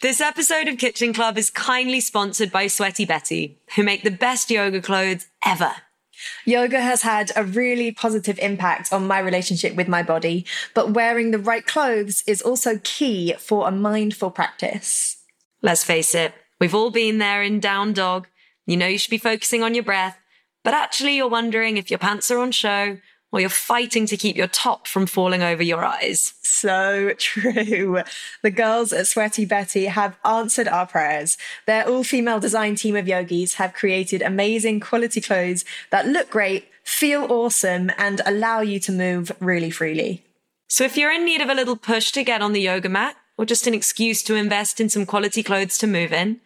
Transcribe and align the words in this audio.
This 0.00 0.20
episode 0.20 0.68
of 0.68 0.78
Kitchen 0.78 1.12
Club 1.12 1.36
is 1.36 1.50
kindly 1.50 1.98
sponsored 1.98 2.52
by 2.52 2.68
Sweaty 2.68 3.04
Betty, 3.04 3.58
who 3.74 3.82
make 3.82 4.04
the 4.04 4.12
best 4.12 4.48
yoga 4.48 4.80
clothes 4.80 5.26
ever. 5.44 5.72
Yoga 6.44 6.80
has 6.80 7.02
had 7.02 7.32
a 7.34 7.42
really 7.42 7.90
positive 7.90 8.38
impact 8.38 8.92
on 8.92 9.08
my 9.08 9.18
relationship 9.18 9.74
with 9.74 9.88
my 9.88 10.04
body, 10.04 10.46
but 10.72 10.92
wearing 10.92 11.32
the 11.32 11.38
right 11.38 11.66
clothes 11.66 12.22
is 12.28 12.40
also 12.40 12.78
key 12.84 13.34
for 13.40 13.66
a 13.66 13.72
mindful 13.72 14.30
practice. 14.30 15.16
Let's 15.62 15.82
face 15.82 16.14
it, 16.14 16.32
we've 16.60 16.76
all 16.76 16.92
been 16.92 17.18
there 17.18 17.42
in 17.42 17.58
down 17.58 17.92
dog. 17.92 18.28
You 18.66 18.76
know 18.76 18.86
you 18.86 18.98
should 18.98 19.10
be 19.10 19.18
focusing 19.18 19.64
on 19.64 19.74
your 19.74 19.82
breath, 19.82 20.16
but 20.62 20.74
actually 20.74 21.16
you're 21.16 21.28
wondering 21.28 21.76
if 21.76 21.90
your 21.90 21.98
pants 21.98 22.30
are 22.30 22.38
on 22.38 22.52
show 22.52 22.98
or 23.30 23.40
you're 23.40 23.50
fighting 23.50 24.06
to 24.06 24.16
keep 24.16 24.36
your 24.36 24.46
top 24.46 24.86
from 24.86 25.06
falling 25.06 25.42
over 25.42 25.62
your 25.62 25.84
eyes. 25.84 26.34
So 26.42 27.12
true. 27.18 28.02
The 28.42 28.50
girls 28.50 28.92
at 28.92 29.06
Sweaty 29.06 29.44
Betty 29.44 29.86
have 29.86 30.16
answered 30.24 30.68
our 30.68 30.86
prayers. 30.86 31.36
Their 31.66 31.86
all 31.86 32.04
female 32.04 32.40
design 32.40 32.74
team 32.74 32.96
of 32.96 33.08
yogis 33.08 33.54
have 33.54 33.74
created 33.74 34.22
amazing 34.22 34.80
quality 34.80 35.20
clothes 35.20 35.64
that 35.90 36.06
look 36.06 36.30
great, 36.30 36.68
feel 36.84 37.30
awesome, 37.30 37.90
and 37.98 38.22
allow 38.24 38.60
you 38.60 38.80
to 38.80 38.92
move 38.92 39.32
really 39.40 39.70
freely. 39.70 40.24
So 40.68 40.84
if 40.84 40.96
you're 40.96 41.12
in 41.12 41.24
need 41.24 41.40
of 41.40 41.48
a 41.48 41.54
little 41.54 41.76
push 41.76 42.12
to 42.12 42.24
get 42.24 42.42
on 42.42 42.52
the 42.52 42.60
yoga 42.60 42.88
mat, 42.88 43.16
or 43.36 43.44
just 43.44 43.66
an 43.66 43.74
excuse 43.74 44.22
to 44.24 44.34
invest 44.34 44.80
in 44.80 44.88
some 44.88 45.06
quality 45.06 45.42
clothes 45.42 45.78
to 45.78 45.86
move 45.86 46.12
in, 46.12 46.40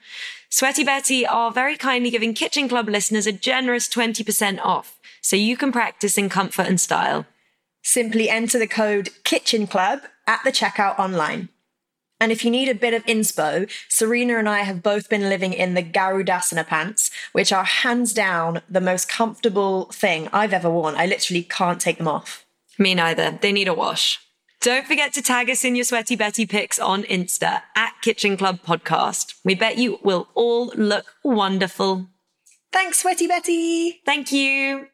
Sweaty 0.51 0.85
Betty 0.85 1.27
are 1.27 1.51
very 1.51 1.79
kindly 1.79 2.11
giving 2.11 2.35
Kitchen 2.35 2.69
Club 2.69 2.87
listeners 2.89 3.27
a 3.27 3.33
generous 3.33 3.89
20% 3.89 4.61
off 4.63 4.99
so 5.23 5.37
you 5.37 5.57
can 5.57 5.73
practice 5.73 6.19
in 6.19 6.29
comfort 6.29 6.67
and 6.67 6.81
style. 6.81 7.25
Simply 7.83 8.29
enter 8.29 8.59
the 8.59 8.67
code 8.67 9.11
Kitchen 9.25 9.67
Club 9.67 10.01
at 10.27 10.41
the 10.45 10.53
checkout 10.53 10.99
online. 10.99 11.49
And 12.21 12.31
if 12.31 12.45
you 12.45 12.53
need 12.53 12.69
a 12.69 12.75
bit 12.75 12.95
of 12.95 13.05
inspo, 13.07 13.69
Serena 13.89 14.39
and 14.39 14.49
I 14.49 14.61
have 14.61 14.83
both 14.83 15.09
been 15.09 15.29
living 15.29 15.53
in 15.53 15.75
the 15.75 15.83
Garudasana 15.83 16.65
pants, 16.65 17.11
which 17.33 17.53
are 17.53 17.65
hands 17.65 18.13
down 18.13 18.63
the 18.69 18.81
most 18.81 19.09
comfortable 19.09 19.87
thing 19.87 20.29
I've 20.33 20.53
ever 20.53 20.71
worn. 20.71 20.95
I 20.97 21.07
literally 21.07 21.43
can't 21.43 21.81
take 21.81 21.99
them 21.99 22.07
off. 22.07 22.47
Me 22.79 22.95
neither. 22.95 23.39
They 23.41 23.51
need 23.51 23.67
a 23.67 23.75
wash. 23.75 24.21
Don't 24.61 24.87
forget 24.87 25.13
to 25.15 25.23
tag 25.23 25.51
us 25.51 25.65
in 25.65 25.75
your 25.75 25.85
Sweaty 25.85 26.15
Betty 26.15 26.47
pics 26.47 26.79
on 26.79 27.03
Insta 27.03 27.63
at 27.75 27.95
Kitchen 28.03 28.37
Club 28.37 28.61
Podcast. 28.65 29.35
We 29.45 29.57
bet 29.57 29.77
you 29.77 29.99
will 30.05 30.29
all 30.35 30.73
look 30.77 31.07
wonderful. 31.25 32.07
Thanks, 32.73 33.01
Sweaty 33.01 33.27
Betty. 33.27 34.01
Thank 34.07 34.31
you. 34.31 34.92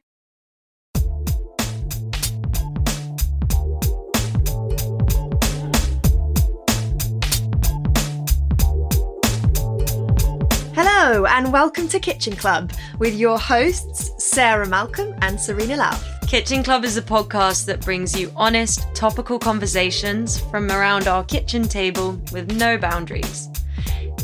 Hello, 10.80 11.24
and 11.24 11.52
welcome 11.52 11.88
to 11.88 11.98
Kitchen 11.98 12.36
Club 12.36 12.70
with 13.00 13.12
your 13.16 13.36
hosts, 13.36 14.12
Sarah 14.24 14.68
Malcolm 14.68 15.12
and 15.22 15.40
Serena 15.40 15.76
Lau. 15.76 15.98
Kitchen 16.28 16.62
Club 16.62 16.84
is 16.84 16.96
a 16.96 17.02
podcast 17.02 17.66
that 17.66 17.84
brings 17.84 18.16
you 18.16 18.30
honest, 18.36 18.86
topical 18.94 19.40
conversations 19.40 20.38
from 20.38 20.70
around 20.70 21.08
our 21.08 21.24
kitchen 21.24 21.64
table 21.64 22.12
with 22.32 22.52
no 22.52 22.78
boundaries. 22.78 23.48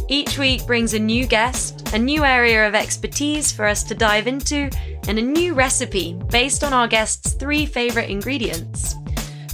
Each 0.07 0.39
week 0.39 0.65
brings 0.65 0.95
a 0.95 0.99
new 1.01 1.27
guest, 1.27 1.93
a 1.93 1.99
new 1.99 2.23
area 2.25 2.69
of 2.69 2.77
expertise 2.77 3.51
for 3.51 3.67
us 3.67 3.83
to 3.83 3.97
dive 3.97 4.29
into, 4.29 4.71
and 5.09 5.19
a 5.19 5.23
new 5.23 5.55
recipe 5.55 6.13
based 6.31 6.63
on 6.63 6.73
our 6.73 6.87
guest's 6.87 7.33
three 7.33 7.67
favourite 7.67 8.11
ingredients. 8.11 8.95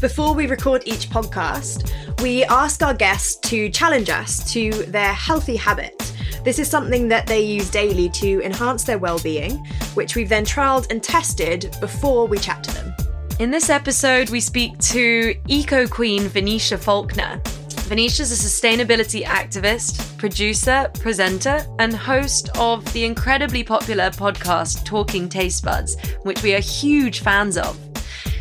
Before 0.01 0.35
we 0.35 0.47
record 0.47 0.85
each 0.87 1.11
podcast, 1.11 1.93
we 2.23 2.43
ask 2.45 2.83
our 2.83 2.95
guests 2.95 3.37
to 3.51 3.69
challenge 3.69 4.09
us 4.09 4.51
to 4.51 4.71
their 4.85 5.13
healthy 5.13 5.57
habit. 5.57 6.15
This 6.43 6.59
is 6.59 6.71
something 6.71 7.07
that 7.09 7.27
they 7.27 7.43
use 7.43 7.69
daily 7.69 8.09
to 8.09 8.41
enhance 8.43 8.83
their 8.85 8.99
well-being, 8.99 9.59
which 9.93 10.17
we've 10.17 10.31
then 10.31 10.47
trialed 10.47 10.91
and 10.91 11.03
tested 11.03 11.77
before 11.81 12.27
we 12.27 12.39
chat 12.39 12.65
to 12.65 12.73
them. 12.73 12.95
In 13.41 13.51
this 13.51 13.69
episode, 13.69 14.31
we 14.31 14.41
speak 14.41 14.79
to 14.79 15.35
eco 15.49 15.87
queen 15.87 16.29
Venetia 16.29 16.79
Falconer. 16.79 17.39
Venetia's 17.83 18.33
a 18.33 18.35
sustainability 18.35 19.25
activist, 19.25 20.17
producer, 20.17 20.91
presenter, 21.01 21.63
and 21.79 21.95
host 21.95 22.49
of 22.57 22.91
the 22.95 23.05
incredibly 23.05 23.63
popular 23.63 24.09
podcast 24.09 24.83
Talking 24.87 25.29
Taste 25.29 25.63
Buds, 25.63 25.99
which 26.23 26.43
we 26.43 26.55
are 26.55 26.61
huge 26.61 27.21
fans 27.21 27.59
of. 27.59 27.79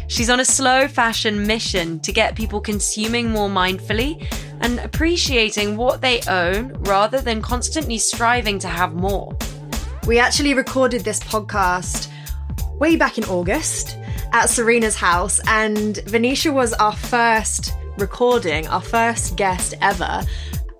She's 0.09 0.31
on 0.31 0.39
a 0.39 0.45
slow 0.45 0.87
fashion 0.87 1.45
mission 1.45 1.99
to 1.99 2.11
get 2.11 2.35
people 2.35 2.59
consuming 2.59 3.29
more 3.29 3.47
mindfully 3.47 4.27
and 4.59 4.79
appreciating 4.79 5.77
what 5.77 6.01
they 6.01 6.19
own 6.27 6.73
rather 6.79 7.21
than 7.21 7.43
constantly 7.43 7.99
striving 7.99 8.57
to 8.59 8.67
have 8.67 8.95
more. 8.95 9.37
We 10.07 10.17
actually 10.17 10.55
recorded 10.55 11.01
this 11.01 11.19
podcast 11.19 12.09
way 12.79 12.95
back 12.95 13.19
in 13.19 13.23
August 13.25 13.97
at 14.33 14.49
Serena's 14.49 14.95
house, 14.95 15.39
and 15.45 15.97
Venetia 16.07 16.51
was 16.51 16.73
our 16.73 16.95
first 16.95 17.73
recording, 17.99 18.67
our 18.67 18.81
first 18.81 19.35
guest 19.35 19.75
ever. 19.79 20.23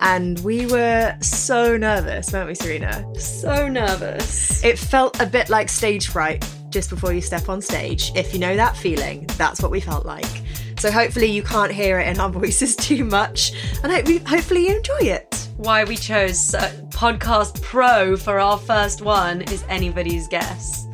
And 0.01 0.39
we 0.39 0.65
were 0.65 1.15
so 1.21 1.77
nervous, 1.77 2.33
weren't 2.33 2.47
we, 2.47 2.55
Serena? 2.55 3.05
So 3.15 3.67
nervous. 3.67 4.63
It 4.63 4.79
felt 4.79 5.21
a 5.21 5.27
bit 5.27 5.49
like 5.49 5.69
stage 5.69 6.07
fright 6.07 6.43
just 6.69 6.89
before 6.89 7.13
you 7.13 7.21
step 7.21 7.49
on 7.49 7.61
stage. 7.61 8.11
If 8.15 8.33
you 8.33 8.39
know 8.39 8.55
that 8.55 8.77
feeling, 8.77 9.25
that's 9.37 9.61
what 9.61 9.71
we 9.71 9.79
felt 9.79 10.05
like. 10.05 10.43
So 10.77 10.91
hopefully 10.91 11.27
you 11.27 11.43
can't 11.43 11.71
hear 11.71 11.99
it 11.99 12.07
in 12.07 12.19
our 12.19 12.29
voices 12.41 12.75
too 12.75 13.03
much, 13.03 13.53
and 13.83 13.91
hope 13.91 14.07
hopefully 14.27 14.67
you 14.67 14.77
enjoy 14.77 15.01
it. 15.01 15.47
Why 15.57 15.83
we 15.83 15.97
chose 15.97 16.53
uh, 16.53 16.71
Podcast 16.89 17.61
Pro 17.61 18.15
for 18.15 18.39
our 18.39 18.57
first 18.57 19.01
one 19.01 19.41
is 19.41 19.63
anybody's 19.67 20.27
guess. 20.27 20.87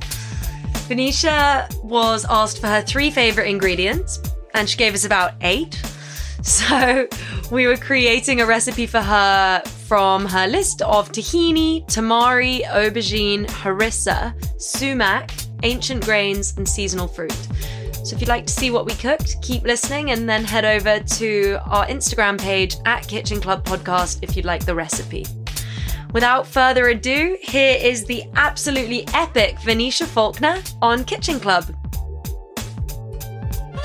Venetia 0.87 1.67
was 1.83 2.25
asked 2.29 2.61
for 2.61 2.67
her 2.67 2.81
three 2.81 3.11
favourite 3.11 3.47
ingredients, 3.47 4.21
and 4.53 4.69
she 4.69 4.77
gave 4.77 4.93
us 4.93 5.05
about 5.05 5.33
eight. 5.41 5.81
So 6.45 7.07
we 7.49 7.65
were 7.65 7.75
creating 7.75 8.39
a 8.39 8.45
recipe 8.45 8.85
for 8.85 9.01
her 9.01 9.63
from 9.87 10.27
her 10.27 10.45
list 10.45 10.83
of 10.83 11.11
tahini, 11.11 11.83
tamari, 11.87 12.61
aubergine, 12.65 13.47
harissa, 13.47 14.35
sumac, 14.59 15.31
ancient 15.63 16.03
grains, 16.03 16.55
and 16.57 16.67
seasonal 16.67 17.07
fruit. 17.07 17.37
So 18.03 18.15
if 18.15 18.21
you'd 18.21 18.29
like 18.29 18.45
to 18.45 18.53
see 18.53 18.69
what 18.69 18.85
we 18.85 18.93
cooked, 18.93 19.41
keep 19.41 19.63
listening 19.63 20.11
and 20.11 20.29
then 20.29 20.43
head 20.43 20.63
over 20.63 20.99
to 20.99 21.59
our 21.65 21.87
Instagram 21.87 22.39
page 22.39 22.75
at 22.85 23.07
Kitchen 23.07 23.41
Club 23.41 23.63
Podcast 23.65 24.19
if 24.21 24.35
you'd 24.35 24.45
like 24.45 24.63
the 24.65 24.75
recipe. 24.75 25.25
Without 26.13 26.45
further 26.45 26.89
ado, 26.89 27.35
here 27.41 27.77
is 27.81 28.05
the 28.05 28.23
absolutely 28.35 29.07
epic 29.13 29.59
Venetia 29.59 30.05
Falconer 30.05 30.61
on 30.81 31.03
Kitchen 31.03 31.39
Club. 31.39 31.65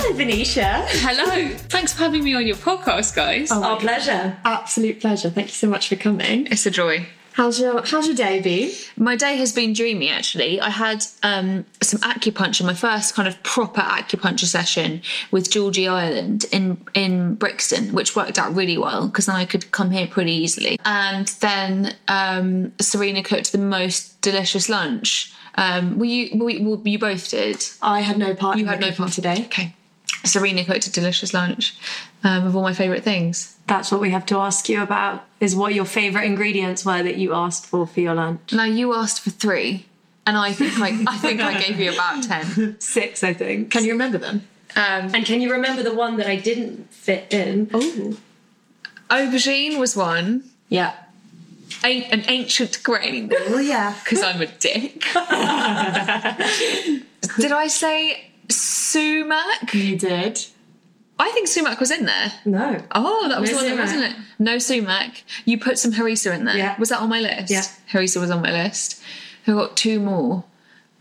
Hello, 0.02 0.16
Venetia. 0.16 0.84
Hello. 0.86 1.48
Thanks 1.68 1.92
for 1.92 2.00
having 2.00 2.22
me 2.22 2.34
on 2.34 2.46
your 2.46 2.56
podcast, 2.56 3.16
guys. 3.16 3.50
Our 3.50 3.72
oh 3.72 3.76
pleasure. 3.76 4.36
Absolute 4.44 5.00
pleasure. 5.00 5.30
Thank 5.30 5.48
you 5.48 5.54
so 5.54 5.68
much 5.68 5.88
for 5.88 5.96
coming. 5.96 6.46
It's 6.46 6.66
a 6.66 6.70
joy. 6.70 7.06
How's 7.32 7.60
your 7.60 7.82
How's 7.86 8.06
your 8.06 8.16
day 8.16 8.40
been? 8.40 8.70
My 8.96 9.16
day 9.16 9.36
has 9.36 9.52
been 9.52 9.72
dreamy 9.72 10.08
actually. 10.10 10.60
I 10.60 10.68
had 10.70 11.04
um, 11.22 11.64
some 11.80 12.00
acupuncture, 12.00 12.64
my 12.66 12.74
first 12.74 13.14
kind 13.14 13.28
of 13.28 13.40
proper 13.42 13.80
acupuncture 13.80 14.46
session 14.46 15.02
with 15.30 15.50
Georgie 15.50 15.88
Ireland 15.88 16.44
in 16.52 16.84
in 16.94 17.34
Brixton, 17.36 17.92
which 17.92 18.16
worked 18.16 18.38
out 18.38 18.54
really 18.54 18.76
well 18.78 19.06
because 19.06 19.26
then 19.26 19.36
I 19.36 19.44
could 19.44 19.70
come 19.70 19.90
here 19.90 20.06
pretty 20.06 20.32
easily. 20.32 20.78
And 20.84 21.28
then 21.40 21.94
um, 22.08 22.72
Serena 22.80 23.22
cooked 23.22 23.52
the 23.52 23.58
most 23.58 24.20
delicious 24.20 24.68
lunch. 24.68 25.32
Um, 25.54 25.98
were 25.98 26.04
you? 26.06 26.38
Were, 26.38 26.46
we- 26.46 26.60
were 26.60 26.78
you 26.84 26.98
both 26.98 27.30
did? 27.30 27.64
I 27.80 28.00
had 28.00 28.18
no 28.18 28.34
part. 28.34 28.58
You 28.58 28.66
had 28.66 28.80
no 28.80 28.90
part 28.90 29.12
today. 29.12 29.44
Okay. 29.46 29.74
Serena 30.24 30.64
cooked 30.64 30.86
a 30.86 30.92
delicious 30.92 31.32
lunch 31.32 31.74
um, 32.24 32.46
of 32.46 32.54
all 32.56 32.62
my 32.62 32.72
favourite 32.74 33.02
things. 33.02 33.56
That's 33.66 33.90
what 33.90 34.00
we 34.00 34.10
have 34.10 34.26
to 34.26 34.36
ask 34.38 34.68
you 34.68 34.82
about 34.82 35.24
is 35.40 35.54
what 35.56 35.72
your 35.74 35.84
favourite 35.84 36.24
ingredients 36.26 36.84
were 36.84 37.02
that 37.02 37.16
you 37.16 37.32
asked 37.34 37.66
for 37.66 37.86
for 37.86 38.00
your 38.00 38.14
lunch. 38.14 38.52
Now 38.52 38.64
you 38.64 38.94
asked 38.94 39.20
for 39.22 39.30
three, 39.30 39.86
and 40.26 40.36
I 40.36 40.52
think 40.52 40.78
I, 40.78 40.88
I 41.14 41.16
think 41.18 41.40
I 41.40 41.60
gave 41.60 41.78
you 41.80 41.92
about 41.92 42.22
ten. 42.24 42.76
Six, 42.80 43.22
I 43.24 43.32
think. 43.32 43.70
Can 43.70 43.84
you 43.84 43.92
remember 43.92 44.18
them? 44.18 44.46
Um, 44.76 45.14
And 45.14 45.24
can 45.24 45.40
you 45.40 45.50
remember 45.52 45.82
the 45.82 45.94
one 45.94 46.16
that 46.18 46.26
I 46.28 46.36
didn't 46.36 46.92
fit 46.92 47.32
in? 47.32 47.70
Oh, 47.72 48.16
aubergine 49.08 49.78
was 49.78 49.96
one. 49.96 50.44
yeah. 50.68 50.94
A- 51.84 52.04
an 52.10 52.24
ancient 52.28 52.82
grain 52.82 53.32
Oh, 53.34 53.58
yeah. 53.58 53.94
because 54.04 54.22
I'm 54.22 54.40
a 54.42 54.46
dick. 54.46 55.00
Did 57.38 57.52
I 57.52 57.68
say 57.68 58.29
sumac? 58.50 59.72
You 59.74 59.96
did. 59.96 60.44
I 61.18 61.30
think 61.32 61.48
sumac 61.48 61.78
was 61.80 61.90
in 61.90 62.06
there. 62.06 62.32
No. 62.44 62.82
Oh, 62.92 63.28
that 63.28 63.40
was 63.40 63.50
No 63.52 63.58
the 63.58 63.62
one, 63.62 63.70
sumac. 63.70 63.84
wasn't 63.86 64.04
it? 64.04 64.16
No 64.38 64.58
sumac. 64.58 65.22
You 65.44 65.58
put 65.58 65.78
some 65.78 65.92
harissa 65.92 66.34
in 66.34 66.44
there. 66.46 66.56
Yeah. 66.56 66.78
Was 66.78 66.88
that 66.88 67.00
on 67.00 67.08
my 67.10 67.20
list? 67.20 67.50
Yeah. 67.50 67.62
Harissa 67.92 68.20
was 68.20 68.30
on 68.30 68.40
my 68.42 68.50
list. 68.50 69.02
I 69.46 69.52
got 69.52 69.76
two 69.76 70.00
more. 70.00 70.44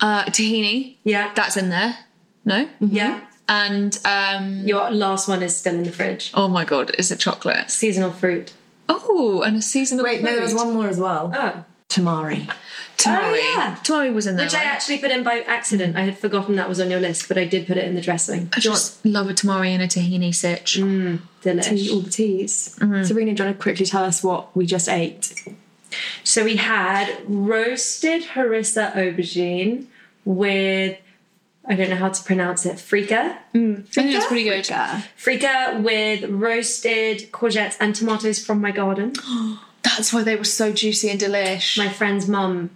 Uh, 0.02 0.26
tahini. 0.26 0.96
Yeah. 1.04 1.32
That's 1.36 1.56
in 1.58 1.70
there. 1.70 1.98
No. 2.46 2.68
Yeah. 2.80 3.22
And 3.48 3.98
um, 4.06 4.60
Your 4.68 4.92
last 4.92 5.28
one 5.28 5.42
is 5.42 5.56
still 5.58 5.74
in 5.76 5.84
the 5.84 5.92
fridge. 5.92 6.32
oh 6.36 6.48
my 6.48 6.66
god, 6.66 6.92
is 7.00 7.12
it 7.12 7.20
chocolate? 7.20 7.72
Seasonal 7.72 8.12
fruit. 8.12 8.54
Oh, 8.88 9.42
and 9.42 9.56
a 9.58 9.62
seasonal. 9.62 10.04
Wait, 10.06 10.22
no, 10.22 10.32
there 10.34 10.42
was 10.44 10.54
one 10.54 10.74
more 10.74 10.88
as 10.88 11.00
well. 11.00 11.32
Oh. 11.36 11.64
Tamari. 11.90 12.52
Tamari. 13.00 13.20
Oh, 13.24 13.34
yeah. 13.34 13.78
Tamari 13.82 14.14
was 14.14 14.28
in 14.28 14.36
there. 14.36 14.46
Which 14.46 14.56
I 14.56 14.64
actually 14.64 14.98
put 14.98 15.10
in 15.10 15.24
by 15.24 15.40
accident. 15.42 15.96
I 15.96 16.02
had 16.02 16.18
forgotten 16.18 16.58
that 16.58 16.68
was 16.68 16.82
on 16.82 16.92
your 16.92 17.00
list, 17.00 17.30
but 17.30 17.38
I 17.38 17.46
did 17.46 17.66
put 17.66 17.78
it 17.78 17.86
in 17.86 17.96
the 17.96 18.02
dressing. 18.02 18.50
I 18.54 18.60
just 18.60 19.04
love 19.06 19.30
a 19.30 19.34
tamari 19.34 19.70
and 19.70 19.82
a 19.82 19.88
tahini 19.88 20.36
sitch. 20.36 20.78
Delish. 20.78 21.70
Tea, 21.70 21.92
all 21.92 22.02
the 22.02 22.10
teas. 22.10 22.76
Mm-hmm. 22.80 23.04
Serena, 23.04 23.34
do 23.34 23.44
you 23.44 23.48
want 23.48 23.58
to 23.58 23.64
quickly 23.64 23.86
tell 23.86 24.04
us 24.04 24.22
what 24.22 24.56
we 24.56 24.66
just 24.66 24.90
ate? 24.90 25.34
So 26.24 26.44
we 26.44 26.58
had 26.58 27.24
roasted 27.26 28.24
harissa 28.24 28.94
aubergine 28.94 29.86
with 30.26 30.98
I 31.66 31.76
don't 31.76 31.90
know 31.90 31.96
how 31.96 32.10
to 32.10 32.24
pronounce 32.24 32.66
it. 32.66 32.78
Freekeh. 32.78 33.12
I 33.12 33.42
think 33.54 34.12
that's 34.12 34.26
pretty 34.26 34.44
good. 34.44 34.66
Freekeh 34.66 35.84
with 35.84 36.30
roasted 36.30 37.32
courgettes 37.32 37.78
and 37.80 37.96
tomatoes 37.96 38.44
from 38.44 38.60
my 38.60 38.72
garden. 38.72 39.14
That's 39.84 40.12
why 40.14 40.24
they 40.24 40.36
were 40.36 40.46
so 40.46 40.72
juicy 40.72 41.10
and 41.10 41.20
delish. 41.20 41.78
My 41.78 41.90
friend's 41.90 42.28
mum 42.28 42.70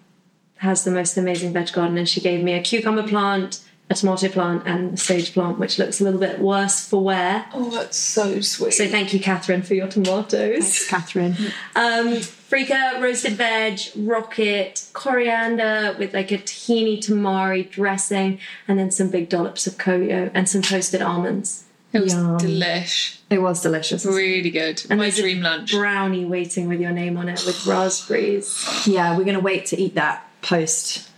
has 0.58 0.84
the 0.84 0.92
most 0.92 1.18
amazing 1.18 1.54
veg 1.54 1.72
garden, 1.74 1.98
and 1.98 2.08
she 2.08 2.22
gave 2.22 2.44
me 2.44 2.54
a 2.54 2.62
cucumber 2.62 3.04
plant, 3.08 3.60
a 3.90 3.96
tomato 3.96 4.30
plant, 4.30 4.64
and 4.66 4.94
a 4.94 4.98
sage 4.98 5.34
plant, 5.34 5.60
which 5.60 5.78
looks 5.78 6.00
a 6.00 6.04
little 6.06 6.20
bit 6.20 6.40
worse 6.40 6.88
for 6.88 7.04
wear. 7.04 7.46
oh, 7.54 7.70
that's 7.70 7.98
so 7.98 8.40
sweet. 8.40 8.74
So 8.74 8.88
thank 8.88 9.14
you, 9.14 9.20
Catherine, 9.20 9.62
for 9.62 9.74
your 9.74 9.88
tomatoes. 9.88 10.34
Thanks, 10.34 10.90
Catherine. 10.90 11.36
Um, 11.76 12.14
Freekeh, 12.18 13.02
roasted 13.02 13.34
veg, 13.34 13.80
rocket, 13.98 14.88
coriander 14.94 15.96
with 15.98 16.14
like 16.14 16.32
a 16.32 16.38
tahini 16.38 17.00
tamari 17.00 17.70
dressing, 17.70 18.40
and 18.68 18.78
then 18.80 18.92
some 18.92 19.10
big 19.10 19.28
dollops 19.28 19.66
of 19.68 19.78
CoYo 19.78 20.30
and 20.34 20.48
some 20.48 20.62
toasted 20.62 21.02
almonds. 21.02 21.64
it 21.92 22.02
was 22.02 22.14
Yum. 22.14 22.38
delish. 22.38 23.18
It 23.32 23.42
was 23.42 23.62
delicious. 23.64 24.06
Really 24.06 24.52
good. 24.52 24.84
And 24.90 25.00
My 25.00 25.06
there's 25.06 25.18
a 25.18 25.24
dream 25.24 25.42
lunch. 25.42 25.72
Brownie 25.74 26.26
waiting 26.26 26.68
with 26.68 26.80
your 26.80 26.92
name 26.92 27.18
on 27.18 27.28
it 27.28 27.44
with 27.46 27.66
raspberries. 27.66 28.64
Yeah, 28.86 29.18
we're 29.18 29.24
going 29.24 29.34
to 29.36 29.40
wait 29.42 29.66
to 29.68 29.78
eat 29.82 29.96
that 29.96 30.30
post 30.44 31.10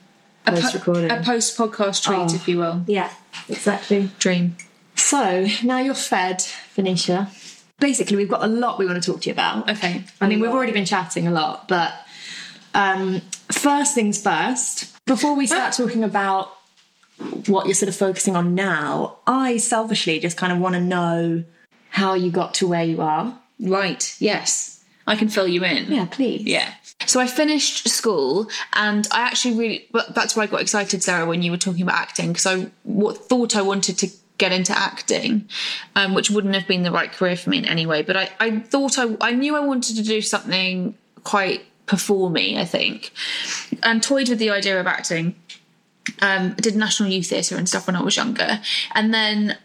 post 0.46 0.74
recording. 0.74 1.12
A 1.12 1.22
post 1.22 1.58
podcast 1.58 2.04
treat, 2.04 2.18
Oh. 2.32 2.36
if 2.36 2.48
you 2.48 2.58
will. 2.60 2.84
Yeah, 2.88 3.12
exactly. 3.50 4.10
Dream. 4.20 4.56
so 4.96 5.48
now 5.64 5.80
you're 5.80 5.94
fed, 5.96 6.42
Venetia. 6.76 7.30
Basically, 7.80 8.16
we've 8.16 8.30
got 8.30 8.44
a 8.44 8.48
lot 8.48 8.80
we 8.80 8.86
want 8.86 9.04
to 9.04 9.12
talk 9.12 9.22
to 9.22 9.30
you 9.30 9.34
about. 9.34 9.70
Okay. 9.70 10.04
I 10.22 10.28
mean, 10.28 10.40
we've 10.40 10.52
already 10.52 10.72
been 10.72 10.86
chatting 10.86 11.28
a 11.28 11.32
lot, 11.32 11.68
but 11.68 11.94
um, 12.74 13.22
first 13.52 13.94
things 13.94 14.22
first, 14.22 14.96
before 15.06 15.36
we 15.36 15.46
start 15.46 15.74
talking 15.74 16.04
about 16.04 16.52
what 17.48 17.66
you're 17.66 17.76
sort 17.76 17.90
of 17.90 17.96
focusing 17.96 18.36
on 18.36 18.56
now, 18.56 19.18
I 19.28 19.58
selfishly 19.58 20.20
just 20.20 20.38
kind 20.38 20.54
of 20.54 20.60
want 20.60 20.76
to 20.76 20.82
know 20.82 21.44
how 21.90 22.14
you 22.14 22.32
got 22.32 22.54
to 22.56 22.68
where 22.68 22.84
you 22.84 23.02
are. 23.02 23.38
Right. 23.60 24.16
Yes. 24.20 24.84
I 25.08 25.16
can 25.16 25.28
fill 25.30 25.48
you 25.48 25.64
in. 25.64 25.92
Yeah, 25.92 26.06
please. 26.06 26.44
Yeah. 26.44 26.74
So 27.06 27.20
I 27.20 27.28
finished 27.28 27.88
school, 27.90 28.50
and 28.74 29.08
I 29.12 29.22
actually 29.22 29.56
really. 29.56 29.88
But 29.92 30.16
that's 30.16 30.36
why 30.36 30.44
I 30.44 30.48
got 30.48 30.62
excited, 30.62 31.04
Sarah, 31.04 31.26
when 31.26 31.42
you 31.42 31.52
were 31.52 31.58
talking 31.58 31.84
about 31.84 31.96
acting, 31.96 32.30
because 32.30 32.46
I 32.46 32.66
thought 33.14 33.56
I 33.56 33.62
wanted 33.62 33.98
to 34.00 34.10
get 34.38 34.52
into 34.52 34.78
acting, 34.78 35.48
um, 35.96 36.14
which 36.14 36.30
wouldn't 36.30 36.56
have 36.56 36.68
been 36.68 36.84
the 36.84 36.92
right 36.92 37.12
career 37.12 37.36
for 37.36 37.50
me 37.50 37.58
in 37.58 37.66
any 37.66 37.86
way. 37.86 38.02
But 38.02 38.18
I, 38.18 38.30
I 38.40 38.60
thought 38.60 38.98
I, 38.98 39.16
I 39.22 39.32
knew 39.32 39.56
I 39.56 39.62
wanted 39.62 39.96
to 39.98 40.04
do 40.04 40.22
something 40.22 40.96
quite 41.24 41.66
performy, 41.86 42.58
I 42.58 42.66
think, 42.66 43.12
and 43.84 44.02
toyed 44.02 44.30
with 44.30 44.40
the 44.40 44.50
idea 44.50 44.80
of 44.80 44.88
acting. 44.88 45.36
Um, 46.22 46.54
did 46.54 46.76
National 46.76 47.10
Youth 47.10 47.28
Theatre 47.28 47.58
and 47.58 47.68
stuff 47.68 47.88
when 47.88 47.96
I 47.96 48.02
was 48.02 48.16
younger, 48.16 48.62
and 48.94 49.14
then 49.14 49.58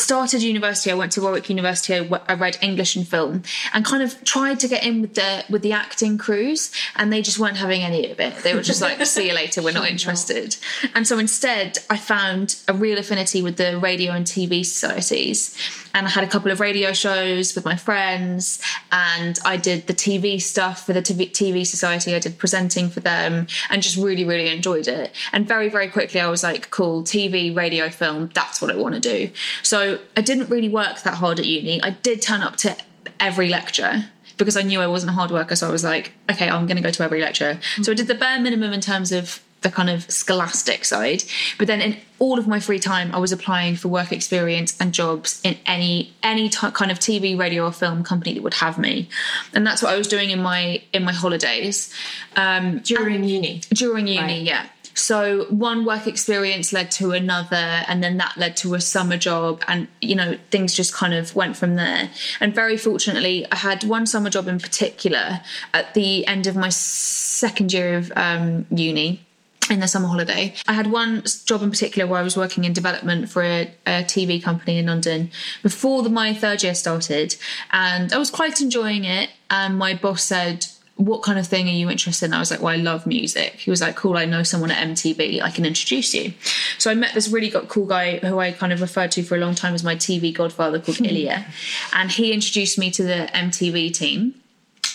started 0.00 0.42
university. 0.42 0.90
I 0.90 0.94
went 0.94 1.12
to 1.12 1.20
Warwick 1.20 1.48
University. 1.48 1.94
I 1.94 2.34
read 2.34 2.58
English 2.62 2.96
and 2.96 3.06
film, 3.06 3.42
and 3.72 3.84
kind 3.84 4.02
of 4.02 4.22
tried 4.24 4.60
to 4.60 4.68
get 4.68 4.84
in 4.84 5.00
with 5.00 5.14
the 5.14 5.44
with 5.48 5.62
the 5.62 5.72
acting 5.72 6.18
crews, 6.18 6.72
and 6.96 7.12
they 7.12 7.22
just 7.22 7.38
weren't 7.38 7.56
having 7.56 7.82
any 7.82 8.10
of 8.10 8.20
it. 8.20 8.36
They 8.42 8.54
were 8.54 8.62
just 8.62 8.80
like, 8.80 9.04
"See 9.06 9.28
you 9.28 9.34
later. 9.34 9.62
We're 9.62 9.72
not 9.72 9.88
interested." 9.94 10.56
And 10.94 11.06
so 11.06 11.18
instead, 11.18 11.78
I 11.88 11.96
found 11.96 12.56
a 12.68 12.72
real 12.72 12.98
affinity 12.98 13.42
with 13.42 13.56
the 13.56 13.78
radio 13.78 14.12
and 14.12 14.26
TV 14.26 14.64
societies, 14.64 15.56
and 15.94 16.06
I 16.06 16.10
had 16.10 16.24
a 16.24 16.26
couple 16.26 16.50
of 16.50 16.60
radio 16.60 16.92
shows 16.92 17.54
with 17.54 17.64
my 17.64 17.76
friends, 17.76 18.62
and 18.92 19.38
I 19.44 19.56
did 19.56 19.86
the 19.86 19.94
TV 19.94 20.40
stuff 20.40 20.86
for 20.86 20.92
the 20.92 21.02
TV, 21.02 21.66
society. 21.66 22.14
I 22.14 22.18
did 22.18 22.38
presenting 22.38 22.88
for 22.88 23.00
them, 23.00 23.46
and 23.70 23.82
just 23.82 23.96
really, 23.96 24.24
really 24.24 24.48
enjoyed 24.48 24.88
it. 24.88 25.14
And 25.32 25.46
very, 25.46 25.68
very 25.68 25.88
quickly, 25.88 26.20
I 26.20 26.28
was 26.28 26.42
like, 26.42 26.70
"Cool, 26.70 27.02
TV, 27.02 27.54
radio, 27.54 27.88
film. 27.88 28.30
That's 28.34 28.60
what 28.60 28.70
I 28.70 28.76
want 28.76 28.94
to 28.94 29.00
do." 29.00 29.30
So 29.62 29.98
I 30.16 30.20
didn't 30.20 30.48
really 30.50 30.68
work 30.68 31.02
that 31.02 31.14
hard 31.14 31.38
at 31.38 31.46
uni. 31.46 31.82
I 31.82 31.90
did 31.90 32.22
turn 32.22 32.42
up 32.42 32.56
to 32.56 32.76
every 33.18 33.48
lecture 33.48 34.06
because 34.36 34.56
I 34.56 34.62
knew 34.62 34.80
I 34.80 34.86
wasn't 34.86 35.10
a 35.10 35.12
hard 35.12 35.30
worker. 35.30 35.54
So 35.54 35.68
I 35.68 35.70
was 35.70 35.84
like, 35.84 36.12
okay, 36.30 36.48
I'm 36.48 36.66
going 36.66 36.76
to 36.76 36.82
go 36.82 36.90
to 36.90 37.02
every 37.04 37.20
lecture. 37.20 37.60
So 37.82 37.92
I 37.92 37.94
did 37.94 38.06
the 38.06 38.14
bare 38.14 38.40
minimum 38.40 38.72
in 38.72 38.80
terms 38.80 39.12
of 39.12 39.40
the 39.62 39.70
kind 39.70 39.90
of 39.90 40.10
scholastic 40.10 40.84
side. 40.84 41.22
But 41.58 41.66
then 41.66 41.80
in 41.80 41.96
all 42.18 42.38
of 42.38 42.46
my 42.46 42.60
free 42.60 42.78
time, 42.78 43.14
I 43.14 43.18
was 43.18 43.30
applying 43.32 43.76
for 43.76 43.88
work 43.88 44.10
experience 44.12 44.76
and 44.80 44.92
jobs 44.94 45.40
in 45.44 45.56
any 45.66 46.12
any 46.22 46.48
t- 46.48 46.70
kind 46.72 46.90
of 46.90 46.98
TV, 46.98 47.38
radio, 47.38 47.66
or 47.66 47.72
film 47.72 48.02
company 48.02 48.34
that 48.34 48.42
would 48.42 48.54
have 48.54 48.78
me, 48.78 49.08
and 49.54 49.66
that's 49.66 49.82
what 49.82 49.92
I 49.92 49.98
was 49.98 50.08
doing 50.08 50.30
in 50.30 50.40
my 50.40 50.82
in 50.92 51.02
my 51.04 51.12
holidays. 51.12 51.92
Um, 52.36 52.78
During 52.80 53.24
uni. 53.24 53.60
during 53.74 54.06
uni, 54.06 54.18
Right. 54.20 54.42
yeah. 54.42 54.66
So 54.94 55.46
one 55.50 55.84
work 55.84 56.06
experience 56.06 56.72
led 56.72 56.90
to 56.92 57.12
another, 57.12 57.84
and 57.88 58.02
then 58.02 58.16
that 58.18 58.36
led 58.36 58.56
to 58.58 58.74
a 58.74 58.80
summer 58.80 59.16
job, 59.16 59.62
and 59.68 59.88
you 60.00 60.14
know 60.14 60.36
things 60.50 60.74
just 60.74 60.92
kind 60.92 61.14
of 61.14 61.34
went 61.36 61.56
from 61.56 61.76
there. 61.76 62.10
And 62.40 62.54
very 62.54 62.76
fortunately, 62.76 63.46
I 63.52 63.56
had 63.56 63.84
one 63.84 64.04
summer 64.06 64.30
job 64.30 64.48
in 64.48 64.58
particular 64.58 65.40
at 65.72 65.94
the 65.94 66.26
end 66.26 66.46
of 66.46 66.56
my 66.56 66.70
second 66.70 67.72
year 67.72 67.96
of 67.96 68.12
um, 68.16 68.66
uni. 68.70 69.20
In 69.68 69.78
the 69.78 69.86
summer 69.86 70.08
holiday, 70.08 70.54
I 70.66 70.72
had 70.72 70.88
one 70.88 71.22
job 71.44 71.62
in 71.62 71.70
particular 71.70 72.08
where 72.08 72.18
I 72.18 72.24
was 72.24 72.36
working 72.36 72.64
in 72.64 72.72
development 72.72 73.30
for 73.30 73.42
a, 73.44 73.72
a 73.86 74.02
TV 74.02 74.42
company 74.42 74.78
in 74.78 74.86
London 74.86 75.30
before 75.62 76.02
the, 76.02 76.08
my 76.08 76.34
third 76.34 76.64
year 76.64 76.74
started, 76.74 77.36
and 77.70 78.12
I 78.12 78.18
was 78.18 78.30
quite 78.30 78.60
enjoying 78.60 79.04
it. 79.04 79.30
And 79.48 79.78
my 79.78 79.94
boss 79.94 80.24
said, 80.24 80.66
what 81.00 81.22
kind 81.22 81.38
of 81.38 81.46
thing 81.46 81.66
are 81.66 81.72
you 81.72 81.88
interested 81.88 82.26
in? 82.26 82.34
I 82.34 82.40
was 82.40 82.50
like, 82.50 82.60
well, 82.60 82.74
I 82.74 82.76
love 82.76 83.06
music. 83.06 83.54
He 83.54 83.70
was 83.70 83.80
like, 83.80 83.96
cool, 83.96 84.18
I 84.18 84.26
know 84.26 84.42
someone 84.42 84.70
at 84.70 84.86
MTV, 84.86 85.40
I 85.40 85.50
can 85.50 85.64
introduce 85.64 86.14
you. 86.14 86.34
So 86.76 86.90
I 86.90 86.94
met 86.94 87.14
this 87.14 87.28
really 87.28 87.48
got 87.48 87.68
cool 87.68 87.86
guy 87.86 88.18
who 88.18 88.38
I 88.38 88.52
kind 88.52 88.72
of 88.72 88.82
referred 88.82 89.10
to 89.12 89.22
for 89.22 89.34
a 89.34 89.38
long 89.38 89.54
time 89.54 89.72
as 89.74 89.82
my 89.82 89.96
TV 89.96 90.34
godfather 90.34 90.78
called 90.78 91.00
Ilya. 91.04 91.46
And 91.94 92.10
he 92.10 92.32
introduced 92.32 92.78
me 92.78 92.90
to 92.90 93.02
the 93.02 93.30
MTV 93.32 93.94
team. 93.94 94.34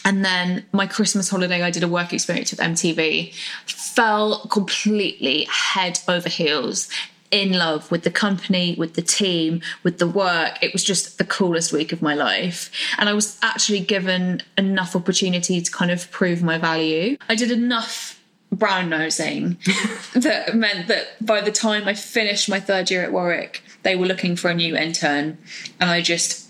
And 0.06 0.24
then 0.24 0.66
my 0.72 0.86
Christmas 0.86 1.30
holiday, 1.30 1.64
I 1.64 1.72
did 1.72 1.84
a 1.84 1.88
work 1.88 2.14
experience 2.14 2.52
with 2.52 2.60
MTV, 2.60 3.34
fell 3.66 4.48
completely 4.48 5.48
head 5.50 6.00
over 6.08 6.30
heels 6.30 6.88
in 7.32 7.54
love 7.54 7.90
with 7.92 8.04
the 8.04 8.12
company, 8.12 8.76
with 8.78 8.94
the 8.94 9.02
team, 9.02 9.62
with 9.84 9.98
the 9.98 10.08
work. 10.08 10.58
It 10.62 10.72
was 10.74 10.84
just 10.84 11.18
the 11.18 11.26
coolest 11.26 11.74
week 11.74 11.92
of 11.92 12.02
my 12.02 12.14
life. 12.14 12.72
And 12.98 13.10
I 13.10 13.14
was 13.14 13.38
actually 13.42 13.80
given 13.80 14.44
enough 14.58 14.96
opportunity 14.96 15.60
to 15.60 15.72
kind 15.72 15.92
of 15.92 16.10
prove 16.12 16.44
my 16.44 16.58
value. 16.58 17.18
I 17.28 17.36
did 17.36 17.52
enough 17.52 18.22
brown 18.52 18.90
nosing 18.90 19.58
that 20.14 20.56
meant 20.56 20.88
that 20.88 21.08
by 21.20 21.42
the 21.42 21.52
time 21.52 21.88
I 21.88 21.94
finished 21.94 22.48
my 22.48 22.60
third 22.60 22.92
year 22.92 23.04
at 23.04 23.12
Warwick, 23.12 23.64
they 23.84 23.96
were 23.96 24.06
looking 24.06 24.36
for 24.36 24.50
a 24.50 24.54
new 24.54 24.78
intern. 24.78 25.38
And 25.82 25.90
I 25.90 26.02
just 26.02 26.48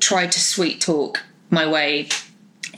tried 0.00 0.32
to 0.32 0.40
sweet 0.40 0.80
talk 0.80 1.22
my 1.50 1.66
way 1.70 2.08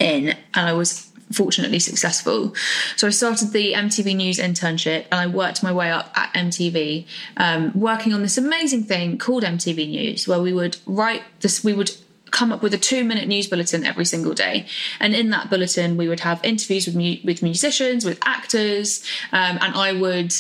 in. 0.01 0.31
And 0.55 0.69
I 0.69 0.73
was 0.73 1.11
fortunately 1.33 1.79
successful. 1.79 2.55
So 2.97 3.07
I 3.07 3.11
started 3.11 3.53
the 3.53 3.73
MTV 3.73 4.17
News 4.17 4.39
internship 4.39 5.07
and 5.13 5.21
I 5.21 5.27
worked 5.27 5.63
my 5.63 5.73
way 5.73 5.91
up 5.91 6.13
at 6.17 6.33
MTV, 6.35 7.07
um, 7.37 7.73
working 7.75 8.13
on 8.13 8.23
this 8.23 8.37
amazing 8.37 8.85
thing 8.85 9.17
called 9.17 9.45
MTV 9.45 9.89
News, 9.89 10.27
where 10.27 10.41
we 10.41 10.53
would 10.53 10.79
write 10.87 11.23
this, 11.41 11.63
we 11.63 11.73
would 11.73 11.93
come 12.31 12.53
up 12.53 12.63
with 12.63 12.75
a 12.75 12.79
two 12.79 13.05
minute 13.05 13.29
news 13.29 13.47
bulletin 13.47 13.85
every 13.85 14.05
single 14.05 14.35
day. 14.35 14.67
And 14.99 15.15
in 15.15 15.31
that 15.31 15.51
bulletin, 15.51 15.97
we 15.97 16.09
would 16.09 16.21
have 16.21 16.41
interviews 16.45 16.87
with, 16.87 16.97
mu- 16.97 17.19
with 17.25 17.43
musicians, 17.43 18.05
with 18.05 18.19
actors, 18.25 19.05
um, 19.33 19.59
and 19.61 19.75
I 19.75 19.93
would 19.93 20.33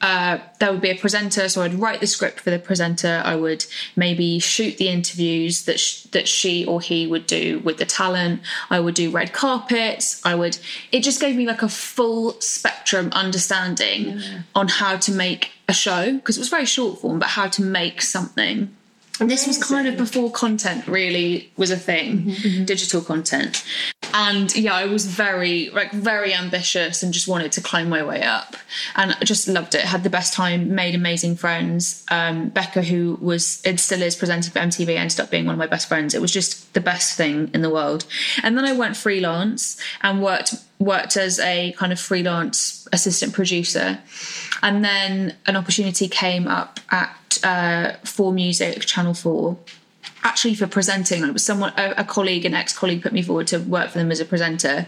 uh, 0.00 0.38
there 0.60 0.70
would 0.70 0.80
be 0.80 0.90
a 0.90 0.96
presenter, 0.96 1.48
so 1.48 1.62
I'd 1.62 1.74
write 1.74 2.00
the 2.00 2.06
script 2.06 2.40
for 2.40 2.50
the 2.50 2.58
presenter. 2.58 3.20
I 3.24 3.34
would 3.34 3.66
maybe 3.96 4.38
shoot 4.38 4.78
the 4.78 4.88
interviews 4.88 5.64
that 5.64 5.80
sh- 5.80 6.04
that 6.12 6.28
she 6.28 6.64
or 6.64 6.80
he 6.80 7.06
would 7.06 7.26
do 7.26 7.58
with 7.60 7.78
the 7.78 7.84
talent. 7.84 8.42
I 8.70 8.78
would 8.78 8.94
do 8.94 9.10
red 9.10 9.32
carpets. 9.32 10.24
I 10.24 10.36
would. 10.36 10.58
It 10.92 11.00
just 11.00 11.20
gave 11.20 11.34
me 11.36 11.46
like 11.46 11.62
a 11.62 11.68
full 11.68 12.40
spectrum 12.40 13.10
understanding 13.12 14.20
on 14.54 14.68
how 14.68 14.96
to 14.98 15.12
make 15.12 15.50
a 15.68 15.72
show 15.72 16.12
because 16.12 16.36
it 16.36 16.40
was 16.40 16.48
very 16.48 16.66
short 16.66 17.00
form, 17.00 17.18
but 17.18 17.30
how 17.30 17.48
to 17.48 17.62
make 17.62 18.00
something. 18.00 18.74
And 19.20 19.30
this 19.30 19.46
was 19.46 19.62
kind 19.62 19.88
of 19.88 19.96
before 19.96 20.30
content 20.30 20.86
really 20.86 21.50
was 21.56 21.70
a 21.70 21.76
thing, 21.76 22.34
digital 22.64 23.00
content. 23.00 23.64
And 24.14 24.54
yeah, 24.56 24.74
I 24.74 24.86
was 24.86 25.06
very, 25.06 25.70
like, 25.70 25.92
very 25.92 26.32
ambitious 26.34 27.02
and 27.02 27.12
just 27.12 27.28
wanted 27.28 27.52
to 27.52 27.60
climb 27.60 27.88
my 27.88 28.02
way 28.02 28.22
up. 28.22 28.56
And 28.96 29.12
I 29.20 29.24
just 29.24 29.48
loved 29.48 29.74
it. 29.74 29.82
Had 29.82 30.02
the 30.02 30.10
best 30.10 30.32
time, 30.32 30.74
made 30.74 30.94
amazing 30.94 31.36
friends. 31.36 32.06
Um, 32.10 32.48
Becca, 32.48 32.82
who 32.82 33.18
was, 33.20 33.60
it 33.66 33.80
still 33.80 34.02
is 34.02 34.16
presented 34.16 34.52
for 34.52 34.60
MTV, 34.60 34.96
ended 34.96 35.20
up 35.20 35.30
being 35.30 35.46
one 35.46 35.54
of 35.54 35.58
my 35.58 35.66
best 35.66 35.88
friends. 35.88 36.14
It 36.14 36.20
was 36.20 36.32
just 36.32 36.72
the 36.74 36.80
best 36.80 37.16
thing 37.16 37.50
in 37.52 37.60
the 37.60 37.70
world. 37.70 38.06
And 38.42 38.56
then 38.56 38.64
I 38.64 38.72
went 38.72 38.96
freelance 38.96 39.80
and 40.02 40.22
worked 40.22 40.54
worked 40.80 41.16
as 41.16 41.40
a 41.40 41.72
kind 41.72 41.92
of 41.92 41.98
freelance 41.98 42.86
assistant 42.92 43.32
producer. 43.32 43.98
And 44.62 44.84
then 44.84 45.34
an 45.46 45.56
opportunity 45.56 46.08
came 46.08 46.46
up 46.46 46.78
at 46.90 47.17
uh, 47.44 47.92
4 48.04 48.32
Music, 48.32 48.86
Channel 48.86 49.14
4, 49.14 49.56
actually 50.22 50.54
for 50.54 50.66
presenting. 50.66 51.24
It 51.24 51.32
was 51.32 51.44
someone, 51.44 51.72
a, 51.76 51.94
a 51.98 52.04
colleague, 52.04 52.44
an 52.44 52.54
ex 52.54 52.76
colleague 52.76 53.02
put 53.02 53.12
me 53.12 53.22
forward 53.22 53.46
to 53.48 53.58
work 53.58 53.90
for 53.90 53.98
them 53.98 54.10
as 54.10 54.20
a 54.20 54.24
presenter. 54.24 54.86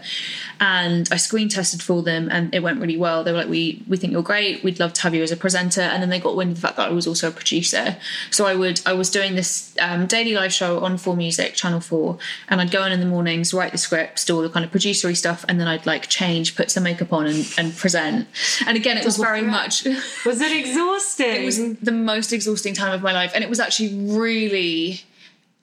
And 0.59 1.07
I 1.11 1.17
screen 1.17 1.49
tested 1.49 1.81
for 1.81 2.01
them 2.03 2.29
and 2.31 2.53
it 2.53 2.61
went 2.61 2.79
really 2.79 2.97
well. 2.97 3.23
They 3.23 3.31
were 3.31 3.39
like, 3.39 3.49
we, 3.49 3.83
we 3.87 3.97
think 3.97 4.13
you're 4.13 4.21
great. 4.21 4.63
We'd 4.63 4.79
love 4.79 4.93
to 4.93 5.01
have 5.03 5.15
you 5.15 5.23
as 5.23 5.31
a 5.31 5.37
presenter. 5.37 5.81
And 5.81 6.01
then 6.01 6.09
they 6.09 6.19
got 6.19 6.35
wind 6.35 6.51
of 6.51 6.55
the 6.57 6.61
fact 6.61 6.77
that 6.77 6.89
I 6.89 6.93
was 6.93 7.07
also 7.07 7.29
a 7.29 7.31
producer. 7.31 7.97
So 8.29 8.45
I 8.45 8.55
would, 8.55 8.81
I 8.85 8.93
was 8.93 9.09
doing 9.09 9.35
this 9.35 9.75
um, 9.79 10.07
daily 10.07 10.33
live 10.33 10.53
show 10.53 10.79
on 10.79 10.97
4 10.97 11.15
Music, 11.15 11.53
Channel 11.53 11.81
4. 11.81 12.17
And 12.49 12.61
I'd 12.61 12.71
go 12.71 12.83
in 12.85 12.91
in 12.91 12.99
the 12.99 13.05
mornings, 13.05 13.53
write 13.53 13.71
the 13.71 13.77
scripts, 13.77 14.25
do 14.25 14.35
all 14.35 14.41
the 14.41 14.49
kind 14.49 14.65
of 14.65 14.71
producery 14.71 15.15
stuff. 15.15 15.45
And 15.47 15.59
then 15.59 15.67
I'd 15.67 15.85
like 15.85 16.07
change, 16.07 16.55
put 16.55 16.71
some 16.71 16.83
makeup 16.83 17.13
on 17.13 17.27
and, 17.27 17.45
and 17.57 17.75
present. 17.75 18.27
And 18.65 18.77
again, 18.77 18.97
it 18.97 19.05
was 19.05 19.17
very 19.17 19.41
much. 19.41 19.85
Was 20.25 20.41
it 20.41 20.55
exhausting? 20.55 21.21
It 21.41 21.45
was 21.45 21.75
the 21.79 21.91
most 21.91 22.33
exhausting 22.33 22.73
time 22.73 22.93
of 22.93 23.01
my 23.01 23.13
life, 23.13 23.31
and 23.33 23.43
it 23.43 23.49
was 23.49 23.59
actually 23.59 23.95
really 23.95 25.01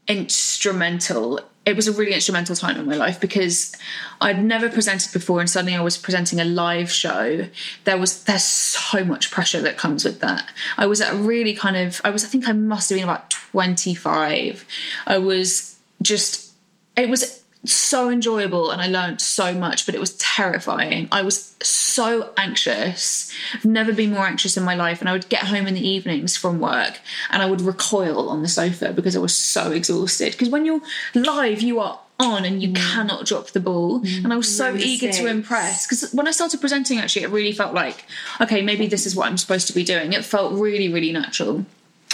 instrumental. 0.08 1.40
It 1.66 1.76
was 1.76 1.86
a 1.86 1.92
really 1.92 2.14
instrumental 2.14 2.56
time 2.56 2.78
in 2.78 2.86
my 2.86 2.96
life 2.96 3.20
because 3.20 3.76
I'd 4.20 4.42
never 4.42 4.70
presented 4.70 5.12
before, 5.12 5.40
and 5.40 5.48
suddenly 5.48 5.76
I 5.76 5.82
was 5.82 5.98
presenting 5.98 6.40
a 6.40 6.44
live 6.44 6.90
show. 6.90 7.46
There 7.84 7.98
was 7.98 8.24
there's 8.24 8.44
so 8.44 9.04
much 9.04 9.30
pressure 9.30 9.60
that 9.60 9.76
comes 9.76 10.04
with 10.04 10.20
that. 10.20 10.50
I 10.78 10.86
was 10.86 11.00
at 11.00 11.12
a 11.12 11.16
really 11.16 11.54
kind 11.54 11.76
of 11.76 12.00
I 12.04 12.10
was 12.10 12.24
I 12.24 12.28
think 12.28 12.48
I 12.48 12.52
must 12.52 12.88
have 12.88 12.96
been 12.96 13.04
about 13.04 13.30
25. 13.30 14.64
I 15.06 15.18
was 15.18 15.78
just 16.00 16.54
it 16.96 17.10
was 17.10 17.44
so 17.72 18.10
enjoyable 18.10 18.70
and 18.70 18.80
I 18.80 18.86
learned 18.86 19.20
so 19.20 19.54
much, 19.54 19.86
but 19.86 19.94
it 19.94 20.00
was 20.00 20.16
terrifying. 20.16 21.08
I 21.12 21.22
was 21.22 21.54
so 21.62 22.32
anxious. 22.36 23.32
I've 23.54 23.64
never 23.64 23.92
been 23.92 24.12
more 24.12 24.26
anxious 24.26 24.56
in 24.56 24.64
my 24.64 24.74
life. 24.74 25.00
And 25.00 25.08
I 25.08 25.12
would 25.12 25.28
get 25.28 25.44
home 25.44 25.66
in 25.66 25.74
the 25.74 25.86
evenings 25.86 26.36
from 26.36 26.60
work 26.60 27.00
and 27.30 27.42
I 27.42 27.46
would 27.46 27.60
recoil 27.60 28.28
on 28.28 28.42
the 28.42 28.48
sofa 28.48 28.92
because 28.92 29.16
I 29.16 29.20
was 29.20 29.34
so 29.34 29.72
exhausted. 29.72 30.32
Because 30.32 30.48
when 30.48 30.64
you're 30.64 30.80
live, 31.14 31.60
you 31.60 31.80
are 31.80 32.00
on 32.20 32.44
and 32.44 32.62
you 32.62 32.70
mm. 32.70 32.76
cannot 32.76 33.26
drop 33.26 33.50
the 33.50 33.60
ball. 33.60 34.00
Mm-hmm. 34.00 34.24
And 34.24 34.32
I 34.32 34.36
was 34.36 34.54
so 34.54 34.74
eager 34.74 35.12
to 35.12 35.26
impress. 35.26 35.86
Because 35.86 36.12
when 36.12 36.26
I 36.26 36.32
started 36.32 36.60
presenting, 36.60 36.98
actually, 36.98 37.22
it 37.22 37.30
really 37.30 37.52
felt 37.52 37.74
like, 37.74 38.04
okay, 38.40 38.62
maybe 38.62 38.86
this 38.86 39.06
is 39.06 39.14
what 39.14 39.28
I'm 39.28 39.38
supposed 39.38 39.66
to 39.68 39.74
be 39.74 39.84
doing. 39.84 40.12
It 40.12 40.24
felt 40.24 40.52
really, 40.52 40.92
really 40.92 41.12
natural 41.12 41.64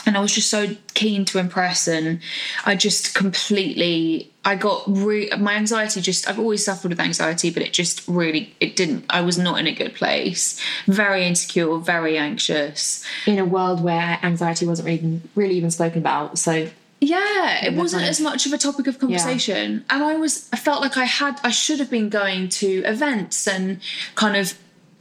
and 0.06 0.16
I 0.16 0.20
was 0.20 0.34
just 0.34 0.50
so 0.50 0.76
keen 0.94 1.24
to 1.26 1.38
impress, 1.38 1.86
and 1.88 2.20
I 2.64 2.74
just 2.76 3.14
completely. 3.14 4.30
I 4.46 4.56
got 4.56 4.82
re- 4.86 5.30
my 5.38 5.54
anxiety. 5.54 6.00
Just 6.02 6.28
I've 6.28 6.38
always 6.38 6.64
suffered 6.64 6.90
with 6.90 7.00
anxiety, 7.00 7.50
but 7.50 7.62
it 7.62 7.72
just 7.72 8.06
really 8.06 8.54
it 8.60 8.76
didn't. 8.76 9.06
I 9.08 9.22
was 9.22 9.38
not 9.38 9.58
in 9.58 9.66
a 9.66 9.72
good 9.72 9.94
place. 9.94 10.60
Very 10.86 11.26
insecure, 11.26 11.78
very 11.78 12.18
anxious. 12.18 13.04
in 13.26 13.38
a 13.38 13.44
world 13.44 13.82
where 13.82 14.18
anxiety 14.22 14.66
wasn't 14.66 14.86
really, 14.86 15.20
really 15.34 15.54
even 15.54 15.70
spoken 15.70 15.98
about. 15.98 16.38
So 16.38 16.68
Yeah, 17.00 17.64
it 17.64 17.74
wasn't 17.74 18.04
as 18.04 18.20
much 18.20 18.46
of 18.46 18.52
a 18.52 18.58
topic 18.58 18.86
of 18.86 18.98
conversation. 18.98 19.84
And 19.90 20.04
I 20.04 20.16
was 20.16 20.48
I 20.52 20.56
felt 20.56 20.80
like 20.82 20.96
I 20.96 21.04
had 21.04 21.40
I 21.42 21.50
should 21.50 21.78
have 21.78 21.90
been 21.90 22.08
going 22.08 22.48
to 22.60 22.82
events 22.84 23.46
and 23.48 23.80
kind 24.14 24.36
of 24.36 24.54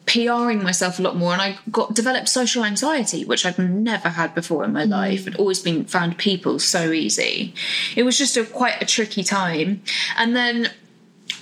PRing 0.06 0.62
myself 0.64 1.00
a 1.00 1.02
lot 1.02 1.16
more 1.16 1.34
and 1.34 1.42
I 1.42 1.58
got 1.72 1.94
developed 1.94 2.30
social 2.30 2.66
anxiety, 2.66 3.26
which 3.26 3.46
I've 3.46 3.60
never 3.60 4.10
had 4.10 4.36
before 4.36 4.64
in 4.64 4.74
my 4.74 4.86
mm. 4.86 4.90
life. 4.90 5.28
I'd 5.28 5.36
always 5.36 5.62
been 5.62 5.86
found 5.86 6.18
people 6.18 6.60
so 6.60 6.92
easy. 6.92 7.54
It 7.96 8.04
was 8.04 8.18
just 8.18 8.38
a 8.38 8.46
quite 8.46 8.82
a 8.82 8.86
tricky 8.86 9.24
time. 9.24 9.82
And 10.18 10.36
then 10.36 10.70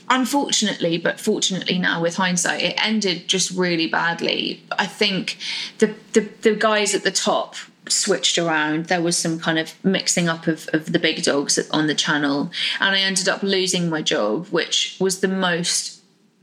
unfortunately, 0.10 0.98
but 0.98 1.20
fortunately 1.20 1.80
now 1.80 2.02
with 2.02 2.16
hindsight, 2.16 2.62
it 2.62 2.76
ended 2.86 3.28
just 3.28 3.52
really 3.52 3.88
badly. 3.88 4.64
I 4.78 4.86
think 4.86 5.38
the 5.80 5.96
the, 6.14 6.30
the 6.42 6.56
guys 6.56 6.94
at 6.94 7.04
the 7.04 7.12
top 7.12 7.56
switched 7.88 8.38
around. 8.38 8.86
There 8.86 9.02
was 9.02 9.18
some 9.18 9.40
kind 9.40 9.58
of 9.58 9.74
mixing 9.84 10.30
up 10.30 10.48
of, 10.48 10.70
of 10.74 10.92
the 10.92 11.00
big 11.00 11.24
dogs 11.24 11.58
on 11.72 11.88
the 11.88 11.96
channel, 11.96 12.52
and 12.80 12.96
I 12.96 13.00
ended 13.00 13.28
up 13.28 13.42
losing 13.42 13.90
my 13.90 14.02
job, 14.02 14.48
which 14.48 14.98
was 15.00 15.22
the 15.22 15.28
most 15.28 16.01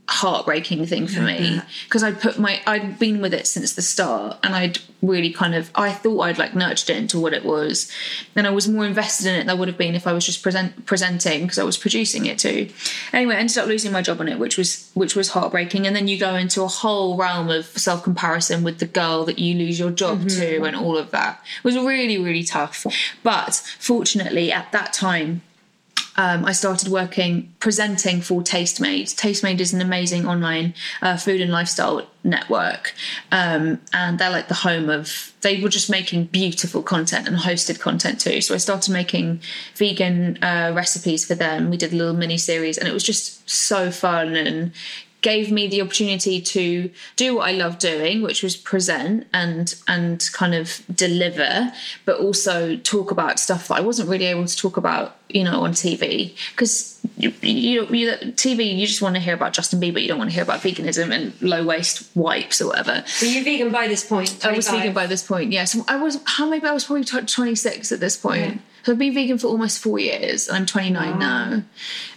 heartbreaking 0.09 0.85
thing 0.87 1.05
for 1.07 1.21
me 1.21 1.61
because 1.85 2.03
I'd 2.03 2.19
put 2.19 2.39
my 2.39 2.61
I'd 2.65 2.97
been 2.97 3.21
with 3.21 3.31
it 3.33 3.45
since 3.45 3.73
the 3.73 3.81
start 3.83 4.37
and 4.43 4.55
I'd 4.55 4.79
really 5.03 5.31
kind 5.31 5.53
of 5.53 5.69
I 5.75 5.91
thought 5.91 6.21
I'd 6.21 6.39
like 6.39 6.55
nurtured 6.55 6.89
it 6.89 6.97
into 6.97 7.19
what 7.19 7.33
it 7.33 7.45
was. 7.45 7.91
And 8.35 8.47
I 8.47 8.49
was 8.49 8.67
more 8.67 8.85
invested 8.85 9.27
in 9.27 9.35
it 9.35 9.39
than 9.41 9.49
I 9.51 9.53
would 9.53 9.67
have 9.67 9.77
been 9.77 9.93
if 9.93 10.07
I 10.07 10.13
was 10.13 10.25
just 10.25 10.41
present 10.41 10.87
presenting 10.87 11.43
because 11.43 11.59
I 11.59 11.63
was 11.63 11.77
producing 11.77 12.25
it 12.25 12.39
too. 12.39 12.69
Anyway 13.13 13.35
I 13.35 13.39
ended 13.39 13.57
up 13.59 13.67
losing 13.67 13.91
my 13.91 14.01
job 14.01 14.19
on 14.19 14.27
it 14.27 14.39
which 14.39 14.57
was 14.57 14.89
which 14.95 15.15
was 15.15 15.29
heartbreaking. 15.29 15.85
And 15.85 15.95
then 15.95 16.07
you 16.07 16.17
go 16.17 16.33
into 16.35 16.63
a 16.63 16.67
whole 16.67 17.15
realm 17.15 17.49
of 17.49 17.65
self 17.65 18.03
comparison 18.03 18.63
with 18.63 18.79
the 18.79 18.87
girl 18.87 19.25
that 19.25 19.37
you 19.37 19.55
lose 19.55 19.79
your 19.79 19.91
job 19.91 20.23
to 20.23 20.27
mm-hmm. 20.27 20.65
and 20.65 20.75
all 20.75 20.97
of 20.97 21.11
that. 21.11 21.39
It 21.59 21.63
was 21.63 21.77
really 21.77 22.17
really 22.17 22.43
tough. 22.43 22.85
But 23.21 23.53
fortunately 23.77 24.51
at 24.51 24.71
that 24.71 24.91
time 24.91 25.43
um, 26.19 26.43
I 26.43 26.51
started 26.51 26.89
working 26.89 27.53
presenting 27.59 28.19
for 28.19 28.41
Tastemade. 28.41 29.15
Tastemade 29.15 29.61
is 29.61 29.71
an 29.71 29.79
amazing 29.79 30.27
online 30.27 30.73
uh, 31.01 31.15
food 31.15 31.39
and 31.39 31.49
lifestyle 31.49 32.05
network, 32.25 32.93
um, 33.31 33.79
and 33.93 34.19
they're 34.19 34.29
like 34.29 34.49
the 34.49 34.53
home 34.53 34.89
of. 34.89 35.31
They 35.41 35.61
were 35.61 35.69
just 35.69 35.89
making 35.89 36.25
beautiful 36.25 36.83
content 36.83 37.25
and 37.25 37.37
hosted 37.37 37.79
content 37.79 38.19
too. 38.19 38.41
So 38.41 38.53
I 38.53 38.57
started 38.57 38.91
making 38.91 39.39
vegan 39.75 40.43
uh, 40.43 40.73
recipes 40.75 41.25
for 41.25 41.35
them. 41.35 41.69
We 41.69 41.77
did 41.77 41.93
a 41.93 41.95
little 41.95 42.13
mini 42.13 42.37
series, 42.37 42.77
and 42.77 42.85
it 42.85 42.91
was 42.91 43.03
just 43.03 43.49
so 43.49 43.89
fun 43.89 44.35
and 44.35 44.73
gave 45.21 45.51
me 45.51 45.67
the 45.67 45.81
opportunity 45.81 46.41
to 46.41 46.89
do 47.15 47.35
what 47.35 47.49
I 47.49 47.51
love 47.51 47.79
doing, 47.79 48.21
which 48.21 48.41
was 48.43 48.55
present 48.55 49.27
and 49.33 49.73
and 49.87 50.27
kind 50.33 50.55
of 50.55 50.81
deliver, 50.93 51.71
but 52.05 52.19
also 52.19 52.77
talk 52.77 53.11
about 53.11 53.39
stuff 53.39 53.67
that 53.67 53.77
I 53.77 53.81
wasn't 53.81 54.09
really 54.09 54.25
able 54.25 54.45
to 54.45 54.57
talk 54.57 54.77
about, 54.77 55.17
you 55.29 55.43
know, 55.43 55.61
on 55.61 55.71
TV 55.73 56.35
because 56.51 56.99
you, 57.17 57.33
you, 57.41 57.85
you 57.87 58.11
TV 58.33 58.77
you 58.77 58.87
just 58.87 59.01
want 59.01 59.15
to 59.15 59.21
hear 59.21 59.33
about 59.33 59.53
Justin 59.53 59.81
Bieber, 59.81 60.01
you 60.01 60.07
don't 60.07 60.17
want 60.17 60.29
to 60.29 60.33
hear 60.33 60.43
about 60.43 60.61
veganism 60.61 61.13
and 61.13 61.39
low 61.41 61.65
waist 61.65 62.09
wipes 62.15 62.61
or 62.61 62.67
whatever. 62.67 63.03
were 63.21 63.27
you 63.27 63.43
vegan 63.43 63.71
by 63.71 63.87
this 63.87 64.05
point? 64.05 64.45
I 64.45 64.53
was 64.53 64.69
vegan 64.69 64.93
by 64.93 65.07
this 65.07 65.23
point, 65.23 65.51
yeah. 65.51 65.65
So 65.65 65.83
I 65.87 65.97
was 66.01 66.19
how 66.25 66.49
maybe 66.49 66.67
I 66.67 66.71
was 66.71 66.85
probably 66.85 67.03
t- 67.03 67.21
26 67.21 67.91
at 67.91 67.99
this 67.99 68.15
point. 68.17 68.61
So 68.89 68.93
I've 68.93 68.97
been 68.97 69.13
vegan 69.13 69.37
for 69.37 69.45
almost 69.45 69.83
four 69.83 69.99
years, 69.99 70.47
and 70.47 70.57
I'm 70.57 70.65
29 70.65 71.19
now. 71.19 71.61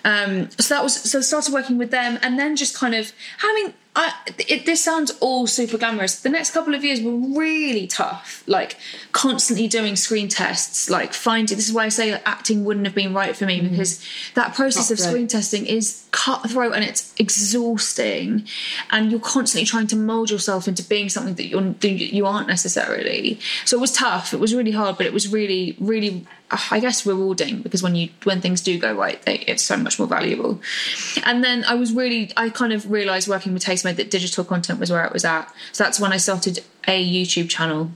Um, 0.06 0.50
so 0.52 0.74
that 0.74 0.82
was 0.82 0.94
so 0.94 1.18
I 1.18 1.20
started 1.20 1.52
working 1.52 1.76
with 1.76 1.90
them, 1.90 2.18
and 2.22 2.38
then 2.38 2.56
just 2.56 2.74
kind 2.74 2.94
of 2.94 3.12
having 3.36 3.74
I, 3.94 4.14
it, 4.48 4.64
this 4.64 4.82
sounds 4.82 5.10
all 5.20 5.46
super 5.46 5.76
glamorous. 5.76 6.22
The 6.22 6.30
next 6.30 6.52
couple 6.52 6.74
of 6.74 6.82
years 6.82 7.02
were 7.02 7.12
really 7.12 7.86
tough. 7.86 8.42
Like 8.46 8.78
constantly 9.12 9.68
doing 9.68 9.96
screen 9.96 10.28
tests, 10.28 10.88
like 10.88 11.12
finding. 11.12 11.58
This 11.58 11.68
is 11.68 11.74
why 11.74 11.84
I 11.84 11.88
say 11.90 12.12
like, 12.12 12.26
acting 12.26 12.64
wouldn't 12.64 12.86
have 12.86 12.94
been 12.94 13.12
right 13.12 13.36
for 13.36 13.44
me 13.44 13.60
because 13.60 14.02
that 14.32 14.54
process 14.54 14.90
of 14.90 14.98
screen 14.98 15.28
testing 15.28 15.66
is 15.66 16.06
cutthroat 16.10 16.72
and 16.72 16.84
it's 16.84 17.12
exhausting, 17.18 18.46
and 18.90 19.10
you're 19.10 19.20
constantly 19.20 19.66
trying 19.66 19.88
to 19.88 19.96
mold 19.96 20.30
yourself 20.30 20.66
into 20.66 20.82
being 20.82 21.10
something 21.10 21.34
that 21.34 21.48
you're 21.48 21.60
that 21.60 21.90
you 21.90 22.24
aren't 22.24 22.48
necessarily. 22.48 23.38
So 23.66 23.76
it 23.76 23.80
was 23.80 23.92
tough. 23.92 24.32
It 24.32 24.40
was 24.40 24.54
really 24.54 24.72
hard, 24.72 24.96
but 24.96 25.04
it 25.04 25.12
was 25.12 25.30
really, 25.30 25.76
really, 25.78 26.26
I 26.70 26.80
guess, 26.80 27.06
rewarding 27.06 27.62
because 27.62 27.82
when 27.82 27.94
you 27.94 28.10
when 28.24 28.40
things 28.40 28.60
do 28.60 28.78
go 28.78 28.92
right, 28.94 29.20
they, 29.22 29.38
it's 29.40 29.62
so 29.62 29.76
much 29.76 29.98
more 29.98 30.08
valuable. 30.08 30.60
And 31.24 31.42
then 31.42 31.64
I 31.64 31.74
was 31.74 31.92
really, 31.92 32.30
I 32.36 32.50
kind 32.50 32.72
of 32.72 32.90
realised 32.90 33.26
working 33.26 33.54
with 33.54 33.64
Tastemade 33.64 33.96
that 33.96 34.10
digital 34.10 34.44
content 34.44 34.78
was 34.78 34.90
where 34.90 35.04
it 35.04 35.12
was 35.12 35.24
at. 35.24 35.52
So 35.72 35.84
that's 35.84 35.98
when 35.98 36.12
I 36.12 36.18
started 36.18 36.62
a 36.86 37.04
YouTube 37.04 37.48
channel, 37.48 37.90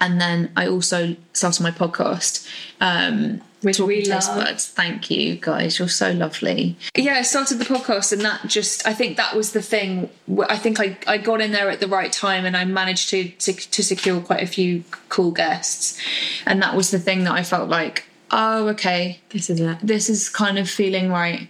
and 0.00 0.20
then 0.20 0.50
I 0.56 0.66
also 0.66 1.16
started 1.32 1.62
my 1.62 1.70
podcast. 1.70 2.48
Um, 2.80 3.42
Which 3.62 3.78
we 3.80 4.04
love. 4.04 4.26
Buds. 4.26 4.66
Thank 4.68 5.10
you 5.10 5.36
guys, 5.36 5.78
you're 5.78 5.88
so 5.88 6.10
lovely. 6.12 6.76
Yeah, 6.96 7.14
I 7.14 7.22
started 7.22 7.58
the 7.58 7.64
podcast, 7.64 8.12
and 8.12 8.22
that 8.22 8.46
just, 8.46 8.86
I 8.86 8.92
think 8.92 9.16
that 9.16 9.34
was 9.36 9.52
the 9.52 9.62
thing. 9.62 10.10
I 10.48 10.56
think 10.58 10.80
I, 10.80 10.98
I 11.06 11.18
got 11.18 11.40
in 11.40 11.52
there 11.52 11.70
at 11.70 11.80
the 11.80 11.88
right 11.88 12.12
time, 12.12 12.44
and 12.44 12.56
I 12.56 12.64
managed 12.64 13.08
to, 13.10 13.28
to 13.28 13.52
to 13.52 13.82
secure 13.82 14.20
quite 14.20 14.42
a 14.42 14.46
few 14.46 14.84
cool 15.08 15.30
guests, 15.30 16.00
and 16.46 16.60
that 16.62 16.74
was 16.76 16.90
the 16.90 16.98
thing 16.98 17.24
that 17.24 17.32
I 17.32 17.42
felt 17.42 17.68
like, 17.68 18.04
oh, 18.30 18.68
okay, 18.68 19.20
This 19.30 19.48
is 19.48 19.60
it. 19.60 19.78
this 19.82 20.08
is 20.10 20.28
kind 20.28 20.58
of 20.58 20.68
feeling 20.68 21.10
right. 21.10 21.48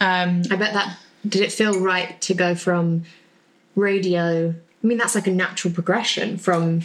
Um, 0.00 0.42
I 0.50 0.56
bet 0.56 0.72
that 0.72 0.96
did 1.28 1.42
it 1.42 1.52
feel 1.52 1.78
right 1.78 2.18
to 2.22 2.32
go 2.34 2.54
from 2.54 3.04
radio? 3.76 4.54
I 4.82 4.86
mean, 4.86 4.96
that's 4.98 5.14
like 5.14 5.26
a 5.26 5.30
natural 5.30 5.74
progression 5.74 6.38
from 6.38 6.80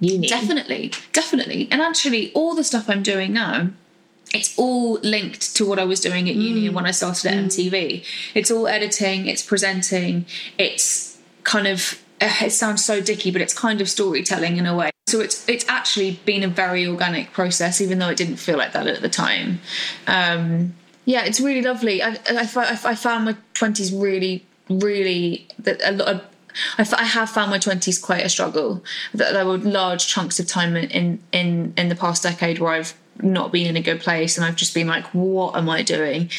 uni. 0.00 0.28
Definitely, 0.28 0.92
definitely. 1.12 1.68
And 1.70 1.82
actually, 1.82 2.32
all 2.32 2.54
the 2.54 2.62
stuff 2.64 2.88
I'm 2.88 3.02
doing 3.02 3.32
now, 3.32 3.70
it's 4.34 4.58
all 4.58 4.98
linked 5.02 5.54
to 5.56 5.64
what 5.64 5.78
I 5.78 5.84
was 5.84 6.00
doing 6.00 6.28
at 6.28 6.34
uni 6.34 6.66
and 6.66 6.74
when 6.74 6.86
I 6.86 6.90
started 6.90 7.24
at 7.26 7.34
MTV. 7.44 8.04
It's 8.34 8.50
all 8.50 8.66
editing, 8.66 9.26
it's 9.26 9.42
presenting, 9.42 10.26
it's 10.58 11.18
kind 11.44 11.66
of. 11.66 12.02
uh, 12.20 12.30
It 12.42 12.50
sounds 12.50 12.84
so 12.84 13.00
dicky, 13.00 13.30
but 13.30 13.40
it's 13.40 13.54
kind 13.54 13.80
of 13.80 13.88
storytelling 13.88 14.56
in 14.56 14.66
a 14.66 14.74
way. 14.76 14.90
So 15.06 15.20
it's 15.20 15.48
it's 15.48 15.66
actually 15.68 16.20
been 16.24 16.42
a 16.42 16.48
very 16.48 16.86
organic 16.86 17.32
process, 17.32 17.80
even 17.80 17.98
though 17.98 18.08
it 18.08 18.16
didn't 18.16 18.36
feel 18.36 18.58
like 18.58 18.72
that 18.72 18.86
at 18.86 19.00
the 19.02 19.08
time. 19.08 19.60
Um, 20.06 20.74
yeah, 21.04 21.24
it's 21.24 21.40
really 21.40 21.62
lovely. 21.62 22.02
I, 22.02 22.10
I, 22.28 22.48
I, 22.56 22.78
I 22.92 22.94
found 22.94 23.26
my 23.26 23.36
twenties 23.52 23.92
really, 23.92 24.44
really 24.68 25.46
that 25.58 25.80
a 25.84 25.92
lot. 25.92 26.08
Of, 26.08 26.20
I, 26.78 27.04
have 27.04 27.28
found 27.30 27.50
my 27.50 27.58
twenties 27.58 27.98
quite 27.98 28.24
a 28.24 28.28
struggle. 28.28 28.82
That 29.12 29.32
there 29.34 29.44
were 29.44 29.58
large 29.58 30.06
chunks 30.08 30.40
of 30.40 30.46
time 30.46 30.74
in 30.76 31.20
in 31.32 31.74
in 31.76 31.88
the 31.90 31.96
past 31.96 32.22
decade 32.22 32.58
where 32.58 32.72
I've 32.72 32.94
not 33.22 33.52
been 33.52 33.66
in 33.66 33.76
a 33.76 33.80
good 33.82 34.00
place, 34.00 34.36
and 34.36 34.44
I've 34.46 34.56
just 34.56 34.74
been 34.74 34.86
like, 34.86 35.04
"What 35.14 35.56
am 35.56 35.68
I 35.68 35.82
doing?" 35.82 36.30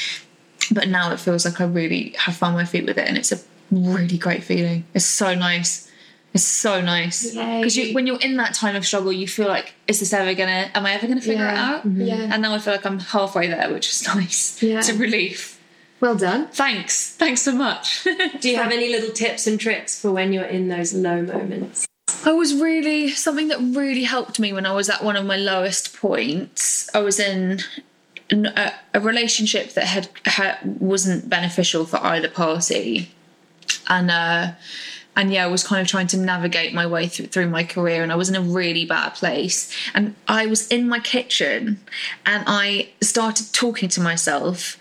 But 0.72 0.88
now 0.90 1.12
it 1.12 1.20
feels 1.20 1.46
like 1.46 1.62
I 1.62 1.66
really 1.66 2.16
have 2.18 2.36
found 2.36 2.56
my 2.56 2.66
feet 2.66 2.86
with 2.86 2.98
it, 2.98 3.08
and 3.08 3.18
it's 3.18 3.32
a 3.32 3.40
really 3.72 4.18
great 4.18 4.44
feeling. 4.44 4.84
It's 4.94 5.06
so 5.06 5.36
nice. 5.36 5.90
It's 6.34 6.44
so 6.44 6.82
nice 6.82 7.32
because 7.34 7.78
you, 7.78 7.94
when 7.94 8.06
you're 8.08 8.20
in 8.20 8.36
that 8.38 8.54
time 8.54 8.76
of 8.76 8.86
struggle, 8.86 9.14
you 9.14 9.28
feel 9.28 9.48
like, 9.48 9.74
"Is 9.88 10.00
this 10.02 10.12
ever 10.12 10.34
gonna? 10.34 10.70
Am 10.76 10.86
I 10.86 10.92
ever 10.94 11.08
gonna 11.08 11.22
figure 11.22 11.46
it 11.48 11.54
Yeah. 11.54 11.72
out?" 11.76 11.88
Mm-hmm. 11.88 12.02
Yeah. 12.02 12.30
And 12.34 12.42
now 12.42 12.54
I 12.54 12.60
feel 12.60 12.74
like 12.74 12.86
I'm 12.86 13.00
halfway 13.00 13.48
there, 13.48 13.72
which 13.72 13.90
is 13.90 14.06
nice. 14.16 14.62
Yeah. 14.62 14.80
It's 14.80 14.90
a 14.90 14.96
relief. 14.98 15.54
Well 16.02 16.16
done. 16.16 16.48
Thanks. 16.50 17.12
Thanks 17.16 17.42
so 17.42 17.54
much. 17.54 18.04
Do 18.42 18.50
you 18.50 18.58
have 18.58 18.72
any 18.74 18.90
little 18.90 19.12
tips 19.12 19.48
and 19.48 19.58
tricks 19.58 20.00
for 20.02 20.12
when 20.12 20.34
you're 20.34 20.44
in 20.44 20.68
those 20.68 20.94
low 20.94 21.22
moments? 21.22 21.88
I 22.26 22.32
was 22.34 22.54
really 22.56 23.10
something 23.10 23.48
that 23.50 23.60
really 23.60 24.04
helped 24.04 24.40
me 24.40 24.54
when 24.54 24.66
I 24.66 24.74
was 24.74 24.90
at 24.90 25.04
one 25.04 25.16
of 25.16 25.26
my 25.26 25.38
lowest 25.38 25.96
points. 25.96 26.90
I 26.94 27.00
was 27.00 27.20
in 27.20 27.60
a 28.32 29.00
relationship 29.00 29.74
that 29.74 29.86
had, 29.86 30.10
had 30.26 30.58
wasn't 30.80 31.30
beneficial 31.30 31.86
for 31.86 31.98
either 31.98 32.30
party, 32.30 33.12
and 33.88 34.10
uh, 34.10 34.52
and 35.16 35.32
yeah, 35.32 35.46
I 35.46 35.48
was 35.48 35.64
kind 35.64 35.82
of 35.82 35.88
trying 35.88 36.08
to 36.08 36.18
navigate 36.18 36.74
my 36.74 36.86
way 36.86 37.08
through, 37.08 37.28
through 37.28 37.50
my 37.50 37.64
career, 37.64 38.04
and 38.04 38.12
I 38.12 38.16
was 38.16 38.30
in 38.30 38.36
a 38.36 38.42
really 38.42 38.86
bad 38.86 39.12
place. 39.14 39.72
And 39.94 40.16
I 40.28 40.46
was 40.48 40.68
in 40.68 40.90
my 40.90 41.00
kitchen, 41.00 41.80
and 42.26 42.44
I 42.48 42.90
started 43.02 43.54
talking 43.54 43.90
to 43.90 44.02
myself 44.02 44.78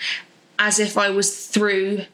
as 0.58 0.78
if 0.78 0.96
I 0.96 1.10
was 1.10 1.46
through 1.46 2.04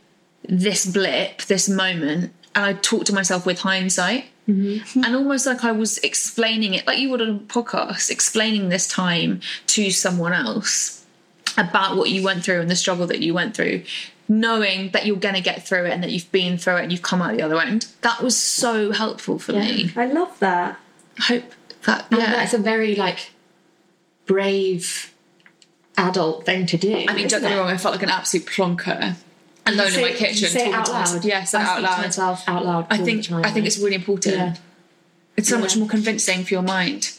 this 0.49 0.87
blip, 0.87 1.43
this 1.43 1.69
moment, 1.69 2.33
and 2.55 2.65
I 2.65 2.73
talked 2.75 3.07
to 3.07 3.15
myself 3.15 3.47
with 3.47 3.61
hindsight. 3.61 4.27
Mm-hmm. 4.51 5.05
And 5.05 5.17
almost 5.17 5.47
like 5.47 5.65
I 5.65 5.73
was 5.73 5.99
explaining 5.99 6.75
it, 6.75 6.87
like 6.87 6.99
you 6.99 7.11
would 7.11 7.23
on 7.23 7.29
a 7.29 7.39
podcast, 7.39 8.11
explaining 8.11 8.69
this 8.69 8.89
time 8.89 9.41
to 9.69 9.91
someone 9.91 10.33
else 10.33 11.05
about 11.57 11.97
what 11.97 12.11
you 12.11 12.23
went 12.23 12.45
through 12.45 12.61
and 12.61 12.71
the 12.71 12.77
struggle 12.77 13.07
that 13.07 13.21
you 13.21 13.35
went 13.35 13.55
through, 13.55 13.83
knowing 14.29 14.91
that 14.91 15.07
you're 15.07 15.17
going 15.17 15.35
to 15.35 15.41
get 15.41 15.67
through 15.67 15.85
it 15.85 15.93
and 15.93 16.03
that 16.03 16.11
you've 16.11 16.31
been 16.33 16.59
through 16.59 16.77
it 16.77 16.83
and 16.83 16.93
you've 16.93 17.03
come 17.03 17.23
out 17.23 17.37
the 17.37 17.43
other 17.43 17.61
end. 17.61 17.87
That 18.03 18.23
was 18.23 18.37
so 18.37 18.93
helpful 18.93 19.39
for 19.39 19.53
me. 19.53 19.93
I 19.97 20.07
love 20.07 20.39
that. 20.41 20.79
I 21.19 21.23
hope 21.23 21.45
that, 21.87 22.07
Yeah, 22.11 22.19
yeah. 22.19 22.33
that's 22.33 22.55
a 22.55 22.59
very 22.59 22.95
like 22.95 23.31
brave 24.27 25.13
adult 25.97 26.47
thing 26.47 26.67
to 26.67 26.77
do. 26.77 27.05
I 27.09 27.15
mean, 27.15 27.29
don't 27.29 27.43
get 27.43 27.51
me 27.51 27.59
wrong, 27.59 27.69
I 27.69 27.77
felt 27.77 27.95
like 27.95 28.03
an 28.03 28.11
absolute 28.11 28.47
plonker 28.47 29.17
alone 29.67 29.95
in 29.95 30.01
my 30.01 30.13
kitchen. 30.13 30.49
Say 30.49 30.69
it 30.69 30.75
out 30.75 30.89
loud. 30.89 31.25
Yes, 31.25 31.55
I 31.55 31.63
out 31.63 31.67
speak 31.67 31.77
to 31.77 31.91
loud. 31.91 32.03
myself 32.03 32.49
out 32.49 32.65
loud. 32.65 32.87
I 32.91 32.99
think 32.99 33.31
I 33.31 33.51
think 33.51 33.67
it's 33.67 33.79
really 33.79 33.97
important. 33.97 34.37
Yeah. 34.37 34.55
It's 35.37 35.49
so 35.49 35.59
much 35.59 35.77
more 35.77 35.89
convincing 35.89 36.45
for 36.45 36.55
your 36.55 36.63
mind. 36.63 37.13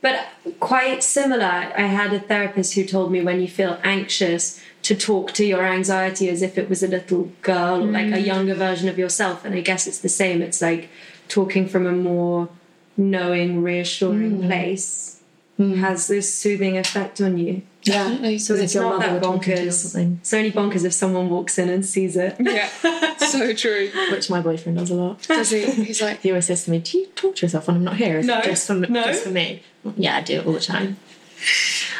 But 0.00 0.26
quite 0.58 1.02
similar, 1.04 1.44
I 1.44 1.82
had 1.82 2.12
a 2.12 2.18
therapist 2.18 2.74
who 2.74 2.84
told 2.84 3.12
me 3.12 3.22
when 3.22 3.40
you 3.40 3.48
feel 3.48 3.78
anxious 3.84 4.60
to 4.82 4.96
talk 4.96 5.32
to 5.34 5.46
your 5.46 5.64
anxiety 5.64 6.28
as 6.28 6.42
if 6.42 6.58
it 6.58 6.68
was 6.68 6.82
a 6.82 6.88
little 6.88 7.30
girl, 7.40 7.78
like 7.84 8.08
a 8.08 8.16
mm. 8.16 8.26
younger 8.26 8.54
version 8.54 8.88
of 8.88 8.98
yourself. 8.98 9.44
And 9.44 9.54
I 9.54 9.60
guess 9.60 9.86
it's 9.86 10.00
the 10.00 10.08
same. 10.08 10.42
It's 10.42 10.60
like 10.60 10.90
talking 11.28 11.68
from 11.68 11.86
a 11.86 11.92
more 11.92 12.48
knowing, 12.96 13.62
reassuring 13.62 14.42
mm. 14.42 14.46
place 14.48 15.21
has 15.70 16.06
this 16.08 16.32
soothing 16.34 16.76
effect 16.76 17.20
on 17.20 17.38
you. 17.38 17.62
Yeah, 17.84 18.36
so 18.38 18.54
it's 18.54 18.74
not 18.76 19.00
that 19.00 19.20
bonkers. 19.22 19.96
It's 20.20 20.32
only 20.34 20.52
bonkers 20.52 20.84
if 20.84 20.92
someone 20.92 21.28
walks 21.30 21.58
in 21.58 21.68
and 21.68 21.84
sees 21.84 22.16
it. 22.16 22.36
Yeah, 22.38 22.68
so 23.16 23.52
true. 23.54 23.90
which 24.10 24.30
my 24.30 24.40
boyfriend 24.40 24.78
does 24.78 24.90
a 24.90 24.94
lot. 24.94 25.22
Does 25.22 25.50
he? 25.50 25.64
He's 25.70 26.00
like, 26.00 26.20
He 26.20 26.30
always 26.30 26.46
says 26.46 26.64
to 26.66 26.70
me, 26.70 26.78
"Do 26.78 26.98
you 26.98 27.06
talk 27.16 27.34
to 27.36 27.46
yourself 27.46 27.66
when 27.66 27.76
I'm 27.76 27.84
not 27.84 27.96
here? 27.96 28.18
Is 28.18 28.26
No, 28.26 28.38
it 28.38 28.44
just 28.44 28.66
for, 28.66 28.74
no. 28.74 29.02
just 29.04 29.24
for 29.24 29.30
me?" 29.30 29.62
Yeah, 29.96 30.16
I 30.18 30.20
do 30.20 30.40
it 30.40 30.46
all 30.46 30.52
the 30.52 30.60
time. 30.60 30.96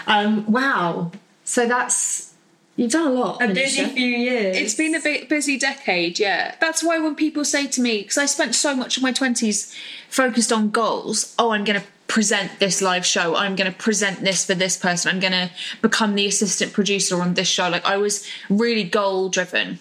Um, 0.07 0.51
wow. 0.51 1.11
So 1.45 1.67
that's 1.67 2.33
you've 2.77 2.93
done 2.93 3.09
a 3.09 3.11
lot. 3.11 3.43
A 3.43 3.49
busy 3.49 3.83
Anisha. 3.83 3.93
few 3.95 4.07
years. 4.07 4.57
It's 4.57 4.75
been 4.75 4.95
a 4.95 5.01
bit 5.01 5.29
busy 5.29 5.59
decade, 5.59 6.19
yeah. 6.19 6.55
That's 6.61 6.83
why 6.85 6.99
when 7.01 7.15
people 7.17 7.45
say 7.45 7.67
to 7.67 7.81
me, 7.81 8.03
because 8.03 8.19
I 8.19 8.27
spent 8.27 8.55
so 8.55 8.75
much 8.77 8.97
of 8.97 9.03
my 9.03 9.13
20s 9.13 9.75
focused 10.09 10.53
on 10.53 10.71
goals, 10.71 11.35
oh, 11.39 11.51
I'm 11.51 11.65
going 11.65 11.81
to 11.81 11.87
present 12.13 12.59
this 12.59 12.83
live 12.83 13.07
show, 13.07 13.35
I'm 13.37 13.57
going 13.57 13.73
to 13.73 13.79
present 13.79 14.21
this 14.21 14.45
for 14.45 14.55
this 14.55 14.77
person, 14.77 15.11
I'm 15.11 15.19
going 15.19 15.33
to 15.33 15.51
become 15.81 16.15
the 16.15 16.27
assistant 16.27 16.75
producer 16.75 17.23
on 17.23 17.33
this 17.33 17.49
show. 17.49 17.71
Like, 17.71 17.87
I 17.87 17.97
was 17.97 18.29
really 18.51 18.85
goal 18.85 19.31
driven. 19.31 19.79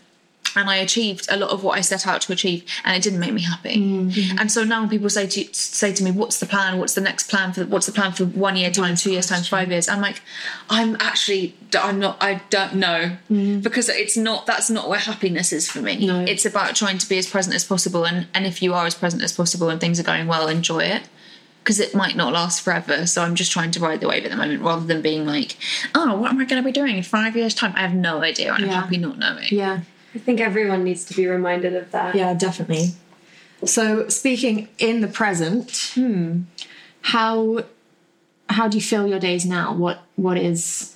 And 0.53 0.69
I 0.69 0.77
achieved 0.77 1.27
a 1.29 1.37
lot 1.37 1.51
of 1.51 1.63
what 1.63 1.77
I 1.77 1.81
set 1.81 2.05
out 2.05 2.21
to 2.23 2.33
achieve, 2.33 2.65
and 2.83 2.93
it 2.97 3.01
didn't 3.01 3.19
make 3.19 3.31
me 3.31 3.41
happy. 3.41 3.77
Mm-hmm. 3.77 4.37
And 4.37 4.51
so 4.51 4.65
now, 4.65 4.81
when 4.81 4.89
people 4.89 5.09
say 5.09 5.25
to 5.25 5.53
say 5.53 5.93
to 5.93 6.03
me, 6.03 6.11
"What's 6.11 6.41
the 6.41 6.45
plan? 6.45 6.77
What's 6.77 6.93
the 6.93 6.99
next 6.99 7.29
plan 7.29 7.53
for? 7.53 7.63
What's 7.63 7.85
the 7.85 7.93
plan 7.93 8.11
for 8.11 8.25
one 8.25 8.57
year 8.57 8.69
time, 8.69 8.95
two 8.95 9.11
years 9.13 9.27
time, 9.27 9.43
five 9.43 9.71
years?" 9.71 9.87
I'm 9.87 10.01
like, 10.01 10.21
I'm 10.69 10.97
actually, 10.99 11.55
I'm 11.73 11.99
not, 11.99 12.17
I 12.21 12.41
don't 12.49 12.75
know, 12.75 13.15
mm-hmm. 13.31 13.61
because 13.61 13.87
it's 13.87 14.17
not. 14.17 14.45
That's 14.45 14.69
not 14.69 14.89
where 14.89 14.99
happiness 14.99 15.53
is 15.53 15.71
for 15.71 15.81
me. 15.81 16.05
No. 16.05 16.19
It's 16.27 16.45
about 16.45 16.75
trying 16.75 16.97
to 16.97 17.07
be 17.07 17.17
as 17.17 17.27
present 17.27 17.55
as 17.55 17.63
possible, 17.63 18.03
and 18.03 18.27
and 18.33 18.45
if 18.45 18.61
you 18.61 18.73
are 18.73 18.85
as 18.85 18.95
present 18.95 19.23
as 19.23 19.31
possible 19.31 19.69
and 19.69 19.79
things 19.79 20.01
are 20.01 20.09
going 20.11 20.27
well, 20.27 20.49
enjoy 20.49 20.83
it. 20.83 21.03
Because 21.63 21.79
it 21.79 21.93
might 21.93 22.15
not 22.15 22.33
last 22.33 22.61
forever, 22.61 23.05
so 23.05 23.21
I'm 23.21 23.35
just 23.35 23.51
trying 23.51 23.69
to 23.71 23.79
ride 23.79 24.01
the 24.01 24.07
wave 24.07 24.25
at 24.25 24.31
the 24.31 24.37
moment, 24.37 24.63
rather 24.63 24.83
than 24.85 25.01
being 25.01 25.27
like, 25.27 25.57
"Oh, 25.93 26.17
what 26.17 26.31
am 26.31 26.39
I 26.39 26.45
going 26.45 26.61
to 26.61 26.65
be 26.65 26.71
doing 26.71 26.97
in 26.97 27.03
five 27.03 27.35
years' 27.35 27.53
time?" 27.53 27.73
I 27.75 27.81
have 27.81 27.93
no 27.93 28.23
idea, 28.23 28.51
and 28.53 28.63
I'm 28.63 28.69
Yeah. 28.71 28.81
happy 28.81 28.97
not 28.97 29.19
knowing. 29.19 29.47
Yeah, 29.51 29.81
I 30.15 30.17
think 30.17 30.39
everyone 30.39 30.83
needs 30.83 31.05
to 31.05 31.13
be 31.15 31.27
reminded 31.27 31.75
of 31.75 31.91
that. 31.91 32.15
yeah, 32.15 32.33
definitely. 32.33 32.93
So 33.63 34.09
speaking 34.09 34.69
in 34.79 35.01
the 35.01 35.07
present, 35.07 35.91
Hmm. 35.93 36.41
how 37.01 37.63
how 38.49 38.67
do 38.67 38.75
you 38.77 38.81
feel 38.81 39.07
your 39.07 39.19
days 39.19 39.45
now? 39.45 39.71
What 39.73 40.01
what 40.15 40.37
is 40.37 40.95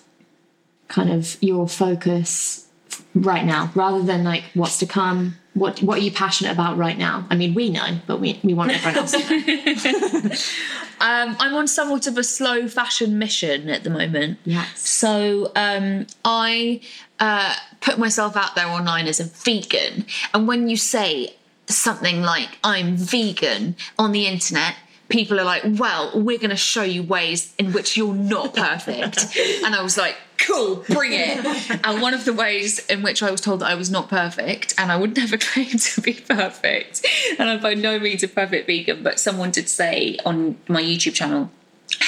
kind 0.88 1.12
of 1.12 1.38
your 1.41 1.67
focus 1.69 2.65
right 3.13 3.45
now, 3.45 3.71
rather 3.75 4.01
than 4.01 4.23
like 4.23 4.43
what's 4.56 4.80
to 4.80 4.88
come? 4.88 5.36
What 5.56 5.82
what 5.82 5.98
are 5.98 6.02
you 6.02 6.12
passionate 6.12 6.52
about 6.52 6.78
right 6.78 6.98
now? 6.98 7.26
I 7.30 7.36
mean, 7.36 7.54
we 7.56 7.70
know, 7.70 7.98
but 8.06 8.20
we 8.20 8.39
we 8.44 8.54
want 8.54 8.72
everyone 8.72 8.98
else 9.00 9.12
to 9.12 10.20
know. 10.30 10.36
Um, 11.02 11.36
I'm 11.39 11.54
on 11.56 11.68
somewhat 11.68 12.08
of 12.08 12.18
a 12.18 12.24
slow 12.24 12.70
fashion 12.70 13.20
mission 13.20 13.70
at 13.70 13.84
the 13.84 13.89
moment. 13.89 14.39
Yes. 14.46 14.80
So 14.80 15.52
um, 15.56 16.08
I 16.24 16.80
uh, 17.20 17.54
put 17.82 18.00
myself 18.00 18.38
out 18.38 18.56
there 18.56 18.68
online 18.68 19.08
as 19.08 19.20
a 19.20 19.26
vegan, 19.26 20.06
and 20.34 20.48
when 20.48 20.70
you 20.70 20.78
say 20.78 21.36
something 21.68 22.22
like 22.22 22.58
I'm 22.63 22.96
vegan 22.96 23.76
on 24.00 24.13
the 24.13 24.26
internet, 24.26 24.76
people 25.10 25.39
are 25.39 25.44
like, 25.44 25.63
well, 25.65 26.12
we're 26.15 26.38
going 26.38 26.50
to 26.50 26.56
show 26.56 26.84
you 26.84 27.04
ways 27.04 27.54
in 27.58 27.74
which 27.74 27.96
you're 27.96 28.13
not 28.13 28.54
perfect. 28.54 29.38
and 29.63 29.76
I 29.76 29.82
was 29.82 29.98
like, 29.98 30.15
cool, 30.38 30.84
bring 30.89 31.13
it. 31.13 31.46
and 31.86 32.02
one 32.02 32.13
of 32.13 32.26
the 32.26 32.34
ways 32.34 32.86
in 32.88 33.04
which 33.04 33.22
I 33.24 33.32
was 33.32 33.41
told 33.41 33.62
that 33.62 33.70
I 33.70 33.76
was 33.76 33.89
not 33.89 34.10
perfect, 34.10 34.74
and 34.78 34.91
I 34.91 34.98
would 34.98 35.15
never 35.18 35.38
claim 35.38 35.70
to 35.70 36.02
be 36.02 36.13
perfect, 36.13 37.06
and 37.39 37.50
I'm 37.50 37.60
by 37.62 37.74
no 37.74 38.00
means 38.00 38.24
a 38.24 38.28
perfect 38.28 38.68
vegan, 38.68 39.04
but 39.04 39.20
someone 39.20 39.52
did 39.52 39.70
say 39.70 40.18
on 40.26 40.58
my 40.68 40.82
YouTube 40.82 41.13
channel, 41.13 41.52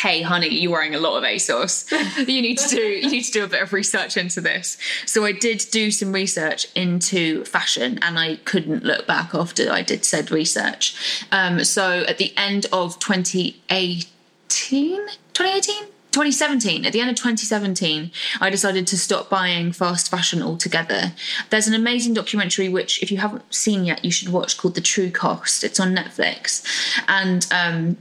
hey 0.02 0.22
honey 0.22 0.50
you're 0.50 0.72
wearing 0.72 0.96
a 0.96 1.00
lot 1.00 1.18
of 1.18 1.24
asos. 1.24 1.86
You 2.28 2.42
need 2.42 2.58
to 2.60 2.70
do 2.70 2.82
you 2.82 3.10
need 3.10 3.24
to 3.24 3.32
do 3.32 3.44
a 3.44 3.48
bit 3.48 3.62
of 3.62 3.74
research 3.74 4.18
into 4.18 4.42
this. 4.42 4.78
So 5.06 5.26
i 5.26 5.32
did 5.32 5.66
do 5.72 5.92
some 5.92 6.12
research 6.12 6.68
into 6.76 7.44
fashion 7.46 8.00
and 8.02 8.20
i 8.20 8.38
couldn't 8.38 8.84
look 8.84 9.08
back 9.08 9.34
after 9.34 9.72
i 9.72 9.82
did 9.82 10.06
said 10.06 10.32
research. 10.32 11.26
Um, 11.32 11.64
so 11.64 12.02
at 12.08 12.18
the 12.18 12.34
end 12.38 12.66
of 12.72 13.00
2018 13.00 14.08
2018 14.50 15.84
2017 16.12 16.86
at 16.86 16.94
the 16.94 17.00
end 17.00 17.12
of 17.12 17.16
2017 17.16 18.10
i 18.42 18.50
decided 18.50 18.88
to 18.88 18.98
stop 18.98 19.30
buying 19.30 19.72
fast 19.72 20.10
fashion 20.10 20.42
altogether. 20.42 21.14
There's 21.50 21.68
an 21.68 21.76
amazing 21.76 22.14
documentary 22.14 22.70
which 22.70 23.04
if 23.04 23.12
you 23.12 23.18
haven't 23.18 23.54
seen 23.54 23.86
yet 23.86 24.04
you 24.04 24.12
should 24.12 24.30
watch 24.30 24.58
called 24.58 24.76
the 24.76 24.82
true 24.82 25.12
cost. 25.12 25.64
It's 25.64 25.80
on 25.80 25.96
netflix. 25.96 26.64
And 27.08 27.46
um, 27.52 27.98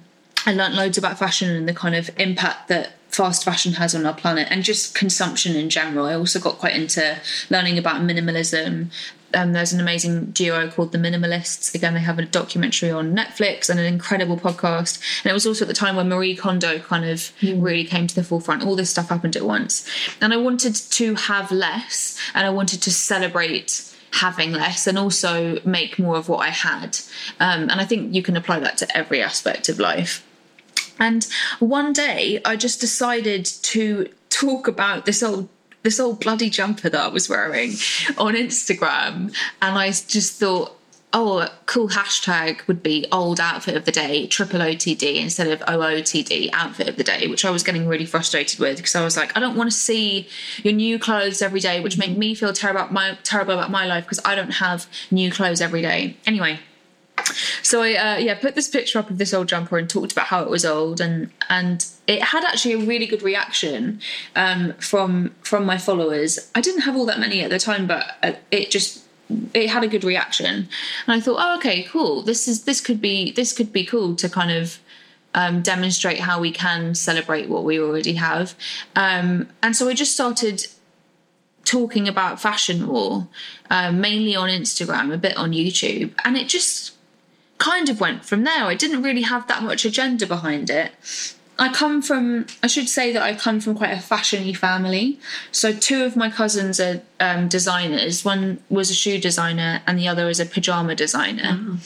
I 0.47 0.53
learnt 0.53 0.75
loads 0.75 0.97
about 0.97 1.19
fashion 1.19 1.55
and 1.55 1.69
the 1.69 1.75
kind 1.75 1.95
of 1.95 2.09
impact 2.19 2.69
that 2.69 2.93
fast 3.09 3.45
fashion 3.45 3.73
has 3.75 3.95
on 3.95 4.05
our 4.05 4.15
planet 4.15 4.47
and 4.51 4.63
just 4.63 4.95
consumption 4.95 5.57
in 5.57 5.71
general. 5.71 6.07
I 6.07 6.15
also 6.15 6.39
got 6.39 6.59
quite 6.59 6.77
into 6.77 7.19
learning 7.51 7.79
about 7.79 8.03
minimalism. 8.03 8.91
Um, 9.35 9.53
there's 9.53 9.73
an 9.73 9.81
amazing 9.81 10.27
duo 10.27 10.69
called 10.71 10.93
The 10.93 10.99
Minimalists. 10.99 11.75
Again, 11.75 11.95
they 11.95 12.01
have 12.01 12.19
a 12.19 12.25
documentary 12.25 12.91
on 12.91 13.15
Netflix 13.15 13.69
and 13.69 13.81
an 13.81 13.87
incredible 13.87 14.37
podcast. 14.37 15.01
And 15.25 15.31
it 15.31 15.35
was 15.35 15.47
also 15.47 15.65
at 15.65 15.69
the 15.69 15.75
time 15.75 15.97
when 15.97 16.09
Marie 16.09 16.37
Kondo 16.37 16.79
kind 16.79 17.05
of 17.05 17.33
really 17.43 17.85
came 17.85 18.07
to 18.07 18.15
the 18.15 18.23
forefront. 18.23 18.65
All 18.65 18.77
this 18.77 18.91
stuff 18.91 19.09
happened 19.09 19.35
at 19.35 19.45
once. 19.45 19.89
And 20.21 20.33
I 20.33 20.37
wanted 20.37 20.75
to 20.75 21.15
have 21.15 21.51
less 21.51 22.19
and 22.35 22.47
I 22.47 22.51
wanted 22.51 22.83
to 22.83 22.93
celebrate 22.93 23.83
having 24.13 24.53
less 24.53 24.87
and 24.87 24.99
also 24.99 25.61
make 25.65 25.99
more 25.99 26.17
of 26.17 26.29
what 26.29 26.39
I 26.39 26.51
had. 26.51 26.99
Um, 27.41 27.69
and 27.69 27.81
I 27.81 27.85
think 27.85 28.15
you 28.15 28.23
can 28.23 28.37
apply 28.37 28.61
that 28.61 28.79
to 28.79 28.97
every 28.97 29.23
aspect 29.23 29.69
of 29.69 29.79
life. 29.79 30.23
And 30.99 31.27
one 31.59 31.93
day 31.93 32.41
I 32.45 32.57
just 32.57 32.81
decided 32.81 33.45
to 33.45 34.09
talk 34.31 34.69
about 34.69 35.07
this 35.07 35.23
old 35.23 35.49
this 35.83 36.01
old 36.01 36.19
bloody 36.19 36.51
jumper 36.51 36.91
that 36.91 37.01
I 37.01 37.09
was 37.09 37.29
wearing 37.29 37.71
on 38.19 38.35
Instagram. 38.35 39.33
And 39.63 39.79
I 39.79 39.87
just 39.89 40.41
thought 40.41 40.77
oh 41.13 41.39
a 41.39 41.51
cool 41.67 41.89
hashtag 41.89 42.67
would 42.67 42.83
be 42.83 43.07
old 43.13 43.39
outfit 43.39 43.77
of 43.77 43.85
the 43.85 43.93
day 43.93 44.27
triple 44.27 44.61
OTD 44.61 45.17
instead 45.17 45.47
of 45.47 45.61
OOTD 45.61 46.51
outfit 46.53 46.89
of 46.89 46.97
the 46.97 47.05
day 47.05 47.29
which 47.29 47.45
I 47.45 47.51
was 47.51 47.63
getting 47.63 47.87
really 47.87 48.05
frustrated 48.05 48.59
with 48.59 48.77
because 48.77 48.97
I 48.97 49.05
was 49.05 49.17
like 49.17 49.35
I 49.37 49.41
don't 49.41 49.57
want 49.57 49.71
to 49.71 49.77
see 49.77 50.29
your 50.65 50.75
new 50.75 50.99
clothes 50.99 51.41
every 51.41 51.61
day 51.61 51.81
which 51.81 51.97
make 51.97 52.17
me 52.17 52.35
feel 52.35 52.53
terrible 52.53 52.81
about 52.81 52.93
my 52.93 53.17
terrible 53.23 53.55
about 53.55 53.71
my 53.71 53.87
life 53.87 54.05
because 54.05 54.21
I 54.25 54.35
don't 54.35 54.55
have 54.55 54.87
new 55.11 55.31
clothes 55.31 55.61
every 55.61 55.83
day. 55.83 56.17
Anyway 56.27 56.59
so 57.62 57.83
I 57.83 57.95
uh, 57.95 58.17
yeah 58.19 58.35
put 58.35 58.55
this 58.55 58.69
picture 58.69 58.99
up 58.99 59.11
of 59.11 59.19
this 59.19 59.35
old 59.35 59.49
jumper 59.49 59.79
and 59.79 59.89
talked 59.89 60.12
about 60.12 60.27
how 60.27 60.43
it 60.43 60.51
was 60.51 60.65
old 60.65 61.01
and 61.01 61.31
and 61.49 61.85
it 62.07 62.23
had 62.23 62.45
actually 62.45 62.75
a 62.75 62.79
really 62.79 63.07
good 63.07 63.23
reaction 63.23 64.01
um, 64.35 64.75
from 64.75 65.35
from 65.43 65.65
my 65.65 65.79
followers. 65.79 66.51
I 66.55 66.61
didn't 66.61 66.83
have 66.83 66.97
all 66.97 67.07
that 67.07 67.19
many 67.19 67.43
at 67.43 67.51
the 67.51 67.59
time, 67.59 67.87
but 67.87 68.17
uh, 68.23 68.33
it 68.51 68.71
just 68.71 69.05
it 69.55 69.69
had 69.69 69.83
a 69.83 69.89
good 69.89 70.05
reaction, 70.05 70.47
and 70.47 70.69
I 71.09 71.21
thought, 71.21 71.39
oh 71.39 71.57
okay, 71.57 71.83
cool. 71.85 72.23
This 72.23 72.47
is 72.47 72.65
this 72.65 72.81
could 72.81 73.01
be 73.01 73.33
this 73.33 73.53
could 73.53 73.73
be 73.73 73.85
cool 73.85 74.15
to 74.17 74.29
kind 74.29 74.51
of. 74.51 74.79
Um, 75.35 75.61
demonstrate 75.61 76.21
how 76.21 76.41
we 76.41 76.51
can 76.51 76.95
celebrate 76.95 77.51
what 77.51 77.62
we 77.62 77.79
already 77.79 78.15
have. 78.15 78.55
Um, 78.95 79.51
and 79.62 79.77
so 79.77 79.87
I 79.87 79.93
just 79.93 80.15
started 80.15 80.67
talking 81.62 82.09
about 82.09 82.41
fashion 82.41 82.85
more, 82.87 83.29
uh, 83.69 83.93
mainly 83.93 84.35
on 84.35 84.49
Instagram, 84.49 85.12
a 85.12 85.19
bit 85.19 85.37
on 85.37 85.53
YouTube, 85.53 86.15
and 86.25 86.39
it 86.39 86.49
just 86.49 86.96
kind 87.59 87.88
of 87.88 88.01
went 88.01 88.25
from 88.25 88.45
there. 88.45 88.64
I 88.64 88.75
didn't 88.75 89.03
really 89.03 89.23
have 89.23 89.47
that 89.49 89.62
much 89.62 89.85
agenda 89.85 90.27
behind 90.27 90.71
it. 90.71 90.92
I 91.59 91.73
come 91.73 92.03
from, 92.03 92.47
I 92.62 92.66
should 92.66 92.88
say 92.88 93.12
that 93.12 93.23
I 93.23 93.35
come 93.35 93.61
from 93.61 93.75
quite 93.77 93.92
a 93.92 93.97
fashiony 93.97 94.55
family. 94.55 95.19
So, 95.53 95.73
two 95.73 96.05
of 96.05 96.14
my 96.14 96.31
cousins 96.31 96.79
are 96.79 97.01
um, 97.20 97.48
designers. 97.48 98.24
One 98.24 98.59
was 98.68 98.90
a 98.90 98.94
shoe 98.94 99.18
designer, 99.18 99.83
and 99.87 99.98
the 99.98 100.09
other 100.09 100.29
is 100.29 100.40
a 100.40 100.46
pajama 100.46 100.94
designer. 100.94 101.79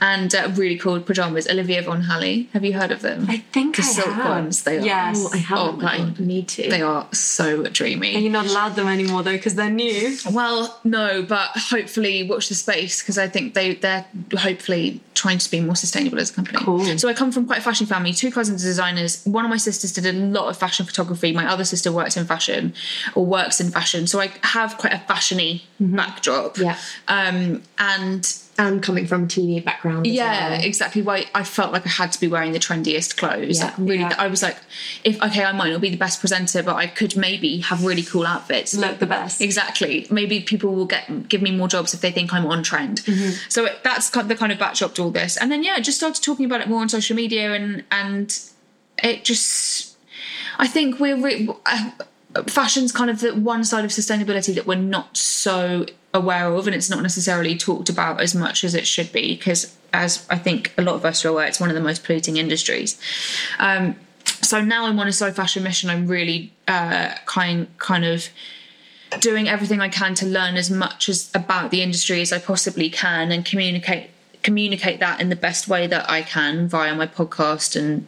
And 0.00 0.34
uh, 0.34 0.50
really 0.54 0.76
cool 0.78 1.00
pajamas. 1.00 1.48
Olivia 1.48 1.82
Von 1.82 2.02
Halle. 2.02 2.48
Have 2.52 2.64
you 2.64 2.74
heard 2.74 2.90
of 2.90 3.00
them? 3.02 3.26
I 3.28 3.38
think 3.52 3.76
the 3.76 3.82
I 3.82 3.86
silk 3.86 4.14
have. 4.14 4.28
ones. 4.28 4.62
They 4.64 4.78
are. 4.78 4.84
Yes. 4.84 5.24
Oh, 5.24 5.30
I 5.32 5.36
haven't. 5.38 5.64
Oh, 5.64 5.72
my 5.76 5.98
God, 5.98 6.20
need 6.20 6.48
to. 6.48 6.68
They 6.68 6.82
are 6.82 7.06
so 7.12 7.64
dreamy. 7.64 8.14
And 8.14 8.22
you're 8.22 8.32
not 8.32 8.46
allowed 8.46 8.76
them 8.76 8.88
anymore 8.88 9.22
though 9.22 9.32
because 9.32 9.54
they're 9.54 9.70
new. 9.70 10.16
Well, 10.30 10.80
no, 10.84 11.22
but 11.22 11.50
hopefully 11.54 12.28
watch 12.28 12.48
the 12.48 12.54
space 12.54 13.00
because 13.02 13.18
I 13.18 13.28
think 13.28 13.54
they 13.54 13.74
they're 13.74 14.06
hopefully 14.36 15.00
trying 15.14 15.38
to 15.38 15.50
be 15.50 15.60
more 15.60 15.76
sustainable 15.76 16.18
as 16.18 16.30
a 16.30 16.34
company. 16.34 16.58
Cool. 16.58 16.98
So 16.98 17.08
I 17.08 17.14
come 17.14 17.32
from 17.32 17.46
quite 17.46 17.58
a 17.58 17.62
fashion 17.62 17.86
family. 17.86 18.12
Two 18.12 18.30
cousins 18.30 18.64
are 18.64 18.68
designers. 18.68 19.24
One 19.24 19.44
of 19.44 19.50
my 19.50 19.56
sisters 19.56 19.92
did 19.92 20.06
a 20.06 20.12
lot 20.12 20.48
of 20.48 20.56
fashion 20.56 20.84
photography. 20.84 21.32
My 21.32 21.50
other 21.50 21.64
sister 21.64 21.92
works 21.92 22.16
in 22.16 22.26
fashion 22.26 22.74
or 23.14 23.24
works 23.24 23.60
in 23.60 23.70
fashion. 23.70 24.06
So 24.06 24.20
I 24.20 24.32
have 24.42 24.73
quite 24.78 24.92
a 24.92 24.98
fashiony 24.98 25.62
backdrop. 25.80 26.58
Yeah. 26.58 26.78
Um, 27.08 27.62
and 27.78 28.40
and 28.56 28.82
coming 28.82 29.06
from 29.06 29.24
a 29.24 29.26
TV 29.26 29.64
background. 29.64 30.06
yeah, 30.06 30.50
well. 30.50 30.64
exactly. 30.64 31.02
Why 31.02 31.26
I 31.34 31.42
felt 31.44 31.72
like 31.72 31.86
I 31.86 31.90
had 31.90 32.12
to 32.12 32.20
be 32.20 32.28
wearing 32.28 32.52
the 32.52 32.58
trendiest 32.58 33.16
clothes. 33.16 33.58
Yeah, 33.58 33.66
like 33.66 33.78
really, 33.78 34.00
yeah. 34.00 34.14
I 34.18 34.28
was 34.28 34.42
like, 34.42 34.56
if 35.02 35.20
okay, 35.22 35.44
I 35.44 35.52
might 35.52 35.70
not 35.70 35.80
be 35.80 35.90
the 35.90 35.96
best 35.96 36.20
presenter, 36.20 36.62
but 36.62 36.76
I 36.76 36.86
could 36.86 37.16
maybe 37.16 37.58
have 37.58 37.84
really 37.84 38.02
cool 38.02 38.26
outfits. 38.26 38.74
Look 38.74 38.98
the 38.98 39.06
best. 39.06 39.40
Exactly. 39.40 40.06
Maybe 40.10 40.40
people 40.40 40.74
will 40.74 40.86
get 40.86 41.28
give 41.28 41.42
me 41.42 41.50
more 41.50 41.68
jobs 41.68 41.94
if 41.94 42.00
they 42.00 42.12
think 42.12 42.32
I'm 42.32 42.46
on 42.46 42.62
trend. 42.62 43.02
Mm-hmm. 43.02 43.48
So 43.48 43.64
it, 43.66 43.82
that's 43.82 44.10
kind 44.10 44.24
of 44.24 44.28
the 44.28 44.36
kind 44.36 44.52
of 44.52 44.58
backdrop 44.58 44.94
to 44.96 45.02
all 45.02 45.10
this. 45.10 45.36
And 45.36 45.50
then 45.50 45.62
yeah, 45.62 45.74
I 45.76 45.80
just 45.80 45.98
started 45.98 46.22
talking 46.22 46.46
about 46.46 46.60
it 46.60 46.68
more 46.68 46.80
on 46.80 46.88
social 46.88 47.16
media, 47.16 47.52
and 47.52 47.84
and 47.90 48.38
it 49.02 49.24
just, 49.24 49.96
I 50.58 50.68
think 50.68 51.00
we're 51.00 51.20
re- 51.20 51.48
uh, 51.66 51.90
fashion's 52.46 52.92
kind 52.92 53.10
of 53.10 53.20
the 53.20 53.34
one 53.34 53.64
side 53.64 53.84
of 53.84 53.90
sustainability 53.90 54.54
that 54.54 54.66
we're 54.66 54.74
not 54.74 55.16
so 55.16 55.86
aware 56.12 56.52
of, 56.52 56.66
and 56.66 56.74
it's 56.74 56.90
not 56.90 57.02
necessarily 57.02 57.56
talked 57.56 57.88
about 57.88 58.20
as 58.20 58.34
much 58.34 58.64
as 58.64 58.74
it 58.74 58.86
should 58.86 59.12
be 59.12 59.34
because, 59.34 59.76
as 59.92 60.26
I 60.30 60.38
think 60.38 60.72
a 60.76 60.82
lot 60.82 60.94
of 60.96 61.04
us 61.04 61.24
are 61.24 61.28
aware, 61.28 61.46
it's 61.46 61.60
one 61.60 61.70
of 61.70 61.74
the 61.74 61.82
most 61.82 62.04
polluting 62.04 62.36
industries. 62.36 62.98
Um, 63.58 63.96
so 64.24 64.60
now 64.60 64.86
I'm 64.86 64.98
on 64.98 65.08
a 65.08 65.12
slow 65.12 65.32
fashion 65.32 65.62
mission. 65.62 65.90
I'm 65.90 66.06
really 66.06 66.52
uh, 66.68 67.14
kind 67.26 67.66
kind 67.78 68.04
of 68.04 68.28
doing 69.20 69.48
everything 69.48 69.80
I 69.80 69.88
can 69.88 70.14
to 70.16 70.26
learn 70.26 70.56
as 70.56 70.70
much 70.70 71.08
as 71.08 71.30
about 71.34 71.70
the 71.70 71.82
industry 71.82 72.20
as 72.20 72.32
I 72.32 72.38
possibly 72.38 72.90
can 72.90 73.30
and 73.30 73.44
communicate 73.44 74.10
communicate 74.42 75.00
that 75.00 75.20
in 75.20 75.30
the 75.30 75.36
best 75.36 75.68
way 75.68 75.86
that 75.86 76.08
I 76.10 76.22
can 76.22 76.68
via 76.68 76.94
my 76.94 77.06
podcast 77.06 77.76
and 77.76 78.06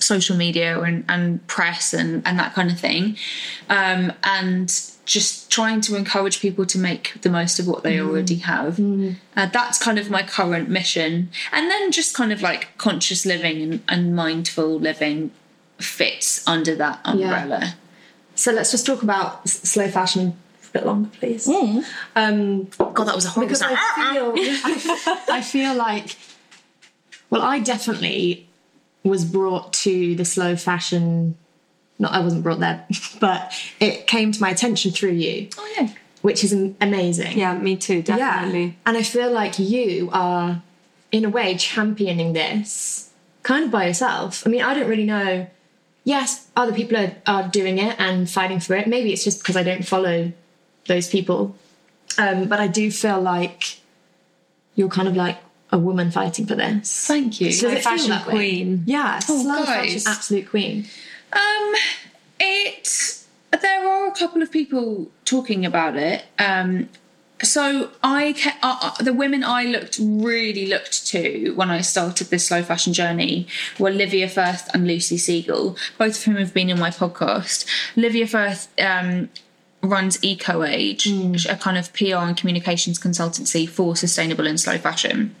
social 0.00 0.36
media 0.36 0.80
and, 0.80 1.04
and 1.08 1.46
press 1.46 1.92
and, 1.94 2.26
and 2.26 2.38
that 2.38 2.54
kind 2.54 2.70
of 2.70 2.78
thing. 2.80 3.16
Um, 3.68 4.12
and 4.24 4.68
just 5.04 5.50
trying 5.50 5.80
to 5.82 5.96
encourage 5.96 6.40
people 6.40 6.64
to 6.66 6.78
make 6.78 7.20
the 7.22 7.28
most 7.30 7.58
of 7.58 7.66
what 7.66 7.82
they 7.82 8.00
already 8.00 8.36
have. 8.36 8.78
Uh, 9.36 9.46
that's 9.46 9.78
kind 9.78 9.98
of 9.98 10.08
my 10.10 10.22
current 10.22 10.68
mission. 10.68 11.30
And 11.52 11.70
then 11.70 11.90
just 11.90 12.14
kind 12.14 12.32
of 12.32 12.42
like 12.42 12.68
conscious 12.78 13.26
living 13.26 13.60
and, 13.62 13.82
and 13.88 14.14
mindful 14.14 14.78
living 14.78 15.32
fits 15.78 16.46
under 16.46 16.74
that 16.76 17.00
umbrella. 17.04 17.74
So 18.36 18.52
let's 18.52 18.70
just 18.70 18.86
talk 18.86 19.02
about 19.02 19.40
s- 19.44 19.60
slow 19.68 19.88
fashion 19.88 20.36
a 20.68 20.72
bit 20.72 20.86
longer, 20.86 21.10
please. 21.18 21.48
Um, 22.14 22.64
God, 22.66 23.04
that 23.04 23.14
was 23.16 23.24
a 23.24 23.30
horrible 23.30 23.48
because. 23.48 23.62
I 23.62 24.12
feel, 24.14 24.34
I 25.34 25.40
feel 25.42 25.74
like, 25.74 26.16
well, 27.30 27.42
I 27.42 27.58
definitely 27.58 28.48
was 29.02 29.24
brought 29.24 29.72
to 29.72 30.14
the 30.14 30.24
slow 30.24 30.56
fashion. 30.56 31.36
Not, 31.98 32.12
I 32.12 32.20
wasn't 32.20 32.42
brought 32.42 32.60
there, 32.60 32.86
but 33.20 33.52
it 33.78 34.06
came 34.06 34.32
to 34.32 34.40
my 34.40 34.50
attention 34.50 34.90
through 34.90 35.12
you, 35.12 35.48
oh 35.58 35.74
yeah. 35.78 35.92
which 36.22 36.44
is 36.44 36.52
amazing. 36.80 37.38
Yeah, 37.38 37.56
me 37.58 37.76
too, 37.76 38.02
definitely. 38.02 38.64
Yeah. 38.64 38.72
And 38.86 38.96
I 38.96 39.02
feel 39.02 39.30
like 39.30 39.58
you 39.58 40.10
are, 40.12 40.62
in 41.12 41.24
a 41.24 41.30
way, 41.30 41.56
championing 41.56 42.32
this 42.32 43.10
kind 43.42 43.64
of 43.64 43.70
by 43.70 43.86
yourself. 43.86 44.46
I 44.46 44.50
mean, 44.50 44.62
I 44.62 44.74
don't 44.74 44.88
really 44.88 45.04
know. 45.04 45.46
Yes, 46.04 46.48
other 46.56 46.72
people 46.72 46.96
are, 46.96 47.14
are 47.26 47.48
doing 47.48 47.78
it 47.78 47.96
and 47.98 48.28
fighting 48.28 48.60
for 48.60 48.74
it. 48.74 48.86
Maybe 48.86 49.12
it's 49.12 49.24
just 49.24 49.40
because 49.40 49.56
I 49.56 49.62
don't 49.62 49.86
follow 49.86 50.32
those 50.86 51.08
people. 51.08 51.56
Um, 52.18 52.48
but 52.48 52.60
I 52.60 52.66
do 52.66 52.90
feel 52.90 53.20
like 53.20 53.78
you're 54.74 54.88
kind 54.88 55.08
of 55.08 55.16
like 55.16 55.38
a 55.72 55.78
woman 55.78 56.10
fighting 56.10 56.46
for 56.46 56.54
this. 56.54 57.06
Thank 57.06 57.40
you. 57.40 57.48
Does 57.48 57.62
it 57.62 57.70
feel 57.70 57.80
fashion 57.80 58.18
queen. 58.24 58.82
Yeah, 58.86 59.18
slow 59.20 59.64
guys. 59.64 59.66
fashion, 59.66 60.02
absolute 60.06 60.48
queen. 60.48 60.86
Um, 61.32 61.74
it. 62.38 63.16
There 63.60 63.88
are 63.88 64.08
a 64.08 64.12
couple 64.12 64.42
of 64.42 64.50
people 64.50 65.10
talking 65.24 65.66
about 65.66 65.96
it. 65.96 66.24
Um, 66.38 66.88
So 67.42 67.90
I 68.02 68.34
uh, 68.62 68.78
uh, 68.82 69.02
the 69.02 69.14
women 69.14 69.42
I 69.42 69.64
looked 69.64 69.98
really 70.00 70.66
looked 70.66 71.06
to 71.08 71.52
when 71.54 71.70
I 71.70 71.80
started 71.80 72.28
this 72.28 72.48
slow 72.48 72.62
fashion 72.62 72.92
journey 72.92 73.46
were 73.78 73.90
Livia 73.90 74.28
Firth 74.28 74.68
and 74.74 74.86
Lucy 74.86 75.16
Siegle, 75.16 75.76
both 75.98 76.18
of 76.18 76.24
whom 76.24 76.36
have 76.36 76.52
been 76.52 76.68
in 76.68 76.78
my 76.78 76.90
podcast. 76.90 77.66
Livia 77.96 78.26
Firth 78.26 78.68
um, 78.78 79.30
runs 79.82 80.22
Eco 80.22 80.64
Age, 80.64 81.06
a 81.48 81.56
kind 81.56 81.78
of 81.78 81.92
PR 81.94 82.16
and 82.16 82.36
communications 82.36 82.98
consultancy 82.98 83.66
for 83.68 83.96
sustainable 83.96 84.46
and 84.46 84.60
slow 84.60 84.76
fashion. 84.76 85.34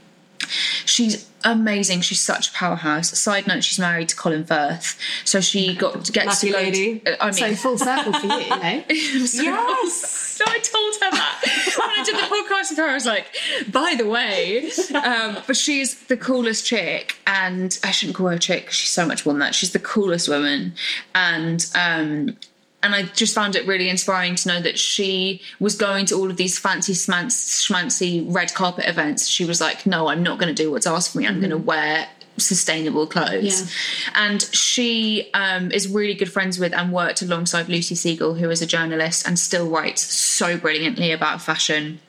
She's 0.84 1.28
amazing. 1.44 2.00
She's 2.02 2.20
such 2.20 2.50
a 2.50 2.52
powerhouse. 2.52 3.18
Side 3.18 3.46
note: 3.46 3.64
She's 3.64 3.78
married 3.78 4.08
to 4.10 4.16
Colin 4.16 4.44
Firth, 4.44 4.98
so 5.24 5.40
she 5.40 5.74
got 5.74 6.10
gets 6.12 6.42
Lucky 6.42 6.46
to 6.48 6.52
go. 6.52 6.58
lady. 6.58 6.98
To, 7.00 7.22
I 7.22 7.26
mean, 7.26 7.34
so 7.34 7.54
full 7.54 7.78
circle 7.78 8.12
for 8.12 8.26
you, 8.26 8.32
eh? 8.32 8.82
yes. 8.88 10.16
So 10.40 10.44
I 10.46 10.58
told 10.58 10.94
her 10.94 11.10
that 11.10 11.42
when 11.78 11.90
I 11.90 12.02
did 12.04 12.14
the 12.16 12.20
podcast 12.34 12.70
with 12.70 12.78
her. 12.78 12.84
I 12.88 12.94
was 12.94 13.04
like, 13.06 13.26
by 13.70 13.94
the 13.96 14.06
way, 14.06 14.70
um, 14.94 15.36
but 15.46 15.56
she's 15.56 15.94
the 16.06 16.16
coolest 16.16 16.64
chick, 16.66 17.16
and 17.26 17.78
I 17.84 17.90
shouldn't 17.90 18.16
call 18.16 18.28
her 18.28 18.34
a 18.34 18.38
chick. 18.38 18.66
'cause 18.66 18.74
She's 18.74 18.90
so 18.90 19.06
much 19.06 19.26
more 19.26 19.34
than 19.34 19.40
that. 19.40 19.54
She's 19.54 19.72
the 19.72 19.78
coolest 19.78 20.28
woman, 20.28 20.72
and 21.14 21.66
um, 21.74 22.36
and 22.82 22.94
I 22.94 23.02
just 23.02 23.34
found 23.34 23.56
it 23.56 23.66
really 23.66 23.88
inspiring 23.88 24.36
to 24.36 24.48
know 24.48 24.60
that 24.60 24.78
she 24.78 25.42
was 25.58 25.74
going 25.74 26.06
to 26.06 26.14
all 26.14 26.30
of 26.30 26.36
these 26.36 26.58
fancy 26.58 26.94
schmancy 26.94 28.24
red 28.26 28.54
carpet 28.54 28.86
events. 28.86 29.28
She 29.28 29.44
was 29.44 29.60
like, 29.60 29.84
no, 29.86 30.08
I'm 30.08 30.22
not 30.22 30.38
going 30.38 30.54
to 30.54 30.62
do 30.62 30.70
what's 30.70 30.86
asked 30.86 31.14
of 31.14 31.20
me. 31.20 31.26
I'm 31.26 31.40
going 31.40 31.50
to 31.50 31.58
wear 31.58 32.08
sustainable 32.38 33.06
clothes. 33.06 33.70
And 34.14 34.42
she 34.42 35.30
um, 35.34 35.70
is 35.72 35.88
really 35.88 36.14
good 36.14 36.32
friends 36.32 36.58
with 36.58 36.72
and 36.72 36.92
worked 36.92 37.22
alongside 37.22 37.68
Lucy 37.68 37.94
Siegle, 37.94 38.38
who 38.38 38.48
is 38.50 38.62
a 38.62 38.66
journalist 38.66 39.26
and 39.26 39.38
still 39.38 39.68
writes 39.68 40.02
so 40.02 40.56
brilliantly 40.56 41.12
about 41.12 41.42
fashion. 41.42 42.00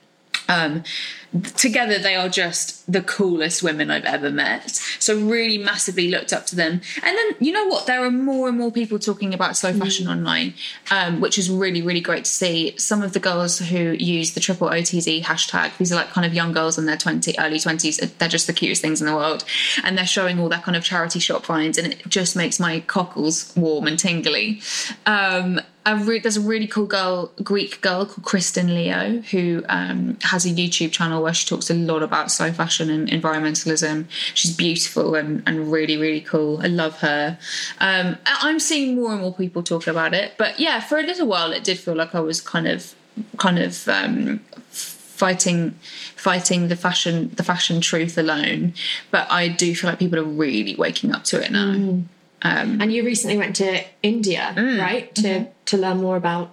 Um, 0.48 0.84
together 1.56 1.98
they 1.98 2.14
are 2.14 2.28
just 2.28 2.90
the 2.90 3.00
coolest 3.00 3.62
women 3.62 3.90
I've 3.90 4.04
ever 4.04 4.30
met. 4.30 4.70
So 4.98 5.18
really 5.18 5.58
massively 5.58 6.10
looked 6.10 6.32
up 6.32 6.46
to 6.46 6.56
them. 6.56 6.80
And 7.02 7.16
then 7.16 7.30
you 7.40 7.52
know 7.52 7.66
what? 7.66 7.86
There 7.86 8.04
are 8.04 8.10
more 8.10 8.48
and 8.48 8.58
more 8.58 8.70
people 8.70 8.98
talking 8.98 9.32
about 9.32 9.56
slow 9.56 9.72
fashion 9.72 10.08
online, 10.08 10.54
um, 10.90 11.20
which 11.20 11.38
is 11.38 11.50
really 11.50 11.82
really 11.82 12.00
great 12.00 12.24
to 12.24 12.30
see. 12.30 12.76
Some 12.76 13.02
of 13.02 13.12
the 13.12 13.20
girls 13.20 13.58
who 13.58 13.92
use 13.92 14.34
the 14.34 14.40
triple 14.40 14.68
OTZ 14.68 15.22
hashtag, 15.22 15.76
these 15.78 15.92
are 15.92 15.96
like 15.96 16.10
kind 16.10 16.26
of 16.26 16.34
young 16.34 16.52
girls 16.52 16.78
in 16.78 16.86
their 16.86 16.96
twenty 16.96 17.34
early 17.38 17.58
twenties. 17.58 17.96
They're 17.96 18.28
just 18.28 18.46
the 18.46 18.52
cutest 18.52 18.82
things 18.82 19.00
in 19.00 19.06
the 19.06 19.16
world, 19.16 19.44
and 19.84 19.96
they're 19.96 20.06
showing 20.06 20.38
all 20.38 20.48
their 20.48 20.60
kind 20.60 20.76
of 20.76 20.84
charity 20.84 21.18
shop 21.18 21.46
finds, 21.46 21.78
and 21.78 21.92
it 21.92 22.06
just 22.08 22.36
makes 22.36 22.60
my 22.60 22.80
cockles 22.80 23.52
warm 23.56 23.86
and 23.86 23.98
tingly. 23.98 24.60
Um, 25.06 25.60
a 25.84 25.96
re- 25.96 26.20
there's 26.20 26.36
a 26.36 26.40
really 26.40 26.66
cool 26.66 26.86
girl, 26.86 27.32
Greek 27.42 27.80
girl 27.80 28.06
called 28.06 28.24
Kristen 28.24 28.74
Leo, 28.74 29.20
who 29.32 29.64
um, 29.68 30.16
has 30.22 30.44
a 30.44 30.50
YouTube 30.50 30.92
channel 30.92 31.22
where 31.22 31.34
she 31.34 31.46
talks 31.46 31.70
a 31.70 31.74
lot 31.74 32.02
about 32.02 32.30
slow 32.30 32.52
fashion 32.52 32.88
and 32.90 33.08
environmentalism. 33.08 34.06
She's 34.34 34.56
beautiful 34.56 35.14
and, 35.14 35.42
and 35.46 35.72
really, 35.72 35.96
really 35.96 36.20
cool. 36.20 36.60
I 36.62 36.66
love 36.68 37.00
her. 37.00 37.38
Um, 37.80 38.16
I'm 38.26 38.60
seeing 38.60 38.94
more 38.94 39.12
and 39.12 39.20
more 39.20 39.34
people 39.34 39.62
talk 39.62 39.86
about 39.86 40.14
it, 40.14 40.34
but 40.38 40.60
yeah, 40.60 40.80
for 40.80 40.98
a 40.98 41.02
little 41.02 41.26
while 41.26 41.52
it 41.52 41.64
did 41.64 41.78
feel 41.78 41.94
like 41.96 42.14
I 42.14 42.20
was 42.20 42.40
kind 42.40 42.68
of, 42.68 42.94
kind 43.38 43.58
of 43.58 43.88
um, 43.88 44.38
fighting, 44.70 45.72
fighting 46.16 46.68
the 46.68 46.76
fashion, 46.76 47.30
the 47.34 47.44
fashion 47.44 47.80
truth 47.80 48.16
alone. 48.18 48.74
But 49.10 49.30
I 49.30 49.48
do 49.48 49.74
feel 49.74 49.90
like 49.90 49.98
people 49.98 50.18
are 50.18 50.24
really 50.24 50.74
waking 50.76 51.12
up 51.12 51.24
to 51.24 51.42
it 51.44 51.50
now. 51.50 52.02
And 52.44 52.92
you 52.92 53.04
recently 53.04 53.36
went 53.38 53.54
to 53.56 53.84
India, 54.02 54.52
Mm. 54.56 54.80
right? 54.80 55.14
To 55.16 55.22
Mm-hmm. 55.22 55.48
To 55.66 55.76
learn 55.76 55.98
more 55.98 56.16
about. 56.16 56.50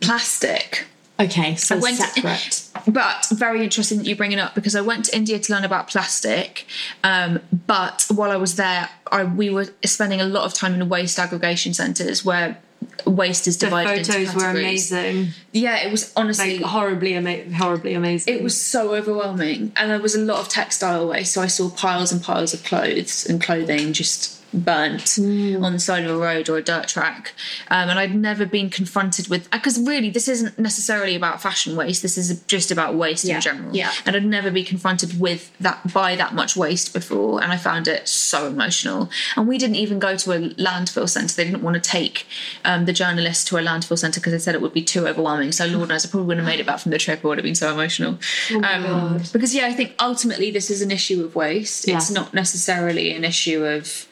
Plastic. 0.00 0.86
Okay, 1.20 1.56
so 1.56 1.76
I 1.76 1.80
went 1.80 1.96
separate. 1.96 2.62
but 2.94 3.26
very 3.32 3.64
interesting 3.64 3.98
that 3.98 4.06
you 4.06 4.14
bring 4.14 4.30
it 4.30 4.38
up 4.38 4.54
because 4.54 4.76
I 4.76 4.80
went 4.80 5.06
to 5.06 5.16
India 5.16 5.38
to 5.38 5.52
learn 5.52 5.64
about 5.64 5.88
plastic. 5.88 6.64
Um, 7.02 7.40
but 7.66 8.06
while 8.08 8.30
I 8.30 8.36
was 8.36 8.54
there, 8.54 8.88
I, 9.10 9.24
we 9.24 9.50
were 9.50 9.66
spending 9.84 10.20
a 10.20 10.24
lot 10.26 10.44
of 10.44 10.54
time 10.54 10.74
in 10.74 10.88
waste 10.88 11.18
aggregation 11.18 11.74
centres 11.74 12.24
where 12.24 12.58
waste 13.04 13.48
is 13.48 13.58
The 13.58 13.66
divided 13.66 13.98
into 13.98 14.12
photos 14.12 14.34
were 14.36 14.50
amazing. 14.50 15.28
Yeah, 15.52 15.78
it 15.84 15.90
was 15.90 16.12
honestly 16.16 16.58
Like 16.58 16.70
horribly, 16.70 17.14
ama- 17.14 17.52
horribly 17.52 17.94
amazing. 17.94 18.32
it 18.36 18.42
was 18.44 18.58
so 18.58 18.94
overwhelming, 18.94 19.72
and 19.76 19.90
there 19.90 20.00
was 20.00 20.14
a 20.14 20.20
lot 20.20 20.38
of 20.40 20.48
textile 20.48 21.08
waste. 21.08 21.32
So 21.32 21.42
I 21.42 21.48
saw 21.48 21.68
piles 21.68 22.12
and 22.12 22.22
piles 22.22 22.54
of 22.54 22.62
clothes 22.62 23.26
and 23.26 23.42
clothing 23.42 23.92
just 23.92 24.37
burnt 24.52 25.18
on 25.18 25.72
the 25.72 25.78
side 25.78 26.04
of 26.04 26.10
a 26.10 26.18
road 26.18 26.48
or 26.48 26.56
a 26.56 26.62
dirt 26.62 26.88
track. 26.88 27.32
Um, 27.70 27.88
and 27.90 27.98
I'd 27.98 28.14
never 28.14 28.46
been 28.46 28.70
confronted 28.70 29.28
with 29.28 29.50
because 29.50 29.78
really 29.78 30.10
this 30.10 30.28
isn't 30.28 30.58
necessarily 30.58 31.14
about 31.14 31.42
fashion 31.42 31.76
waste. 31.76 32.02
This 32.02 32.16
is 32.16 32.40
just 32.44 32.70
about 32.70 32.94
waste 32.94 33.24
Yeah, 33.24 33.36
in 33.36 33.40
general. 33.40 33.76
yeah. 33.76 33.92
And 34.06 34.16
I'd 34.16 34.24
never 34.24 34.50
been 34.50 34.64
confronted 34.64 35.20
with 35.20 35.56
that 35.58 35.92
by 35.92 36.16
that 36.16 36.34
much 36.34 36.56
waste 36.56 36.92
before, 36.92 37.42
and 37.42 37.52
I 37.52 37.56
found 37.56 37.88
it 37.88 38.08
so 38.08 38.46
emotional. 38.46 39.10
And 39.36 39.46
we 39.46 39.58
didn't 39.58 39.76
even 39.76 39.98
go 39.98 40.16
to 40.16 40.32
a 40.32 40.38
landfill 40.54 41.08
centre. 41.08 41.34
They 41.34 41.44
didn't 41.44 41.62
want 41.62 41.74
to 41.74 41.80
take 41.90 42.26
um, 42.64 42.86
the 42.86 42.92
journalists 42.92 43.44
to 43.46 43.58
a 43.58 43.62
landfill 43.62 43.98
centre 43.98 44.20
because 44.20 44.32
they 44.32 44.38
said 44.38 44.54
it 44.54 44.62
would 44.62 44.72
be 44.74 44.82
too 44.82 45.06
overwhelming. 45.06 45.52
So 45.52 45.66
Lord 45.66 45.88
knows, 45.90 46.06
I 46.06 46.08
probably 46.08 46.26
wouldn't 46.26 46.46
have 46.46 46.52
made 46.52 46.60
it 46.60 46.66
back 46.66 46.80
from 46.80 46.90
the 46.92 46.98
trip. 46.98 47.24
I 47.24 47.28
would 47.28 47.38
have 47.38 47.44
been 47.44 47.54
so 47.54 47.72
emotional. 47.72 48.18
Oh 48.50 48.62
um, 48.64 49.22
because 49.32 49.54
yeah, 49.54 49.66
I 49.66 49.72
think 49.72 49.94
ultimately 50.00 50.50
this 50.50 50.70
is 50.70 50.82
an 50.82 50.90
issue 50.90 51.24
of 51.24 51.34
waste. 51.34 51.86
It's 51.88 52.10
not 52.10 52.32
necessarily 52.32 53.14
an 53.14 53.24
issue 53.24 53.64
of 53.64 54.07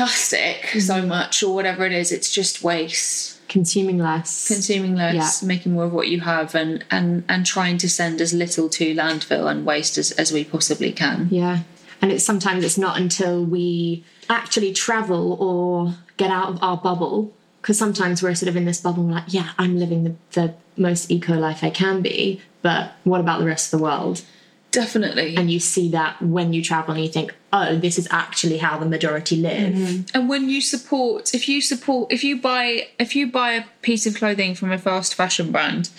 plastic 0.00 0.66
so 0.80 1.02
mm. 1.02 1.08
much 1.08 1.42
or 1.42 1.54
whatever 1.54 1.84
it 1.84 1.92
is. 1.92 2.10
It's 2.12 2.32
just 2.32 2.62
waste 2.62 3.36
Consuming 3.48 3.98
less. 3.98 4.46
consuming 4.46 4.94
less, 4.94 5.42
making 5.42 5.72
more 5.72 5.84
of 5.84 5.92
what 5.92 6.06
you 6.06 6.20
have, 6.20 6.54
and 6.54 6.84
and 6.88 7.24
and 7.28 7.44
trying 7.44 7.78
to 7.78 7.88
send 7.88 8.20
as 8.20 8.32
little 8.32 8.68
to 8.68 8.94
landfill 8.94 9.50
and 9.50 9.66
waste 9.66 9.98
as, 9.98 10.12
as 10.12 10.32
we 10.32 10.44
possibly 10.44 10.92
can. 10.92 11.26
Yeah. 11.30 11.60
And 12.00 12.12
it's 12.12 12.24
sometimes 12.24 12.64
it's 12.64 12.78
not 12.78 12.96
until 12.96 13.44
we 13.44 14.04
actually 14.28 14.72
travel 14.72 15.32
or 15.40 15.94
get 16.16 16.30
out 16.30 16.48
of 16.48 16.62
our 16.62 16.76
bubble, 16.76 17.32
because 17.60 17.76
sometimes 17.76 18.22
we're 18.22 18.36
sort 18.36 18.48
of 18.48 18.56
in 18.56 18.66
this 18.66 18.80
bubble, 18.80 19.02
we're 19.02 19.14
like, 19.14 19.34
yeah, 19.34 19.50
I'm 19.58 19.78
living 19.78 20.04
the, 20.04 20.14
the 20.32 20.54
most 20.76 21.10
eco 21.10 21.34
life 21.34 21.64
I 21.64 21.70
can 21.70 22.02
be, 22.02 22.40
but 22.62 22.92
what 23.02 23.20
about 23.20 23.40
the 23.40 23.46
rest 23.46 23.72
of 23.72 23.78
the 23.78 23.84
world? 23.84 24.22
Definitely. 24.70 25.36
And 25.36 25.50
you 25.50 25.58
see 25.58 25.90
that 25.90 26.20
when 26.22 26.52
you 26.52 26.62
travel 26.62 26.94
and 26.94 27.02
you 27.02 27.10
think, 27.10 27.34
oh, 27.52 27.76
this 27.76 27.98
is 27.98 28.06
actually 28.10 28.58
how 28.58 28.78
the 28.78 28.86
majority 28.86 29.36
live. 29.36 29.74
Mm-hmm. 29.74 30.16
And 30.16 30.28
when 30.28 30.48
you 30.48 30.60
support, 30.60 31.34
if 31.34 31.48
you 31.48 31.60
support, 31.60 32.12
if 32.12 32.22
you 32.22 32.40
buy, 32.40 32.88
if 32.98 33.16
you 33.16 33.30
buy 33.30 33.52
a 33.52 33.64
piece 33.82 34.06
of 34.06 34.14
clothing 34.14 34.54
from 34.54 34.70
a 34.70 34.78
fast 34.78 35.14
fashion 35.14 35.50
brand, 35.50 35.90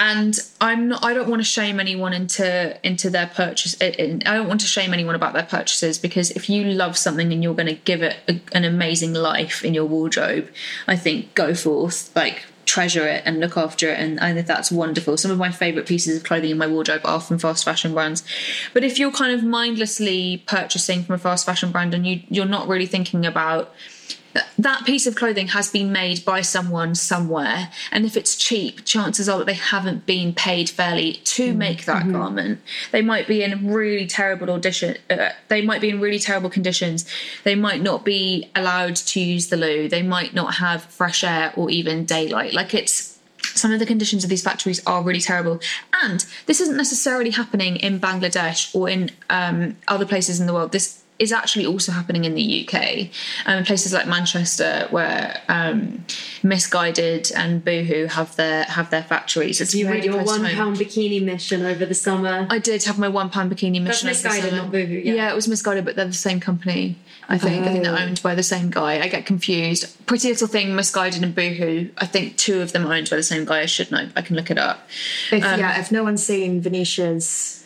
and 0.00 0.36
I'm 0.60 0.88
not, 0.88 1.04
I 1.04 1.14
don't 1.14 1.28
want 1.28 1.40
to 1.40 1.48
shame 1.48 1.78
anyone 1.78 2.12
into 2.12 2.76
into 2.84 3.10
their 3.10 3.28
purchase. 3.28 3.76
I 3.80 4.18
I 4.26 4.34
don't 4.34 4.48
want 4.48 4.60
to 4.62 4.66
shame 4.66 4.92
anyone 4.92 5.14
about 5.14 5.34
their 5.34 5.44
purchases 5.44 5.98
because 5.98 6.32
if 6.32 6.50
you 6.50 6.64
love 6.64 6.98
something 6.98 7.32
and 7.32 7.44
you're 7.44 7.54
going 7.54 7.68
to 7.68 7.74
give 7.74 8.02
it 8.02 8.16
a, 8.28 8.40
an 8.52 8.64
amazing 8.64 9.14
life 9.14 9.64
in 9.64 9.72
your 9.72 9.84
wardrobe, 9.84 10.50
I 10.88 10.96
think 10.96 11.34
go 11.34 11.54
forth, 11.54 12.14
like 12.16 12.44
treasure 12.66 13.06
it 13.06 13.22
and 13.24 13.40
look 13.40 13.56
after 13.56 13.90
it 13.90 13.98
and 13.98 14.20
I 14.20 14.32
think 14.32 14.46
that's 14.46 14.70
wonderful. 14.70 15.16
Some 15.16 15.30
of 15.30 15.38
my 15.38 15.50
favourite 15.50 15.86
pieces 15.86 16.16
of 16.16 16.24
clothing 16.24 16.50
in 16.50 16.58
my 16.58 16.66
wardrobe 16.66 17.02
are 17.04 17.20
from 17.20 17.38
fast 17.38 17.64
fashion 17.64 17.94
brands. 17.94 18.22
But 18.72 18.84
if 18.84 18.98
you're 18.98 19.12
kind 19.12 19.32
of 19.32 19.44
mindlessly 19.44 20.42
purchasing 20.46 21.04
from 21.04 21.16
a 21.16 21.18
fast 21.18 21.46
fashion 21.46 21.70
brand 21.70 21.94
and 21.94 22.06
you 22.06 22.22
you're 22.28 22.44
not 22.46 22.68
really 22.68 22.86
thinking 22.86 23.26
about 23.26 23.72
that 24.58 24.84
piece 24.84 25.06
of 25.06 25.14
clothing 25.14 25.48
has 25.48 25.70
been 25.70 25.92
made 25.92 26.24
by 26.24 26.40
someone 26.40 26.94
somewhere 26.94 27.70
and 27.92 28.04
if 28.04 28.16
it's 28.16 28.36
cheap 28.36 28.84
chances 28.84 29.28
are 29.28 29.38
that 29.38 29.46
they 29.46 29.54
haven't 29.54 30.06
been 30.06 30.34
paid 30.34 30.68
fairly 30.68 31.14
to 31.24 31.54
make 31.54 31.84
that 31.84 32.10
garment. 32.10 32.60
They 32.90 33.02
might 33.02 33.26
be 33.26 33.42
in 33.42 33.72
really 33.72 34.06
terrible 34.06 34.50
audition 34.50 34.96
uh, 35.10 35.30
they 35.48 35.62
might 35.62 35.80
be 35.80 35.90
in 35.90 36.00
really 36.00 36.18
terrible 36.18 36.50
conditions. 36.50 37.06
They 37.44 37.54
might 37.54 37.82
not 37.82 38.04
be 38.04 38.50
allowed 38.54 38.96
to 38.96 39.20
use 39.20 39.48
the 39.48 39.56
loo. 39.56 39.88
They 39.88 40.02
might 40.02 40.34
not 40.34 40.54
have 40.54 40.84
fresh 40.84 41.24
air 41.24 41.52
or 41.56 41.70
even 41.70 42.04
daylight. 42.04 42.54
Like 42.54 42.74
it's 42.74 43.18
some 43.54 43.72
of 43.72 43.78
the 43.78 43.86
conditions 43.86 44.24
of 44.24 44.30
these 44.30 44.42
factories 44.42 44.84
are 44.86 45.02
really 45.02 45.20
terrible. 45.20 45.60
And 46.02 46.24
this 46.46 46.60
isn't 46.60 46.76
necessarily 46.76 47.30
happening 47.30 47.76
in 47.76 48.00
Bangladesh 48.00 48.74
or 48.74 48.88
in 48.88 49.10
um, 49.30 49.76
other 49.86 50.06
places 50.06 50.40
in 50.40 50.46
the 50.46 50.54
world. 50.54 50.72
This 50.72 51.02
is 51.18 51.30
actually 51.32 51.64
also 51.64 51.92
happening 51.92 52.24
in 52.24 52.34
the 52.34 52.66
UK, 52.68 53.08
um, 53.46 53.62
places 53.64 53.92
like 53.92 54.06
Manchester, 54.06 54.88
where 54.90 55.40
um, 55.48 56.04
Missguided 56.42 57.32
and 57.36 57.64
Boohoo 57.64 58.06
have 58.06 58.34
their 58.36 58.64
have 58.64 58.90
their 58.90 59.02
factories. 59.02 59.60
It's 59.60 59.74
you 59.74 59.86
had 59.86 60.04
your 60.04 60.22
one 60.24 60.44
pound 60.44 60.76
bikini 60.76 61.22
mission 61.22 61.64
over 61.64 61.86
the 61.86 61.94
summer. 61.94 62.46
I 62.50 62.58
did 62.58 62.84
have 62.84 62.98
my 62.98 63.08
one 63.08 63.30
pound 63.30 63.52
bikini 63.52 63.84
That's 63.84 64.02
mission. 64.02 64.08
the 64.08 64.28
Missguided, 64.38 64.52
not 64.56 64.70
Boohoo, 64.72 64.94
yeah. 65.04 65.30
it 65.30 65.34
was 65.34 65.46
Missguided, 65.46 65.84
but 65.84 65.96
they're 65.96 66.04
the 66.06 66.12
same 66.12 66.40
company. 66.40 66.96
I 67.28 67.38
think. 67.38 67.64
I 67.64 67.72
think 67.72 67.84
they're 67.84 67.94
Oh. 67.94 67.98
owned 68.02 68.20
by 68.22 68.34
the 68.34 68.42
same 68.42 68.70
guy. 68.70 69.00
I 69.00 69.08
get 69.08 69.24
confused. 69.24 70.04
Pretty 70.06 70.28
Little 70.28 70.46
Thing, 70.48 70.74
Missguided, 70.74 71.22
and 71.22 71.34
Boohoo. 71.34 71.88
I 71.96 72.06
think 72.06 72.36
two 72.36 72.60
of 72.60 72.72
them 72.72 72.86
are 72.86 72.92
owned 72.92 73.08
by 73.08 73.16
the 73.16 73.22
same 73.22 73.44
guy. 73.46 73.60
I 73.60 73.66
should 73.66 73.90
know. 73.90 74.08
I 74.14 74.20
can 74.20 74.36
look 74.36 74.50
it 74.50 74.58
up. 74.58 74.86
If, 75.32 75.42
yeah, 75.42 75.80
if 75.80 75.90
no 75.90 76.02
one's 76.02 76.22
seen 76.24 76.60
Venetia's 76.60 77.63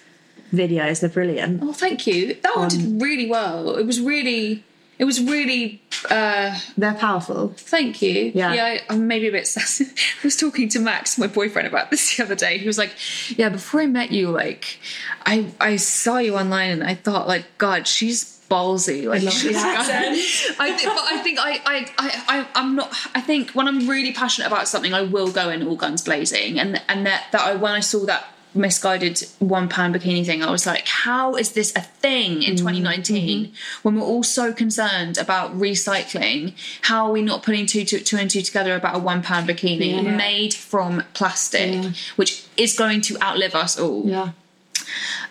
videos, 0.52 1.00
they're 1.00 1.10
brilliant. 1.10 1.62
Oh, 1.62 1.72
thank 1.72 2.06
you. 2.06 2.34
That 2.42 2.56
one 2.56 2.68
did 2.68 3.02
really 3.02 3.28
well. 3.28 3.76
It 3.76 3.86
was 3.86 4.00
really. 4.00 4.64
it 4.98 5.04
was 5.04 5.22
really 5.22 5.80
uh 6.10 6.58
They're 6.76 6.94
powerful. 6.94 7.52
Thank 7.56 8.02
you. 8.02 8.32
Yeah. 8.34 8.52
Yeah, 8.54 8.64
I, 8.64 8.80
I'm 8.90 9.06
maybe 9.06 9.28
a 9.28 9.32
bit 9.32 9.46
sassy. 9.46 9.84
I 10.22 10.24
was 10.24 10.36
talking 10.36 10.68
to 10.70 10.80
Max, 10.80 11.18
my 11.18 11.26
boyfriend, 11.28 11.68
about 11.68 11.90
this 11.90 12.16
the 12.16 12.24
other 12.24 12.34
day. 12.34 12.58
He 12.58 12.66
was 12.66 12.78
like, 12.78 12.92
"Yeah, 13.38 13.48
before 13.48 13.80
I 13.80 13.86
met 13.86 14.10
you, 14.12 14.30
like, 14.30 14.78
I 15.24 15.46
I 15.60 15.76
saw 15.76 16.18
you 16.18 16.36
online 16.36 16.70
and 16.70 16.84
I 16.84 16.94
thought, 16.94 17.28
like, 17.28 17.44
God, 17.58 17.86
she's 17.86 18.34
ballsy. 18.50 19.04
Like, 19.06 19.20
she's 19.30 19.56
I 19.58 20.72
think, 20.76 20.88
but 20.88 21.04
I 21.04 21.18
think 21.22 21.38
I, 21.38 21.60
I, 21.66 21.92
I, 21.98 22.24
I, 22.28 22.46
I'm 22.54 22.74
not. 22.76 22.94
I 23.14 23.20
think 23.20 23.50
when 23.50 23.68
I'm 23.68 23.86
really 23.88 24.12
passionate 24.12 24.46
about 24.46 24.66
something, 24.68 24.94
I 24.94 25.02
will 25.02 25.30
go 25.30 25.50
in 25.50 25.66
all 25.66 25.76
guns 25.76 26.02
blazing. 26.02 26.58
And 26.58 26.80
and 26.88 27.04
that 27.06 27.26
that 27.32 27.42
I 27.42 27.54
when 27.56 27.72
I 27.72 27.80
saw 27.80 28.06
that 28.06 28.24
Missguided 28.54 29.20
one 29.40 29.68
pound 29.68 29.94
bikini 29.94 30.24
thing, 30.24 30.42
I 30.42 30.50
was 30.50 30.66
like, 30.66 30.86
how 30.86 31.34
is 31.36 31.52
this 31.52 31.74
a 31.76 31.80
thing 31.82 32.42
in 32.42 32.56
2019 32.56 33.52
when 33.82 33.96
we're 33.96 34.02
all 34.06 34.22
so 34.22 34.52
concerned 34.52 35.18
about 35.18 35.52
recycling? 35.58 36.54
How 36.82 37.06
are 37.06 37.12
we 37.12 37.22
not 37.22 37.42
putting 37.42 37.66
two, 37.66 37.84
two, 37.84 38.00
two 38.00 38.16
and 38.16 38.30
two 38.30 38.40
together 38.42 38.74
about 38.74 38.96
a 38.96 38.98
one 38.98 39.22
pound 39.22 39.48
bikini 39.48 40.02
made 40.16 40.54
from 40.54 41.04
plastic, 41.14 41.92
which 42.16 42.44
is 42.56 42.74
going 42.76 43.02
to 43.02 43.22
outlive 43.22 43.54
us 43.54 43.78
all? 43.78 44.06
Yeah. 44.06 44.30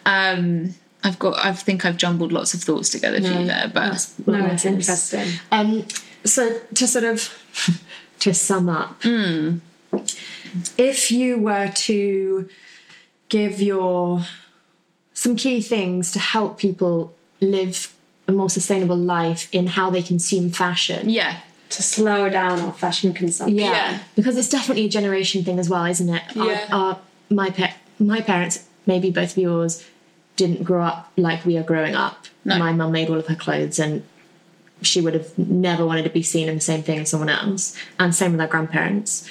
Um, 0.05 0.75
I've 1.03 1.19
got. 1.19 1.43
I 1.43 1.53
think 1.53 1.85
I've 1.85 1.97
jumbled 1.97 2.31
lots 2.31 2.53
of 2.53 2.61
thoughts 2.61 2.89
together 2.89 3.19
for 3.21 3.27
you 3.27 3.45
there, 3.45 3.69
but 3.73 4.09
No, 4.25 4.45
it's 4.47 4.65
interesting. 4.65 5.27
Um, 5.51 5.85
so 6.23 6.59
to 6.75 6.87
sort 6.87 7.05
of 7.05 7.33
to 8.19 8.33
sum 8.33 8.69
up, 8.69 9.01
Hmm. 9.03 9.57
if 10.77 11.11
you 11.11 11.37
were 11.39 11.69
to 11.75 12.49
give 13.29 13.61
your 13.61 14.21
some 15.13 15.35
key 15.35 15.61
things 15.61 16.11
to 16.11 16.19
help 16.19 16.57
people 16.59 17.13
live 17.41 17.93
a 18.27 18.31
more 18.31 18.49
sustainable 18.49 18.95
life 18.97 19.47
in 19.51 19.67
how 19.67 19.89
they 19.89 20.01
consume 20.03 20.49
fashion. 20.49 21.09
yeah, 21.09 21.39
To 21.69 21.81
slow 21.83 22.29
down 22.29 22.59
our 22.59 22.73
fashion 22.73 23.13
consumption. 23.13 23.57
Yeah, 23.57 23.71
Yeah. 23.71 23.99
because 24.15 24.37
it's 24.37 24.49
definitely 24.49 24.85
a 24.85 24.89
generation 24.89 25.43
thing 25.43 25.59
as 25.59 25.69
well, 25.69 25.85
isn't 25.85 26.09
it? 26.09 26.23
Yeah. 26.35 26.67
Our, 26.71 26.99
my 27.29 27.49
pa- 27.49 27.75
my 27.99 28.21
parents, 28.21 28.65
maybe 28.85 29.09
both 29.11 29.31
of 29.31 29.37
yours, 29.37 29.83
didn't 30.35 30.63
grow 30.63 30.83
up 30.83 31.11
like 31.17 31.45
we 31.45 31.57
are 31.57 31.63
growing 31.63 31.95
up. 31.95 32.25
No. 32.45 32.59
My 32.59 32.71
mum 32.73 32.91
made 32.91 33.09
all 33.09 33.17
of 33.17 33.27
her 33.27 33.35
clothes, 33.35 33.79
and 33.79 34.03
she 34.83 35.01
would 35.01 35.15
have 35.15 35.35
never 35.37 35.83
wanted 35.85 36.03
to 36.03 36.09
be 36.11 36.21
seen 36.21 36.47
in 36.47 36.55
the 36.55 36.61
same 36.61 36.83
thing 36.83 36.99
as 36.99 37.09
someone 37.09 37.29
else. 37.29 37.75
And 37.97 38.13
same 38.13 38.33
with 38.33 38.41
our 38.41 38.47
grandparents. 38.47 39.27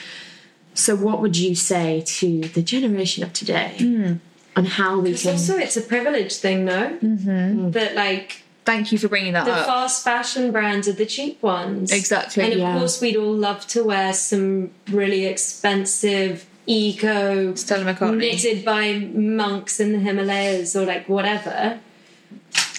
So, 0.77 0.95
what 0.95 1.21
would 1.21 1.37
you 1.37 1.55
say 1.55 2.03
to 2.07 2.41
the 2.43 2.63
generation 2.63 3.25
of 3.25 3.33
today 3.33 4.19
on 4.55 4.65
how 4.65 5.01
we 5.01 5.15
can? 5.15 5.33
Also, 5.33 5.57
it's 5.57 5.77
a 5.77 5.81
privilege 5.83 6.37
thing, 6.37 6.65
no? 6.65 6.99
Mm-hmm. 7.03 7.71
That 7.71 7.95
like 7.95 8.43
thank 8.65 8.93
you 8.93 8.99
for 8.99 9.09
bringing 9.09 9.33
that 9.33 9.47
the 9.47 9.53
up. 9.53 9.59
The 9.61 9.65
fast 9.65 10.05
fashion 10.05 10.53
brands 10.53 10.87
are 10.89 10.93
the 10.93 11.07
cheap 11.07 11.43
ones. 11.43 11.93
Exactly, 11.93 12.43
And 12.45 12.53
of 12.53 12.59
yeah. 12.59 12.79
course, 12.79 13.01
we'd 13.01 13.17
all 13.17 13.33
love 13.33 13.67
to 13.69 13.83
wear 13.85 14.13
some 14.13 14.71
really 14.91 15.25
expensive 15.25 16.47
eco 16.67 17.55
Stella 17.55 17.95
McCartney. 17.95 18.19
knitted 18.19 18.65
by 18.65 18.99
monks 19.15 19.81
in 19.81 19.93
the 19.93 19.99
Himalayas 20.01 20.75
or 20.77 20.85
like 20.85 21.09
whatever. 21.09 21.81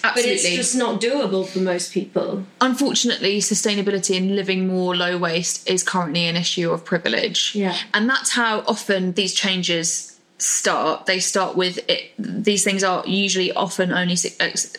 But 0.02 0.10
Absolutely. 0.10 0.34
it's 0.34 0.56
just 0.56 0.76
not 0.76 1.00
doable 1.00 1.46
for 1.46 1.58
most 1.58 1.92
people. 1.92 2.44
Unfortunately, 2.60 3.40
sustainability 3.40 4.16
and 4.16 4.36
living 4.36 4.66
more 4.66 4.94
low 4.94 5.18
waste 5.18 5.68
is 5.68 5.82
currently 5.82 6.26
an 6.26 6.36
issue 6.36 6.70
of 6.70 6.84
privilege. 6.84 7.54
Yeah. 7.54 7.76
And 7.92 8.08
that's 8.08 8.32
how 8.32 8.60
often 8.60 9.12
these 9.12 9.34
changes 9.34 10.17
start. 10.38 11.06
They 11.06 11.18
start 11.18 11.56
with 11.56 11.78
it, 11.90 12.12
these 12.18 12.62
things 12.64 12.84
are 12.84 13.02
usually 13.06 13.52
often 13.52 13.92
only 13.92 14.16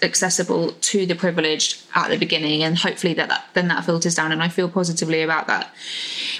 accessible 0.01 0.71
to 0.71 1.05
the 1.05 1.15
privileged 1.15 1.83
at 1.95 2.09
the 2.09 2.17
beginning, 2.17 2.63
and 2.63 2.77
hopefully 2.77 3.13
that, 3.15 3.29
that 3.29 3.45
then 3.53 3.67
that 3.67 3.85
filters 3.85 4.15
down. 4.15 4.31
And 4.31 4.41
I 4.41 4.47
feel 4.47 4.69
positively 4.69 5.21
about 5.21 5.47
that. 5.47 5.73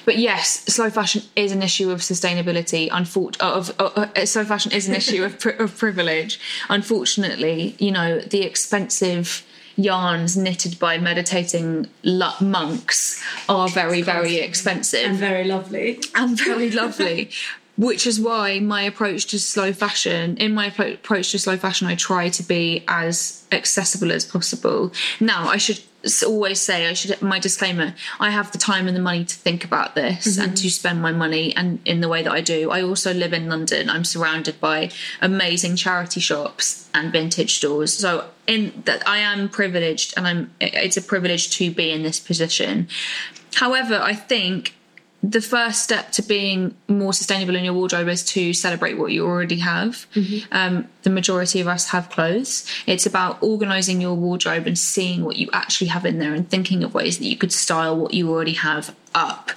But 0.06 0.18
yes, 0.18 0.64
slow 0.66 0.90
fashion 0.90 1.24
is 1.36 1.52
an 1.52 1.62
issue 1.62 1.92
of 1.92 2.00
sustainability. 2.00 2.90
Unfor- 2.90 3.38
of, 3.42 3.72
of, 3.80 3.98
uh, 3.98 4.26
slow 4.26 4.46
fashion 4.46 4.72
is 4.72 4.88
an 4.88 4.96
issue 5.02 5.24
of, 5.24 5.46
of 5.60 5.78
privilege. 5.78 6.40
Unfortunately, 6.70 7.76
you 7.78 7.92
know 7.92 8.20
the 8.20 8.42
expensive 8.44 9.46
yarns 9.76 10.36
knitted 10.36 10.78
by 10.78 10.98
meditating 10.98 11.88
monks 12.42 13.24
are 13.48 13.70
very 13.70 14.02
very 14.02 14.36
expensive 14.36 15.06
And 15.06 15.18
very 15.18 15.46
lovely. 15.46 16.02
and 16.16 16.38
very 16.38 16.70
lovely. 16.70 17.30
Which 17.80 18.06
is 18.06 18.20
why 18.20 18.60
my 18.60 18.82
approach 18.82 19.28
to 19.28 19.40
slow 19.40 19.72
fashion, 19.72 20.36
in 20.36 20.54
my 20.54 20.66
approach 20.66 21.32
to 21.32 21.40
slow 21.40 21.56
fashion, 21.56 21.88
I 21.88 21.96
try 21.96 22.28
to 22.28 22.44
be 22.44 22.84
as 22.90 23.46
accessible 23.54 24.12
as 24.12 24.26
possible. 24.26 24.92
Now, 25.22 25.48
I 25.48 25.56
should 25.56 25.80
always 26.28 26.60
say, 26.60 26.88
I 26.88 26.94
should 26.94 27.22
my 27.22 27.40
disclaimer: 27.40 27.96
I 28.20 28.32
have 28.32 28.52
the 28.52 28.58
time 28.58 28.90
and 28.90 28.98
the 28.98 29.02
money 29.02 29.24
to 29.24 29.36
think 29.36 29.64
about 29.64 29.96
this 29.96 30.28
mm-hmm. 30.28 30.42
and 30.42 30.58
to 30.58 30.70
spend 30.70 31.02
my 31.02 31.14
money 31.14 31.56
and 31.56 31.80
in 31.86 32.02
the 32.02 32.10
way 32.10 32.22
that 32.22 32.34
I 32.34 32.42
do. 32.42 32.70
I 32.70 32.82
also 32.82 33.14
live 33.14 33.32
in 33.32 33.48
London. 33.48 33.90
I'm 33.90 34.04
surrounded 34.04 34.60
by 34.60 34.92
amazing 35.22 35.78
charity 35.78 36.20
shops 36.20 36.90
and 36.94 37.14
vintage 37.14 37.56
stores. 37.56 37.94
So 37.94 38.26
in 38.46 38.84
that, 38.86 39.08
I 39.08 39.20
am 39.20 39.48
privileged, 39.48 40.16
and 40.18 40.28
I'm. 40.28 40.52
It's 40.60 40.98
a 40.98 41.02
privilege 41.02 41.50
to 41.58 41.72
be 41.72 41.92
in 41.92 42.04
this 42.04 42.20
position. 42.20 42.90
However, 43.56 44.00
I 44.02 44.16
think 44.16 44.76
the 45.22 45.42
first 45.42 45.84
step 45.84 46.12
to 46.14 46.22
being 46.22 46.76
more 46.88 47.14
sustainable 47.14 47.56
in 47.56 47.66
your 47.66 47.74
wardrobe 47.74 48.08
is 48.08 48.24
to 48.24 48.54
celebrate 48.54 48.98
what 48.98 49.12
you 49.12 49.26
already 49.26 49.58
have. 49.58 50.08
Um, 50.52 50.88
the 51.04 51.10
majority 51.10 51.60
of 51.60 51.68
us 51.68 51.90
have 51.90 52.10
clothes. 52.10 52.66
It's 52.88 53.06
about 53.06 53.42
organizing 53.44 54.00
your 54.00 54.16
wardrobe 54.16 54.66
and 54.66 54.78
seeing 54.78 55.26
what 55.26 55.36
you 55.36 55.50
actually 55.52 55.88
have 55.88 56.06
in 56.06 56.20
there 56.20 56.34
and 56.34 56.50
thinking 56.50 56.84
of 56.84 56.94
ways 56.94 57.18
that 57.20 57.26
you 57.26 57.36
could 57.36 57.52
style 57.52 57.98
what 57.98 58.14
you 58.14 58.30
already 58.32 58.54
have 58.54 58.96
up. 59.14 59.52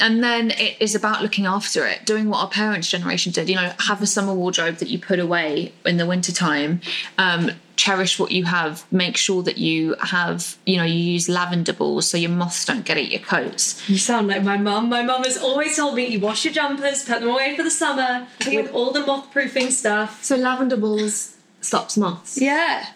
And 0.00 0.22
then 0.22 0.50
it 0.50 0.76
is 0.80 0.94
about 0.94 1.22
looking 1.22 1.46
after 1.46 1.86
it, 1.86 2.04
doing 2.04 2.28
what 2.28 2.38
our 2.40 2.48
parents' 2.48 2.90
generation 2.90 3.32
did. 3.32 3.48
You 3.48 3.56
know, 3.56 3.72
have 3.80 4.02
a 4.02 4.06
summer 4.06 4.34
wardrobe 4.34 4.76
that 4.76 4.88
you 4.88 4.98
put 4.98 5.18
away 5.18 5.72
in 5.86 5.96
the 5.96 6.06
wintertime. 6.06 6.80
Um, 7.16 7.52
cherish 7.76 8.18
what 8.18 8.30
you 8.30 8.44
have. 8.44 8.84
Make 8.92 9.16
sure 9.16 9.42
that 9.42 9.58
you 9.58 9.94
have, 10.00 10.56
you 10.66 10.76
know, 10.76 10.84
you 10.84 10.94
use 11.12 11.28
lavender 11.28 11.72
balls 11.72 12.08
so 12.08 12.16
your 12.16 12.30
moths 12.30 12.64
don't 12.64 12.84
get 12.84 12.96
at 12.96 13.10
your 13.10 13.20
coats. 13.20 13.88
You 13.88 13.98
sound 13.98 14.28
like 14.28 14.42
my 14.42 14.56
mum. 14.56 14.88
My 14.88 15.02
mum 15.02 15.24
has 15.24 15.36
always 15.36 15.76
told 15.76 15.94
me 15.96 16.06
you 16.06 16.20
wash 16.20 16.44
your 16.44 16.54
jumpers, 16.54 17.04
put 17.04 17.20
them 17.20 17.28
away 17.30 17.56
for 17.56 17.62
the 17.62 17.70
summer, 17.70 18.26
with 18.46 18.70
all 18.72 18.92
the 18.92 19.04
moth 19.04 19.30
proofing 19.32 19.70
stuff. 19.70 20.22
so 20.24 20.36
lavender 20.36 20.76
balls 20.76 21.36
stops 21.60 21.96
moths. 21.96 22.40
Yeah. 22.40 22.86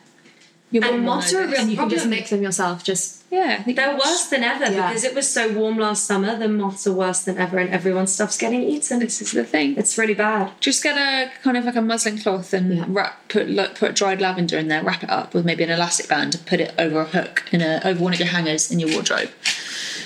Your 0.71 0.85
And 0.85 1.05
moths 1.05 1.33
are 1.33 1.43
a 1.43 1.47
real 1.49 1.61
And 1.61 1.71
you 1.71 1.77
can 1.77 1.88
just 1.88 2.03
problem. 2.03 2.11
make 2.11 2.29
them 2.29 2.43
yourself. 2.43 2.85
Just 2.85 3.17
Yeah. 3.31 3.57
I 3.59 3.62
think 3.62 3.77
They're 3.77 3.95
worse 3.97 4.27
than 4.27 4.43
ever 4.43 4.73
Yeah. 4.73 4.88
because 4.88 5.05
it 5.05 5.14
was 5.14 5.31
so 5.31 5.53
warm 5.53 5.77
last 5.79 6.07
summer. 6.07 6.37
The 6.38 6.49
moths 6.49 6.87
are 6.87 6.93
worse 6.93 7.21
than 7.21 7.37
ever, 7.37 7.59
and 7.59 7.69
everyone's 7.71 8.11
stuff's 8.12 8.38
getting 8.38 8.62
eaten. 8.62 9.01
This 9.01 9.21
is 9.21 9.33
the 9.33 9.45
thing. 9.45 9.75
It's 9.77 9.99
really 9.99 10.14
bad. 10.14 10.53
Just 10.61 10.83
get 10.83 10.97
a 10.97 11.31
kind 11.43 11.57
of 11.59 11.64
like 11.67 11.77
a 11.77 11.83
muslin 11.83 12.17
cloth 12.19 12.55
and 12.55 12.75
Yeah. 12.79 12.85
wrap, 12.88 13.29
put 13.29 13.51
like, 13.51 13.75
put 13.75 13.95
dried 13.95 14.21
lavender 14.23 14.57
in 14.57 14.69
there, 14.69 14.83
wrap 14.83 15.03
it 15.03 15.11
up 15.11 15.35
with 15.35 15.45
maybe 15.45 15.62
an 15.62 15.71
elastic 15.71 16.09
band, 16.09 16.37
and 16.37 16.47
put 16.47 16.59
it 16.61 16.73
over 16.79 17.01
a 17.01 17.05
hook 17.05 17.45
in 17.53 17.61
a 17.61 17.83
over 17.85 18.03
one 18.03 18.14
of 18.14 18.19
your 18.19 18.29
hangers 18.29 18.71
in 18.71 18.79
your 18.81 18.91
wardrobe. 18.93 19.29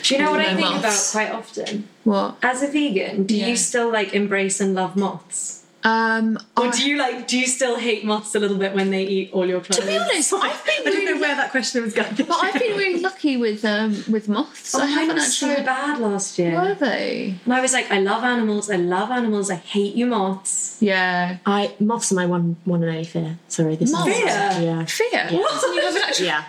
Do 0.03 0.15
you 0.17 0.21
know 0.21 0.33
what 0.33 0.41
I 0.41 0.53
No 0.55 0.57
think 0.57 0.79
about 0.81 1.09
quite 1.13 1.31
often? 1.31 1.89
What? 2.03 2.35
As 2.43 2.61
a 2.63 2.67
vegan, 2.67 3.23
do 3.23 3.37
Yeah. 3.37 3.47
you 3.47 3.57
still 3.57 3.89
like 3.93 4.13
embrace 4.15 4.61
and 4.61 4.75
love 4.75 4.97
moths? 4.97 5.62
Um, 5.85 6.39
Or 6.57 6.67
I- 6.67 6.71
do 6.71 6.89
you 6.89 6.97
like? 6.97 7.27
Do 7.27 7.39
you 7.39 7.47
still 7.47 7.77
hate 7.77 8.05
moths 8.05 8.35
a 8.35 8.39
little 8.39 8.57
bit 8.57 8.73
when 8.75 8.91
they 8.91 9.03
eat 9.05 9.31
all 9.33 9.47
your 9.47 9.61
clothes? 9.61 9.81
to 9.81 9.87
be 9.87 9.97
honest, 9.99 10.33
I've 10.35 10.65
been 10.65 10.75
I 10.81 10.85
don't 10.85 10.95
know 11.05 11.11
really, 11.13 11.21
where 11.21 11.35
that 11.37 11.51
question 11.51 11.83
was 11.83 11.93
going. 11.93 12.15
but 12.15 12.31
I've 12.31 12.55
been 12.55 12.77
really 12.77 13.01
lucky 13.09 13.37
with 13.37 13.65
um 13.65 14.05
with 14.11 14.29
moths. 14.29 14.75
Oh, 14.75 14.81
I 14.83 14.87
haven't 14.87 15.17
was 15.17 15.25
actually. 15.29 15.57
so 15.57 15.63
bad 15.65 15.99
last 15.99 16.39
year. 16.39 16.55
Were 16.61 16.75
they? 16.75 17.35
And 17.45 17.55
I 17.55 17.61
was 17.61 17.73
like, 17.73 17.91
I 17.91 17.99
love 18.01 18.23
animals. 18.23 18.71
I 18.71 18.77
love 18.77 19.11
animals. 19.11 19.51
I 19.51 19.57
hate 19.57 19.95
you 19.95 20.07
moths. 20.07 20.79
Yeah. 20.81 21.39
I 21.47 21.75
moths 21.81 22.13
are 22.13 22.15
my 22.17 22.27
one 22.27 22.57
one 22.65 22.83
and 22.83 22.91
only 22.93 23.05
fear. 23.05 23.39
Sorry, 23.49 23.77
this 23.77 23.91
Moths? 23.93 24.09
is 24.09 24.17
Fear? 24.19 24.27
Yeah, 24.63 24.85
Fear. 24.85 25.29
What? 25.41 25.63
You 25.75 25.81
haven't 25.81 26.03
actually. 26.03 26.27
yeah. 26.27 26.45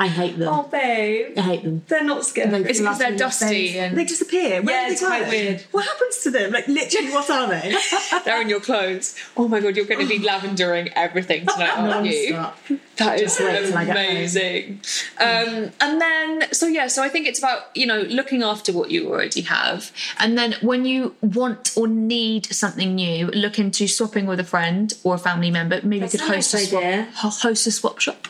I 0.00 0.06
hate 0.06 0.38
them. 0.38 0.48
Oh, 0.48 0.62
babe, 0.62 1.36
I 1.36 1.40
hate 1.40 1.62
them. 1.64 1.82
they're 1.88 2.04
not 2.04 2.24
scary. 2.24 2.62
It's 2.62 2.78
because 2.78 2.98
they're 3.00 3.16
dusty 3.16 3.78
and 3.78 3.98
They 3.98 4.04
disappear. 4.04 4.62
Where 4.62 4.74
Yeah, 4.76 4.82
do 4.82 4.86
they 4.88 4.92
it's 4.92 5.04
quite 5.04 5.24
go? 5.24 5.30
weird. 5.30 5.60
What 5.72 5.84
happens 5.86 6.18
to 6.22 6.30
them? 6.30 6.52
Like 6.52 6.68
literally, 6.68 7.10
what 7.10 7.28
are 7.30 7.48
they? 7.48 7.74
they're 8.24 8.40
in 8.40 8.48
your 8.48 8.60
clothes. 8.60 9.16
Oh 9.36 9.48
my 9.48 9.58
god, 9.60 9.74
you're 9.76 9.86
going 9.86 10.06
to 10.06 10.18
be 10.18 10.24
lavendering 10.24 10.90
everything 10.94 11.46
tonight, 11.46 11.70
aren't 11.76 12.06
you? 12.06 12.32
Non-stop. 12.32 12.58
That 12.98 13.20
is 13.20 13.38
wait 13.40 13.66
till 13.66 13.76
I 13.78 13.84
get 13.84 13.96
home. 13.96 14.06
amazing. 14.06 14.80
Um, 15.18 15.70
and 15.80 16.00
then, 16.00 16.52
so 16.52 16.66
yeah, 16.66 16.86
so 16.88 17.02
I 17.02 17.08
think 17.08 17.26
it's 17.26 17.38
about, 17.38 17.76
you 17.76 17.86
know, 17.86 18.00
looking 18.02 18.42
after 18.42 18.72
what 18.72 18.90
you 18.90 19.08
already 19.10 19.40
have. 19.42 19.90
And 20.18 20.36
then 20.38 20.54
when 20.62 20.84
you 20.84 21.14
want 21.22 21.76
or 21.76 21.86
need 21.88 22.46
something 22.46 22.94
new, 22.94 23.26
look 23.28 23.58
into 23.58 23.86
swapping 23.88 24.26
with 24.26 24.40
a 24.40 24.44
friend 24.44 24.92
or 25.04 25.14
a 25.14 25.18
family 25.18 25.50
member. 25.50 25.80
Maybe 25.82 26.00
That's 26.00 26.14
you 26.14 26.20
could 26.20 26.30
a 26.30 26.34
host 26.36 26.54
a, 26.54 26.58
swap, 26.58 26.82
idea. 26.84 27.08
host 27.14 27.66
a 27.66 27.70
swap 27.72 27.98
shop. 28.00 28.26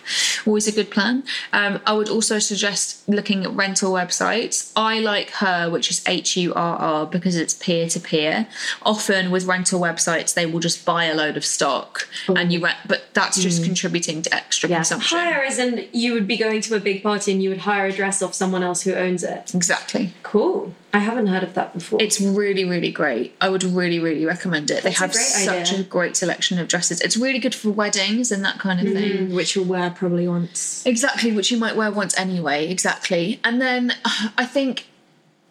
Always 0.47 0.67
a 0.67 0.73
good 0.73 0.91
plan. 0.91 1.25
Um, 1.53 1.58
Um, 1.59 1.81
I 1.85 1.93
would 1.93 2.09
also 2.09 2.39
suggest 2.39 3.09
looking 3.09 3.45
at 3.45 3.51
rental 3.51 3.91
websites. 3.91 4.71
I 4.77 5.01
like 5.01 5.31
HURR, 5.31 5.71
which 5.71 5.91
is 5.91 6.05
H 6.07 6.37
U 6.37 6.55
R 6.55 6.77
R, 6.79 7.07
because 7.07 7.35
it's 7.35 7.53
peer 7.55 7.89
to 7.89 7.99
peer. 7.99 8.47
Often 8.83 9.33
with 9.33 9.45
rental 9.45 9.81
websites, 9.81 10.35
they 10.35 10.47
will 10.47 10.61
just 10.61 10.85
buy 10.85 11.07
a 11.07 11.15
load 11.17 11.37
of 11.37 11.45
stock 11.45 12.09
and 12.29 12.53
you 12.53 12.63
rent, 12.63 12.79
but 12.87 13.13
that's 13.13 13.43
just 13.43 13.61
mm. 13.61 13.65
contributing 13.65 14.23
to 14.23 14.33
extra 14.33 14.69
consumption. 14.69 15.19
Hire 15.19 15.43
as 15.43 15.59
in 15.59 15.89
you 15.93 16.13
would 16.13 16.29
be 16.29 16.37
going 16.37 16.61
to 16.61 16.77
a 16.77 16.81
big 16.81 17.03
party 17.03 17.33
and 17.33 17.43
you 17.43 17.49
would 17.49 17.59
hire 17.59 17.87
a 17.87 17.93
dress 17.93 18.23
off 18.23 18.35
someone 18.35 18.63
else 18.63 18.83
who 18.83 18.95
owns 18.95 19.25
it. 19.25 19.53
Exactly. 19.53 20.13
Cool. 20.23 20.73
I 20.93 21.01
haven't 21.01 21.27
heard 21.27 21.43
of 21.43 21.55
that 21.55 21.75
before. 21.75 22.01
It's 22.03 22.21
really, 22.21 22.65
really 22.65 22.91
great. 22.91 23.35
I 23.41 23.51
would 23.51 23.63
really, 23.63 23.99
really 23.99 24.25
recommend 24.25 24.71
it. 24.71 24.83
They 24.83 24.91
That's 24.91 24.99
a 24.99 25.01
have 25.01 25.13
great 25.13 25.23
such 25.23 25.73
idea. 25.73 25.81
a 25.81 25.83
great 25.83 26.17
selection 26.17 26.59
of 26.59 26.69
dresses. 26.69 27.01
It's 27.03 27.17
really 27.17 27.39
good 27.39 27.55
for 27.55 27.71
weddings 27.71 28.33
and 28.33 28.43
that 28.45 28.59
kind 28.59 28.81
of 28.81 28.93
thing. 28.95 29.29
Mm, 29.29 29.35
which 29.35 29.55
you'll 29.55 29.67
wear 29.67 29.91
probably 29.91 30.27
once. 30.27 30.85
Exactly, 30.87 31.31
which 31.33 31.51
you 31.51 31.59
might 31.59 31.77
wear 31.77 31.91
once 31.91 32.19
anyway. 32.19 32.69
Exactly. 32.71 33.39
And 33.45 33.61
then 33.61 33.93
I 34.39 34.47
think 34.47 34.87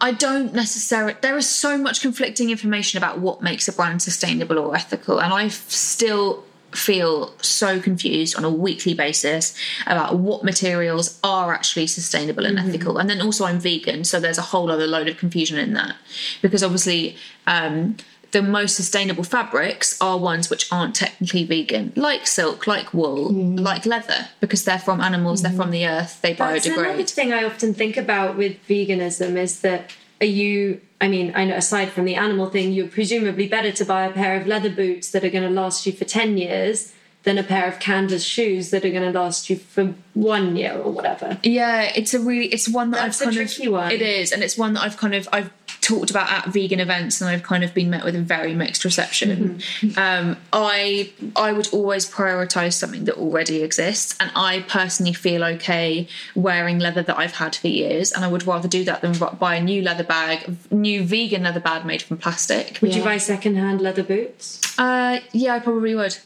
I 0.01 0.11
don't 0.11 0.53
necessarily. 0.53 1.15
There 1.21 1.38
is 1.38 1.47
so 1.47 1.77
much 1.77 2.01
conflicting 2.01 2.49
information 2.49 2.97
about 2.97 3.19
what 3.19 3.41
makes 3.43 3.67
a 3.67 3.73
brand 3.73 4.01
sustainable 4.01 4.57
or 4.57 4.75
ethical, 4.75 5.19
and 5.21 5.31
I 5.31 5.49
still 5.49 6.45
feel 6.78 7.34
so 7.41 7.80
confused 7.80 8.36
on 8.38 8.43
a 8.43 8.49
weekly 8.49 8.93
basis 8.93 9.55
about 9.86 10.17
what 10.17 10.43
materials 10.43 11.19
are 11.23 11.53
actually 11.53 11.88
sustainable 11.88 12.45
and 12.45 12.57
mm-hmm. 12.57 12.69
ethical. 12.69 12.97
And 12.97 13.09
then 13.09 13.21
also, 13.21 13.45
I'm 13.45 13.59
vegan, 13.59 14.03
so 14.03 14.19
there's 14.19 14.38
a 14.38 14.43
whole 14.43 14.71
other 14.71 14.88
load 14.88 15.07
of 15.07 15.17
confusion 15.17 15.57
in 15.57 15.73
that 15.73 15.95
because 16.41 16.63
obviously. 16.63 17.17
Um, 17.45 17.97
the 18.32 18.41
most 18.41 18.75
sustainable 18.75 19.23
fabrics 19.23 19.99
are 20.01 20.17
ones 20.17 20.49
which 20.49 20.69
aren't 20.69 20.95
technically 20.95 21.45
vegan, 21.45 21.93
like 21.95 22.28
silk, 22.28 22.67
like 22.67 22.93
wool, 22.93 23.30
mm-hmm. 23.32 23.55
like 23.55 23.86
leather, 23.86 24.28
because 24.41 24.65
they're 24.65 24.78
from 24.78 24.99
animals, 24.99 25.41
they're 25.41 25.51
mm-hmm. 25.51 25.61
from 25.61 25.71
the 25.71 25.88
earth, 25.88 26.21
they 26.21 26.34
That's 26.34 26.65
another 26.65 26.89
biodegrade. 26.89 27.09
thing 27.09 27.32
I 27.32 27.45
often 27.45 27.73
think 27.73 27.95
about 27.95 28.36
with 28.36 28.57
veganism 28.67 29.38
is 29.38 29.61
that 29.61 29.93
are 30.22 30.26
you 30.26 30.82
I 30.99 31.07
mean, 31.07 31.32
I 31.36 31.45
know 31.45 31.55
aside 31.55 31.89
from 31.91 32.05
the 32.05 32.15
animal 32.15 32.49
thing, 32.49 32.72
you're 32.74 32.88
presumably 32.88 33.47
better 33.47 33.72
to 33.72 33.86
buy 33.86 34.05
a 34.05 34.11
pair 34.11 34.39
of 34.39 34.47
leather 34.47 34.70
boots 34.70 35.11
that 35.11 35.24
are 35.24 35.30
going 35.30 35.43
to 35.43 35.49
last 35.49 35.86
you 35.86 35.91
for 35.91 36.05
10 36.05 36.38
years 36.38 36.93
than 37.22 37.38
a 37.38 37.43
pair 37.43 37.68
of 37.68 37.80
canvas 37.80 38.24
shoes 38.24 38.72
that 38.72 38.84
are 38.86 38.89
going 38.89 39.11
to 39.11 39.20
last 39.20 39.49
you 39.49 39.57
for 39.57 39.93
one 40.13 40.55
year 40.55 40.74
or 40.74 40.91
whatever. 40.91 41.38
Yeah, 41.43 41.91
it's 41.95 42.13
a 42.13 42.20
really 42.20 42.47
it's 42.47 42.70
one 42.70 42.91
that 42.91 43.01
That's 43.01 43.22
I've 43.22 43.28
a 43.28 43.36
kind 43.36 43.47
tricky 43.49 43.68
of 43.68 43.74
one. 43.74 43.91
it 43.91 44.01
is, 44.01 44.32
and 44.32 44.41
it's 44.41 44.57
one 44.57 44.74
that 44.74 44.82
I've 44.84 44.97
kind 44.97 45.13
of 45.13 45.28
I've 45.32 45.51
talked 45.88 46.09
about 46.09 46.29
at 46.29 46.47
vegan 46.47 46.81
events, 46.81 47.21
and 47.21 47.29
I've 47.29 47.43
kind 47.43 47.63
of 47.63 47.73
been 47.73 47.89
met 47.89 48.03
with 48.03 48.15
a 48.15 48.21
very 48.21 48.53
mixed 48.53 48.83
reception. 48.83 49.29
Mm-hmm. 49.29 49.97
Um, 49.97 50.38
I 50.51 51.11
I 51.35 51.53
would 51.53 51.69
always 51.73 52.09
prioritize 52.09 52.73
something 52.73 53.05
that 53.05 53.15
already 53.15 53.63
exists, 53.63 54.15
and 54.19 54.29
I 54.35 54.65
personally 54.67 55.13
feel 55.13 55.43
okay 55.43 56.07
wearing 56.35 56.79
leather 56.79 57.03
that 57.03 57.17
I've 57.17 57.35
had 57.35 57.55
for 57.55 57.69
years, 57.69 58.11
and 58.11 58.25
I 58.25 58.27
would 58.27 58.45
rather 58.45 58.67
do 58.67 58.83
that 58.83 59.01
than 59.01 59.13
buy 59.39 59.55
a 59.55 59.63
new 59.63 59.81
leather 59.81 60.03
bag, 60.03 60.55
new 60.71 61.03
vegan 61.03 61.43
leather 61.43 61.61
bag 61.61 61.85
made 61.85 62.01
from 62.01 62.17
plastic. 62.17 62.79
Would 62.81 62.93
you 62.93 63.03
buy 63.03 63.17
secondhand 63.17 63.79
leather 63.81 64.03
boots? 64.03 64.61
Uh, 64.77 65.21
yeah, 65.31 65.55
I 65.55 65.59
probably 65.59 65.95
would. 65.95 66.17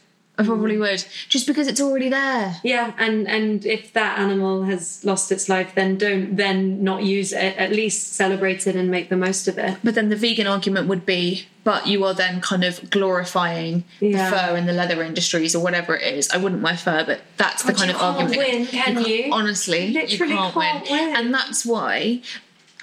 I 0.42 0.46
probably 0.46 0.78
would, 0.78 1.04
just 1.28 1.46
because 1.46 1.66
it's 1.68 1.80
already 1.80 2.08
there. 2.08 2.56
Yeah, 2.64 2.92
and 2.98 3.28
and 3.28 3.64
if 3.64 3.92
that 3.92 4.18
animal 4.18 4.64
has 4.64 5.04
lost 5.04 5.30
its 5.32 5.48
life, 5.48 5.74
then 5.74 5.98
don't 5.98 6.36
then 6.36 6.82
not 6.84 7.02
use 7.04 7.32
it. 7.32 7.56
At 7.56 7.70
least 7.72 8.14
celebrate 8.14 8.66
it 8.66 8.74
and 8.76 8.90
make 8.90 9.08
the 9.08 9.16
most 9.16 9.48
of 9.48 9.58
it. 9.58 9.78
But 9.84 9.94
then 9.94 10.08
the 10.08 10.16
vegan 10.16 10.46
argument 10.46 10.88
would 10.88 11.06
be, 11.06 11.46
but 11.64 11.86
you 11.86 12.04
are 12.04 12.14
then 12.14 12.40
kind 12.40 12.64
of 12.64 12.90
glorifying 12.90 13.84
Yeah. 14.00 14.30
the 14.30 14.36
fur 14.36 14.56
and 14.56 14.68
the 14.68 14.72
leather 14.72 15.02
industries 15.02 15.54
or 15.54 15.62
whatever 15.62 15.96
it 15.96 16.14
is. 16.14 16.30
I 16.30 16.36
wouldn't 16.38 16.62
wear 16.62 16.76
fur, 16.76 17.04
but 17.04 17.20
that's 17.36 17.62
the 17.62 17.72
God, 17.72 17.78
kind 17.78 17.90
you 17.90 17.96
of 17.96 18.00
can't 18.00 18.16
argument. 18.22 18.52
win, 18.52 18.66
can 18.66 18.94
can't- 18.94 19.08
you? 19.08 19.32
Honestly, 19.32 19.90
Literally 19.92 20.32
you 20.32 20.38
can't, 20.38 20.54
can't 20.54 20.90
win. 20.90 21.06
win. 21.08 21.16
And 21.16 21.34
that's 21.34 21.64
why, 21.64 22.20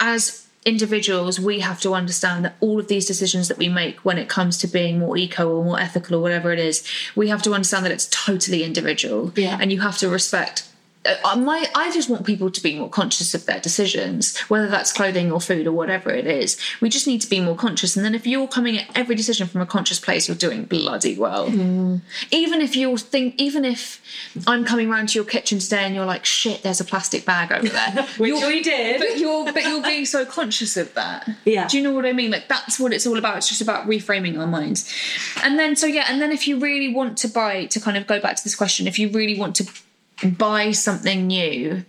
as 0.00 0.39
individuals, 0.64 1.40
we 1.40 1.60
have 1.60 1.80
to 1.80 1.94
understand 1.94 2.44
that 2.44 2.56
all 2.60 2.78
of 2.78 2.88
these 2.88 3.06
decisions 3.06 3.48
that 3.48 3.58
we 3.58 3.68
make 3.68 3.98
when 4.04 4.18
it 4.18 4.28
comes 4.28 4.58
to 4.58 4.66
being 4.66 4.98
more 4.98 5.16
eco 5.16 5.48
or 5.48 5.64
more 5.64 5.80
ethical 5.80 6.16
or 6.16 6.20
whatever 6.20 6.52
it 6.52 6.58
is, 6.58 6.86
we 7.16 7.28
have 7.28 7.42
to 7.42 7.52
understand 7.54 7.84
that 7.84 7.92
it's 7.92 8.08
totally 8.10 8.62
individual. 8.62 9.32
Yeah. 9.36 9.56
And 9.60 9.72
you 9.72 9.80
have 9.80 9.96
to 9.98 10.08
respect 10.08 10.69
Uh, 11.06 11.36
my 11.36 11.66
I 11.74 11.90
just 11.92 12.10
want 12.10 12.26
people 12.26 12.50
to 12.50 12.62
be 12.62 12.78
more 12.78 12.90
conscious 12.90 13.32
of 13.32 13.46
their 13.46 13.58
decisions, 13.58 14.36
whether 14.50 14.68
that's 14.68 14.92
clothing 14.92 15.32
or 15.32 15.40
food 15.40 15.66
or 15.66 15.72
whatever 15.72 16.10
it 16.10 16.26
is. 16.26 16.58
We 16.82 16.90
just 16.90 17.06
need 17.06 17.22
to 17.22 17.30
be 17.30 17.40
more 17.40 17.56
conscious. 17.56 17.96
And 17.96 18.04
then 18.04 18.14
if 18.14 18.26
you're 18.26 18.46
coming 18.46 18.76
at 18.76 18.86
every 18.94 19.14
decision 19.16 19.46
from 19.46 19.62
a 19.62 19.66
conscious 19.66 19.98
place, 19.98 20.28
you're 20.28 20.36
doing 20.36 20.64
bloody 20.64 21.16
well. 21.16 21.48
Mm. 21.48 22.02
Even 22.30 22.60
if 22.60 22.76
you 22.76 22.98
think, 22.98 23.34
even 23.38 23.64
if 23.64 24.02
I'm 24.46 24.64
coming 24.66 24.90
round 24.90 25.08
to 25.10 25.14
your 25.14 25.24
kitchen 25.24 25.58
today 25.58 25.84
and 25.84 25.94
you're 25.94 26.04
like, 26.04 26.26
shit, 26.26 26.62
there's 26.62 26.80
a 26.80 26.84
plastic 26.84 27.24
bag 27.24 27.50
over 27.50 27.68
there, 27.68 28.06
Which 28.18 28.28
You're- 28.28 28.46
we 28.46 28.62
did. 28.62 28.98
but 29.00 29.16
you're 29.18 29.44
but 29.50 29.62
you're 29.62 29.82
being 29.82 30.04
so 30.04 30.26
conscious 30.26 30.76
of 30.76 30.92
that. 30.94 31.28
Yeah. 31.46 31.66
Do 31.66 31.78
you 31.78 31.82
know 31.82 31.92
what 31.92 32.04
I 32.04 32.12
mean? 32.12 32.30
Like 32.30 32.46
that's 32.48 32.78
what 32.78 32.92
it's 32.92 33.06
all 33.06 33.16
about. 33.16 33.38
It's 33.38 33.48
just 33.48 33.62
about 33.62 33.86
reframing 33.86 34.38
our 34.38 34.46
minds. 34.46 34.92
And 35.42 35.58
then 35.58 35.76
so 35.76 35.86
yeah, 35.86 36.04
and 36.08 36.20
then 36.20 36.30
if 36.30 36.46
you 36.46 36.58
really 36.58 36.92
want 36.92 37.16
to 37.18 37.28
buy 37.28 37.64
to 37.66 37.80
kind 37.80 37.96
of 37.96 38.06
go 38.06 38.20
back 38.20 38.36
to 38.36 38.44
this 38.44 38.54
question, 38.54 38.86
if 38.86 38.98
you 38.98 39.08
really 39.08 39.38
want 39.38 39.56
to 39.56 39.64
buy 40.24 40.72
something 40.72 41.26
new, 41.26 41.84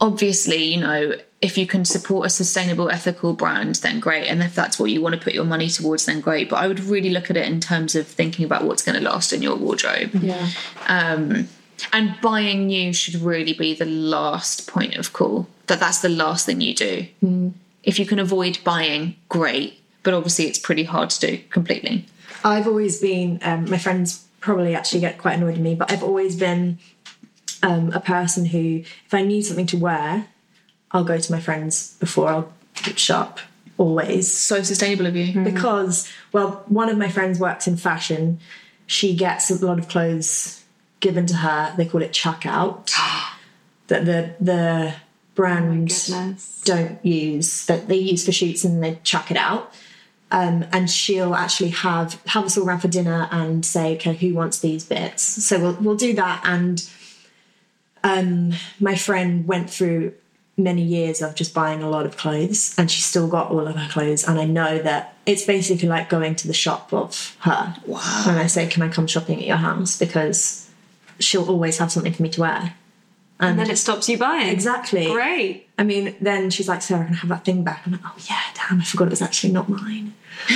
obviously, 0.00 0.62
you 0.74 0.80
know, 0.80 1.14
if 1.40 1.58
you 1.58 1.66
can 1.66 1.84
support 1.84 2.26
a 2.26 2.30
sustainable, 2.30 2.88
ethical 2.88 3.32
brand, 3.32 3.76
then 3.76 3.98
great. 3.98 4.28
And 4.28 4.42
if 4.42 4.54
that's 4.54 4.78
what 4.78 4.90
you 4.90 5.00
want 5.02 5.16
to 5.16 5.20
put 5.20 5.34
your 5.34 5.44
money 5.44 5.68
towards, 5.68 6.06
then 6.06 6.20
great. 6.20 6.48
But 6.48 6.56
I 6.56 6.68
would 6.68 6.80
really 6.80 7.10
look 7.10 7.30
at 7.30 7.36
it 7.36 7.46
in 7.46 7.58
terms 7.58 7.96
of 7.96 8.06
thinking 8.06 8.44
about 8.44 8.64
what's 8.64 8.82
going 8.82 8.96
to 8.96 9.04
last 9.04 9.32
in 9.32 9.42
your 9.42 9.56
wardrobe. 9.56 10.10
Yeah. 10.14 10.48
Um, 10.86 11.48
and 11.92 12.14
buying 12.20 12.68
new 12.68 12.92
should 12.92 13.16
really 13.16 13.54
be 13.54 13.74
the 13.74 13.86
last 13.86 14.68
point 14.68 14.94
of 14.96 15.12
call. 15.12 15.48
That 15.66 15.80
that's 15.80 16.00
the 16.00 16.08
last 16.08 16.46
thing 16.46 16.60
you 16.60 16.74
do. 16.74 17.06
If 17.82 17.98
you 17.98 18.06
can 18.06 18.20
avoid 18.20 18.58
buying, 18.62 19.16
great. 19.28 19.80
But 20.04 20.14
obviously, 20.14 20.46
it's 20.46 20.58
pretty 20.58 20.84
hard 20.84 21.10
to 21.10 21.26
do 21.26 21.38
completely. 21.50 22.06
I've 22.44 22.68
always 22.68 23.00
been, 23.00 23.40
um, 23.42 23.68
my 23.70 23.78
friends 23.78 24.26
probably 24.42 24.74
actually 24.74 25.00
get 25.00 25.16
quite 25.16 25.36
annoyed 25.36 25.54
at 25.54 25.60
me, 25.60 25.74
but 25.74 25.90
I've 25.90 26.02
always 26.02 26.36
been 26.36 26.78
um, 27.62 27.90
a 27.92 28.00
person 28.00 28.44
who, 28.44 28.82
if 29.06 29.14
I 29.14 29.22
need 29.22 29.42
something 29.42 29.66
to 29.66 29.78
wear, 29.78 30.26
I'll 30.90 31.04
go 31.04 31.16
to 31.16 31.32
my 31.32 31.40
friends 31.40 31.96
before 31.98 32.28
I'll 32.28 32.52
shop, 32.96 33.40
always. 33.78 34.32
So 34.32 34.62
sustainable 34.62 35.06
of 35.06 35.16
you. 35.16 35.42
Because, 35.42 36.10
well, 36.32 36.64
one 36.66 36.90
of 36.90 36.98
my 36.98 37.08
friends 37.08 37.38
works 37.38 37.66
in 37.66 37.76
fashion. 37.76 38.40
She 38.86 39.14
gets 39.14 39.50
a 39.50 39.64
lot 39.64 39.78
of 39.78 39.88
clothes 39.88 40.62
given 41.00 41.24
to 41.26 41.36
her. 41.36 41.72
They 41.76 41.86
call 41.86 42.02
it 42.02 42.12
chuck 42.12 42.44
out. 42.44 42.92
that 43.86 44.04
the 44.04 44.34
the 44.40 44.94
brand 45.34 45.88
goodness. 45.88 46.60
don't 46.62 47.04
use 47.04 47.64
that 47.66 47.88
they 47.88 47.96
use 47.96 48.24
for 48.24 48.32
shoots 48.32 48.64
and 48.64 48.82
they 48.82 48.98
chuck 49.02 49.30
it 49.30 49.36
out. 49.36 49.72
Um, 50.32 50.64
and 50.72 50.90
she'll 50.90 51.34
actually 51.34 51.70
have 51.70 52.20
have 52.24 52.44
us 52.44 52.56
all 52.56 52.66
around 52.66 52.80
for 52.80 52.88
dinner 52.88 53.28
and 53.30 53.64
say, 53.64 53.96
okay, 53.96 54.14
who 54.14 54.32
wants 54.32 54.60
these 54.60 54.84
bits? 54.84 55.22
So 55.22 55.60
we'll 55.60 55.76
we'll 55.80 55.96
do 55.96 56.14
that. 56.14 56.40
And 56.44 56.90
um, 58.02 58.54
my 58.80 58.96
friend 58.96 59.46
went 59.46 59.68
through 59.68 60.14
many 60.56 60.82
years 60.82 61.22
of 61.22 61.34
just 61.34 61.54
buying 61.54 61.82
a 61.82 61.88
lot 61.90 62.06
of 62.06 62.16
clothes, 62.16 62.74
and 62.78 62.90
she's 62.90 63.04
still 63.04 63.28
got 63.28 63.50
all 63.50 63.66
of 63.66 63.76
her 63.76 63.88
clothes. 63.90 64.26
And 64.26 64.40
I 64.40 64.44
know 64.44 64.78
that 64.78 65.14
it's 65.26 65.44
basically 65.44 65.88
like 65.88 66.08
going 66.08 66.34
to 66.36 66.48
the 66.48 66.54
shop 66.54 66.92
of 66.92 67.36
her. 67.40 67.76
Wow. 67.86 68.24
And 68.26 68.38
I 68.38 68.46
say, 68.46 68.66
can 68.66 68.82
I 68.82 68.88
come 68.88 69.06
shopping 69.06 69.38
at 69.38 69.46
your 69.46 69.58
house 69.58 69.98
because 69.98 70.70
she'll 71.18 71.48
always 71.48 71.78
have 71.78 71.92
something 71.92 72.12
for 72.12 72.22
me 72.22 72.28
to 72.30 72.40
wear. 72.40 72.74
And 73.42 73.58
then 73.58 73.70
it 73.70 73.76
stops 73.76 74.08
you 74.08 74.16
buying. 74.18 74.48
Exactly. 74.48 75.06
Great. 75.10 75.66
I 75.78 75.82
mean, 75.84 76.14
then 76.20 76.50
she's 76.50 76.68
like, 76.68 76.80
Sarah, 76.80 77.04
can 77.04 77.14
I 77.14 77.18
have 77.18 77.28
that 77.30 77.44
thing 77.44 77.64
back? 77.64 77.82
I'm 77.84 77.92
like, 77.92 78.00
oh 78.04 78.14
yeah, 78.30 78.40
damn, 78.54 78.80
I 78.80 78.84
forgot 78.84 79.08
it 79.08 79.10
was 79.10 79.22
actually 79.22 79.52
not 79.52 79.68
mine. 79.68 80.14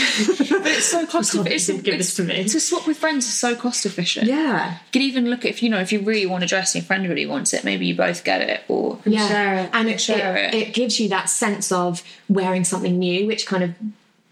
But 0.56 0.66
it's 0.72 0.86
so 0.86 1.06
cost 1.06 1.34
efficient. 1.34 1.84
give 1.84 1.98
this 1.98 2.14
to 2.16 2.24
me. 2.24 2.44
To 2.44 2.60
swap 2.60 2.86
with 2.86 2.96
friends 2.96 3.26
is 3.26 3.34
so 3.34 3.54
cost 3.54 3.86
efficient. 3.86 4.26
Yeah. 4.26 4.72
You 4.72 4.78
could 4.92 5.02
even 5.02 5.28
look 5.30 5.44
at 5.44 5.50
if 5.50 5.62
you 5.62 5.68
know 5.68 5.78
if 5.78 5.92
you 5.92 6.00
really 6.00 6.26
want 6.26 6.42
a 6.44 6.46
dress 6.46 6.74
and 6.74 6.82
your 6.82 6.86
friend 6.86 7.08
really 7.08 7.26
wants 7.26 7.52
it, 7.52 7.62
maybe 7.64 7.86
you 7.86 7.94
both 7.94 8.24
get 8.24 8.40
it 8.40 8.62
or 8.68 8.98
Yeah. 9.04 9.28
Share 9.28 9.54
it. 9.64 9.70
And 9.72 9.88
it, 9.88 10.00
Share 10.00 10.36
it, 10.36 10.54
it. 10.54 10.68
it 10.68 10.74
gives 10.74 10.98
you 10.98 11.08
that 11.10 11.28
sense 11.28 11.70
of 11.70 12.02
wearing 12.28 12.64
something 12.64 12.98
new, 12.98 13.26
which 13.26 13.46
kind 13.46 13.62
of 13.62 13.74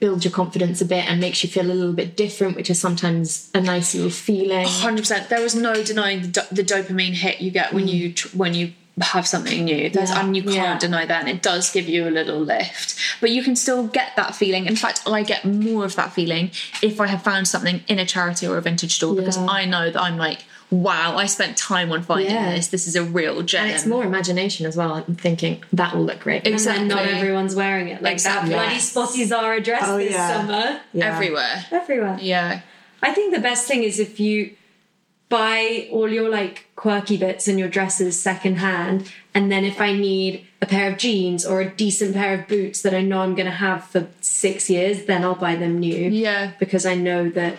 builds 0.05 0.23
your 0.23 0.33
confidence 0.33 0.83
a 0.83 0.85
bit 0.85 1.09
and 1.09 1.19
makes 1.19 1.43
you 1.43 1.49
feel 1.49 1.65
a 1.65 1.73
little 1.73 1.95
bit 1.95 2.15
different, 2.15 2.57
which 2.57 2.69
is 2.69 2.79
sometimes 2.79 3.51
a 3.55 3.61
nice 3.61 3.95
little 3.95 4.11
feeling. 4.11 4.67
hundred 4.67 5.01
percent. 5.01 5.31
There 5.31 5.41
is 5.41 5.55
no 5.55 5.83
denying 5.83 6.21
the, 6.21 6.29
do- 6.29 6.51
the 6.53 6.63
dopamine 6.63 7.15
hit 7.15 7.41
you 7.41 7.51
get 7.51 7.73
when 7.73 7.87
mm. 7.87 7.95
you 7.95 8.13
tr- 8.13 8.37
when 8.37 8.53
you 8.53 8.75
have 9.01 9.27
something 9.27 9.65
new. 9.65 9.89
There's, 9.89 10.11
Yeah. 10.11 10.21
and 10.21 10.37
you 10.37 10.43
can't 10.43 10.55
Yeah. 10.57 10.79
deny 10.79 11.07
that, 11.07 11.21
and 11.21 11.31
it 11.31 11.41
does 11.43 11.71
give 11.73 11.89
you 11.89 12.07
a 12.07 12.13
little 12.19 12.39
lift. 12.39 12.97
But 13.23 13.31
you 13.31 13.43
can 13.43 13.57
still 13.57 13.87
get 13.87 14.15
that 14.17 14.35
feeling. 14.35 14.67
In 14.67 14.77
fact, 14.77 15.01
I 15.07 15.23
get 15.23 15.47
more 15.47 15.87
of 15.87 15.97
that 15.97 16.13
feeling 16.13 16.51
if 16.83 17.01
I 17.01 17.07
have 17.07 17.23
found 17.23 17.49
something 17.49 17.83
in 17.89 17.99
a 17.99 18.05
charity 18.05 18.47
or 18.47 18.59
a 18.59 18.61
vintage 18.61 18.95
store 18.97 19.15
because 19.15 19.39
Yeah. 19.39 19.47
I 19.47 19.65
know 19.65 19.91
that 19.91 20.03
I'm 20.03 20.19
like, 20.19 20.41
wow, 20.83 21.17
I 21.17 21.27
spent 21.27 21.57
time 21.57 21.93
on 21.93 22.03
finding 22.03 22.31
Yeah. 22.31 22.55
this. 22.55 22.69
This 22.69 22.87
is 22.87 22.97
a 22.97 23.03
real 23.05 23.43
gem. 23.43 23.65
And 23.65 23.73
it's 23.73 23.87
more 23.87 24.05
imagination 24.05 24.67
as 24.67 24.77
well. 24.77 24.95
I'm 24.95 25.15
thinking 25.15 25.63
that 25.73 25.95
will 25.95 26.05
look 26.05 26.21
great. 26.21 26.47
Exactly. 26.47 26.83
And 26.83 26.91
then 26.91 26.97
not 26.99 27.07
everyone's 27.07 27.55
wearing 27.55 27.89
it. 27.89 28.03
Like 28.03 28.13
Exactly. 28.15 28.51
that 28.51 28.57
bloody 28.57 28.75
Yes. 28.75 28.91
spotty 28.91 29.25
Zara 29.25 29.61
dress 29.61 29.83
Oh, 29.87 29.97
this 29.99 30.13
yeah. 30.13 30.41
summer. 30.41 30.81
Yeah. 30.93 31.15
everywhere. 31.15 31.65
Everywhere. 31.71 32.19
Yeah. 32.21 32.61
I 33.03 33.13
think 33.13 33.35
the 33.35 33.41
best 33.41 33.67
thing 33.67 33.83
is 33.83 33.99
if 33.99 34.19
you 34.21 34.51
buy 35.29 35.89
all 35.91 36.09
your 36.09 36.29
like 36.29 36.67
quirky 36.77 37.17
bits 37.17 37.49
and 37.49 37.59
your 37.59 37.69
dresses 37.69 38.21
secondhand. 38.21 39.11
And 39.35 39.51
then 39.51 39.65
if 39.65 39.81
I 39.81 39.93
need 39.93 40.47
a 40.63 40.67
pair 40.67 40.91
of 40.93 40.99
jeans 40.99 41.45
or 41.45 41.61
a 41.61 41.69
decent 41.69 42.15
pair 42.15 42.35
of 42.39 42.47
boots 42.47 42.83
that 42.83 42.95
I 42.95 43.01
know 43.03 43.21
I'm 43.21 43.35
going 43.35 43.47
to 43.47 43.53
have 43.53 43.85
for 43.85 44.07
six 44.21 44.71
years, 44.71 45.07
then 45.07 45.25
I'll 45.25 45.35
buy 45.35 45.57
them 45.57 45.79
new. 45.81 46.09
Yeah. 46.11 46.53
Because 46.61 46.87
I 46.87 46.95
know 46.95 47.29
that 47.31 47.57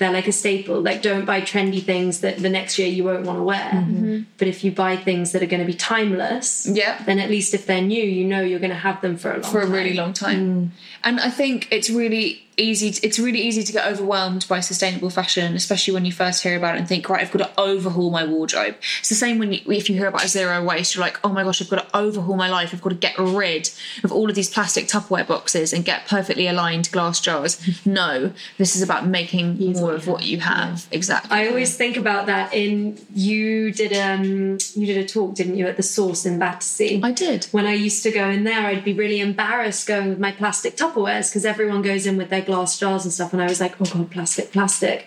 they're 0.00 0.10
like 0.10 0.26
a 0.26 0.32
staple. 0.32 0.80
Like, 0.80 1.02
don't 1.02 1.24
buy 1.24 1.40
trendy 1.42 1.80
things 1.82 2.20
that 2.22 2.38
the 2.38 2.48
next 2.48 2.78
year 2.78 2.88
you 2.88 3.04
won't 3.04 3.24
want 3.24 3.38
to 3.38 3.42
wear. 3.44 3.70
Mhm. 3.72 4.24
But 4.38 4.48
if 4.48 4.64
you 4.64 4.72
buy 4.72 4.96
things 4.96 5.30
that 5.32 5.42
are 5.42 5.46
going 5.46 5.60
to 5.60 5.66
be 5.66 5.74
timeless, 5.74 6.68
Yeah. 6.72 7.00
then 7.06 7.18
at 7.20 7.30
least 7.30 7.54
if 7.54 7.66
they're 7.66 7.82
new, 7.82 8.02
you 8.02 8.24
know 8.24 8.40
you're 8.40 8.58
going 8.58 8.70
to 8.72 8.76
have 8.88 9.00
them 9.02 9.16
for 9.16 9.30
a 9.30 9.38
long 9.40 9.52
for 9.52 9.60
a 9.60 9.64
time. 9.64 9.72
really 9.72 9.94
long 9.94 10.12
time. 10.12 10.72
And 11.04 11.20
I 11.20 11.30
think 11.30 11.68
it's 11.70 11.90
really 11.90 12.42
easy. 12.56 12.88
it's 13.02 13.18
really 13.18 13.40
easy 13.40 13.62
to 13.62 13.72
get 13.72 13.86
overwhelmed 13.86 14.46
by 14.48 14.60
sustainable 14.60 15.10
fashion, 15.10 15.54
especially 15.54 15.94
when 15.94 16.04
you 16.04 16.12
first 16.12 16.42
hear 16.42 16.56
about 16.56 16.74
it 16.74 16.78
and 16.78 16.88
think, 16.88 17.08
right, 17.08 17.22
I've 17.22 17.32
got 17.32 17.54
to 17.54 17.60
overhaul 17.60 18.10
my 18.10 18.24
wardrobe. 18.24 18.76
It's 19.00 19.08
the 19.08 19.14
same 19.14 19.38
when 19.38 19.52
you, 19.52 19.60
if 19.66 19.88
you 19.88 19.96
hear 19.96 20.08
about 20.08 20.26
zero 20.28 20.62
waste, 20.62 20.94
you're 20.94 21.04
like, 21.04 21.18
oh 21.24 21.30
my 21.30 21.42
gosh, 21.42 21.62
I've 21.62 21.70
got 21.70 21.88
to 21.88 21.96
overhaul 21.96 22.36
my 22.36 22.48
life. 22.48 22.72
I've 22.72 22.82
got 22.82 22.90
to 22.90 22.96
get 22.96 23.18
rid 23.18 23.70
of 24.04 24.12
all 24.12 24.28
of 24.28 24.34
these 24.34 24.50
plastic 24.50 24.86
Tupperware 24.86 25.26
boxes 25.26 25.72
and 25.72 25.84
get 25.84 26.06
perfectly 26.06 26.46
aligned 26.46 26.90
glass 26.92 27.20
jars. 27.20 27.60
no, 27.86 28.32
this 28.58 28.76
is 28.76 28.82
about 28.82 29.06
making 29.06 29.58
more 29.72 29.94
of 29.94 30.06
what 30.06 30.24
you 30.24 30.40
have. 30.40 30.86
Exactly. 30.90 31.30
I 31.30 31.48
always 31.48 31.76
think 31.76 31.96
about 31.96 32.26
that 32.26 32.54
in 32.54 32.98
you 33.14 33.70
did 33.72 33.92
um 33.92 34.58
you 34.74 34.86
did 34.86 34.98
a 34.98 35.06
talk, 35.06 35.34
didn't 35.34 35.56
you, 35.56 35.66
at 35.66 35.76
the 35.76 35.82
source 35.82 36.26
in 36.26 36.38
Battersea? 36.38 37.00
I 37.02 37.12
did. 37.12 37.44
When 37.46 37.66
I 37.66 37.74
used 37.74 38.02
to 38.04 38.10
go 38.10 38.28
in 38.28 38.44
there, 38.44 38.66
I'd 38.66 38.84
be 38.84 38.92
really 38.92 39.20
embarrassed 39.20 39.86
going 39.86 40.08
with 40.08 40.18
my 40.18 40.32
plastic 40.32 40.76
Tupperwares 40.76 41.30
because 41.30 41.44
everyone 41.44 41.82
goes 41.82 42.06
in 42.06 42.16
with 42.16 42.30
their 42.30 42.39
glass 42.40 42.78
jars 42.78 43.04
and 43.04 43.12
stuff, 43.12 43.32
and 43.32 43.40
I 43.42 43.46
was 43.46 43.60
like, 43.60 43.80
oh 43.80 43.84
god, 43.84 44.10
plastic, 44.10 44.52
plastic. 44.52 45.06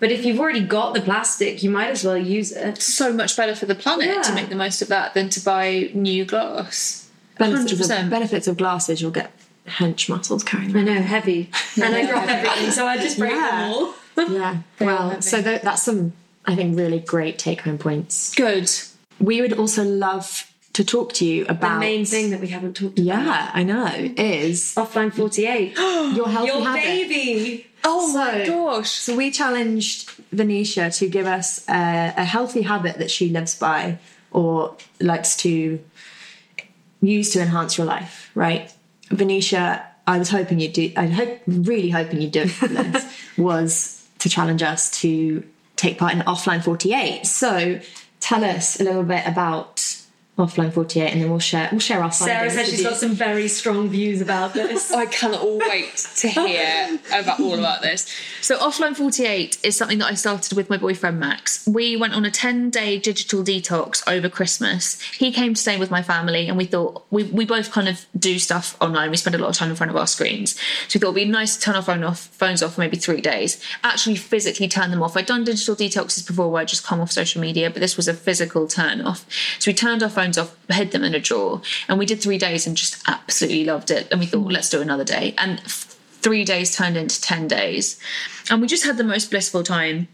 But 0.00 0.10
if 0.10 0.24
you've 0.24 0.40
already 0.40 0.64
got 0.64 0.94
the 0.94 1.00
plastic, 1.00 1.62
you 1.62 1.70
might 1.70 1.90
as 1.90 2.04
well 2.04 2.16
use 2.16 2.50
it. 2.50 2.82
so 2.82 3.12
much 3.12 3.36
better 3.36 3.54
for 3.54 3.66
the 3.66 3.74
planet 3.76 4.24
to 4.24 4.34
make 4.34 4.48
the 4.48 4.56
most 4.56 4.82
of 4.82 4.88
that 4.88 5.14
than 5.14 5.28
to 5.30 5.40
buy 5.44 5.90
new 5.94 6.24
glass. 6.24 7.08
Benefits 7.38 7.72
of, 7.72 7.78
100%. 7.78 8.10
benefits 8.10 8.46
of 8.48 8.56
glasses, 8.56 9.00
you'll 9.00 9.12
get 9.12 9.30
hench 9.66 10.08
muscles 10.08 10.42
carrying. 10.42 10.76
I 10.76 10.82
know, 10.82 11.00
heavy, 11.00 11.50
and 11.80 11.94
I 11.94 12.04
drop 12.04 12.26
everything, 12.28 12.72
so 12.72 12.84
I 12.86 12.96
just 12.98 13.16
break 13.16 13.30
them 13.32 13.72
all. 13.72 13.94
Yeah. 14.28 14.58
Well, 14.80 15.22
so 15.22 15.40
tho- 15.40 15.60
that's 15.62 15.82
some, 15.84 16.12
I 16.46 16.56
think, 16.56 16.76
really 16.76 16.98
great 16.98 17.38
take 17.38 17.60
home 17.60 17.78
points. 17.78 18.34
Good. 18.34 18.70
We 19.20 19.40
would 19.40 19.52
also 19.52 19.84
love 19.84 20.51
to 20.72 20.84
talk 20.84 21.12
to 21.14 21.24
you 21.24 21.44
about 21.46 21.74
The 21.74 21.80
main 21.80 22.04
thing 22.04 22.30
that 22.30 22.40
we 22.40 22.48
haven't 22.48 22.74
talked 22.74 22.98
about. 22.98 23.04
Yeah, 23.04 23.50
I 23.52 23.62
know. 23.62 23.90
Is 24.16 24.74
offline 24.76 25.12
forty 25.12 25.46
eight. 25.46 25.76
your 25.76 26.28
healthy 26.28 26.30
habit. 26.30 26.46
Your 26.46 26.62
habit. 26.62 26.82
baby. 26.82 27.66
Oh 27.84 28.12
my 28.12 28.46
gosh. 28.46 28.90
So 28.90 29.16
we 29.16 29.30
challenged 29.30 30.10
Venetia 30.30 30.90
to 30.90 31.08
give 31.08 31.26
us 31.26 31.68
a, 31.68 32.14
a 32.16 32.24
healthy 32.24 32.62
habit 32.62 32.98
that 32.98 33.10
she 33.10 33.28
lives 33.28 33.56
by 33.56 33.98
or 34.30 34.76
likes 35.00 35.36
to 35.38 35.80
use 37.00 37.32
to 37.32 37.40
enhance 37.40 37.76
your 37.76 37.86
life, 37.86 38.30
right? 38.34 38.72
Venetia, 39.10 39.84
I 40.06 40.18
was 40.18 40.30
hoping 40.30 40.60
you'd 40.60 40.72
do, 40.72 40.92
I 40.96 41.06
hope, 41.06 41.40
really 41.46 41.90
hoping 41.90 42.20
you'd 42.20 42.32
do 42.32 42.44
it 42.46 43.04
was 43.36 44.06
to 44.20 44.28
challenge 44.28 44.62
us 44.62 44.90
to 45.00 45.44
take 45.76 45.98
part 45.98 46.14
in 46.14 46.20
Offline 46.20 46.62
48. 46.62 47.26
So 47.26 47.80
tell 48.20 48.44
us 48.44 48.80
a 48.80 48.84
little 48.84 49.02
bit 49.02 49.26
about 49.26 49.91
Offline 50.38 50.72
48 50.72 51.10
and 51.12 51.20
then 51.20 51.28
we'll 51.28 51.38
share, 51.38 51.68
we'll 51.70 51.78
share 51.78 52.02
our 52.02 52.10
Sarah 52.10 52.48
findings 52.48 52.54
said 52.54 52.60
with 52.60 52.70
she's 52.70 52.78
you. 52.80 52.88
got 52.88 52.96
some 52.96 53.12
very 53.12 53.48
strong 53.48 53.90
views 53.90 54.22
about 54.22 54.54
this. 54.54 54.90
I 55.02 55.04
cannot 55.04 55.44
wait 55.46 55.94
to 56.16 56.28
hear 56.28 56.98
about 57.12 57.38
all 57.38 57.58
about 57.58 57.82
this. 57.82 58.06
So, 58.40 58.56
Offline 58.58 58.96
48 58.96 59.58
is 59.62 59.76
something 59.76 59.98
that 59.98 60.06
I 60.06 60.14
started 60.14 60.56
with 60.56 60.70
my 60.70 60.78
boyfriend 60.78 61.20
Max. 61.20 61.68
We 61.68 61.96
went 61.96 62.14
on 62.14 62.24
a 62.24 62.30
10 62.30 62.70
day 62.70 62.98
digital 62.98 63.44
detox 63.44 64.02
over 64.10 64.30
Christmas. 64.30 64.98
He 65.02 65.32
came 65.32 65.52
to 65.52 65.60
stay 65.60 65.76
with 65.78 65.90
my 65.90 66.02
family, 66.02 66.48
and 66.48 66.56
we 66.56 66.64
thought 66.64 67.04
we, 67.10 67.24
we 67.24 67.44
both 67.44 67.70
kind 67.70 67.86
of 67.86 68.06
do 68.18 68.38
stuff 68.38 68.74
online. 68.80 69.10
We 69.10 69.18
spend 69.18 69.36
a 69.36 69.38
lot 69.38 69.50
of 69.50 69.56
time 69.56 69.68
in 69.68 69.76
front 69.76 69.90
of 69.90 69.96
our 69.96 70.06
screens. 70.06 70.58
So, 70.88 70.96
we 70.96 71.00
thought 71.00 71.08
it'd 71.08 71.14
be 71.14 71.24
nice 71.26 71.56
to 71.56 71.62
turn 71.62 71.76
our 71.76 71.82
phone 71.82 72.02
off, 72.02 72.20
phones 72.20 72.62
off 72.62 72.74
for 72.76 72.80
maybe 72.80 72.96
three 72.96 73.20
days, 73.20 73.62
actually 73.84 74.16
physically 74.16 74.66
turn 74.66 74.90
them 74.90 75.02
off. 75.02 75.14
I'd 75.14 75.26
done 75.26 75.44
digital 75.44 75.76
detoxes 75.76 76.26
before 76.26 76.50
where 76.50 76.62
I 76.62 76.64
just 76.64 76.84
come 76.84 77.00
off 77.00 77.12
social 77.12 77.42
media, 77.42 77.68
but 77.68 77.80
this 77.80 77.98
was 77.98 78.08
a 78.08 78.14
physical 78.14 78.66
turn 78.66 79.02
off. 79.02 79.26
So, 79.58 79.70
we 79.70 79.74
turned 79.74 80.02
our 80.02 80.08
phones 80.22 80.38
off, 80.38 80.56
hid 80.68 80.92
them 80.92 81.04
in 81.04 81.14
a 81.14 81.20
drawer, 81.20 81.60
and 81.88 81.98
we 81.98 82.06
did 82.06 82.20
three 82.20 82.38
days 82.38 82.66
and 82.66 82.76
just 82.76 83.02
absolutely 83.08 83.64
loved 83.64 83.90
it. 83.90 84.08
And 84.10 84.20
we 84.20 84.26
thought, 84.26 84.52
let's 84.52 84.70
do 84.70 84.80
another 84.80 85.04
day. 85.04 85.34
And 85.38 85.60
three 86.22 86.44
days 86.44 86.74
turned 86.74 86.96
into 86.96 87.20
10 87.20 87.48
days. 87.48 87.98
And 88.50 88.60
we 88.60 88.68
just 88.68 88.84
had 88.84 88.96
the 88.96 89.04
most 89.04 89.30
blissful 89.30 89.62
time. 89.62 90.08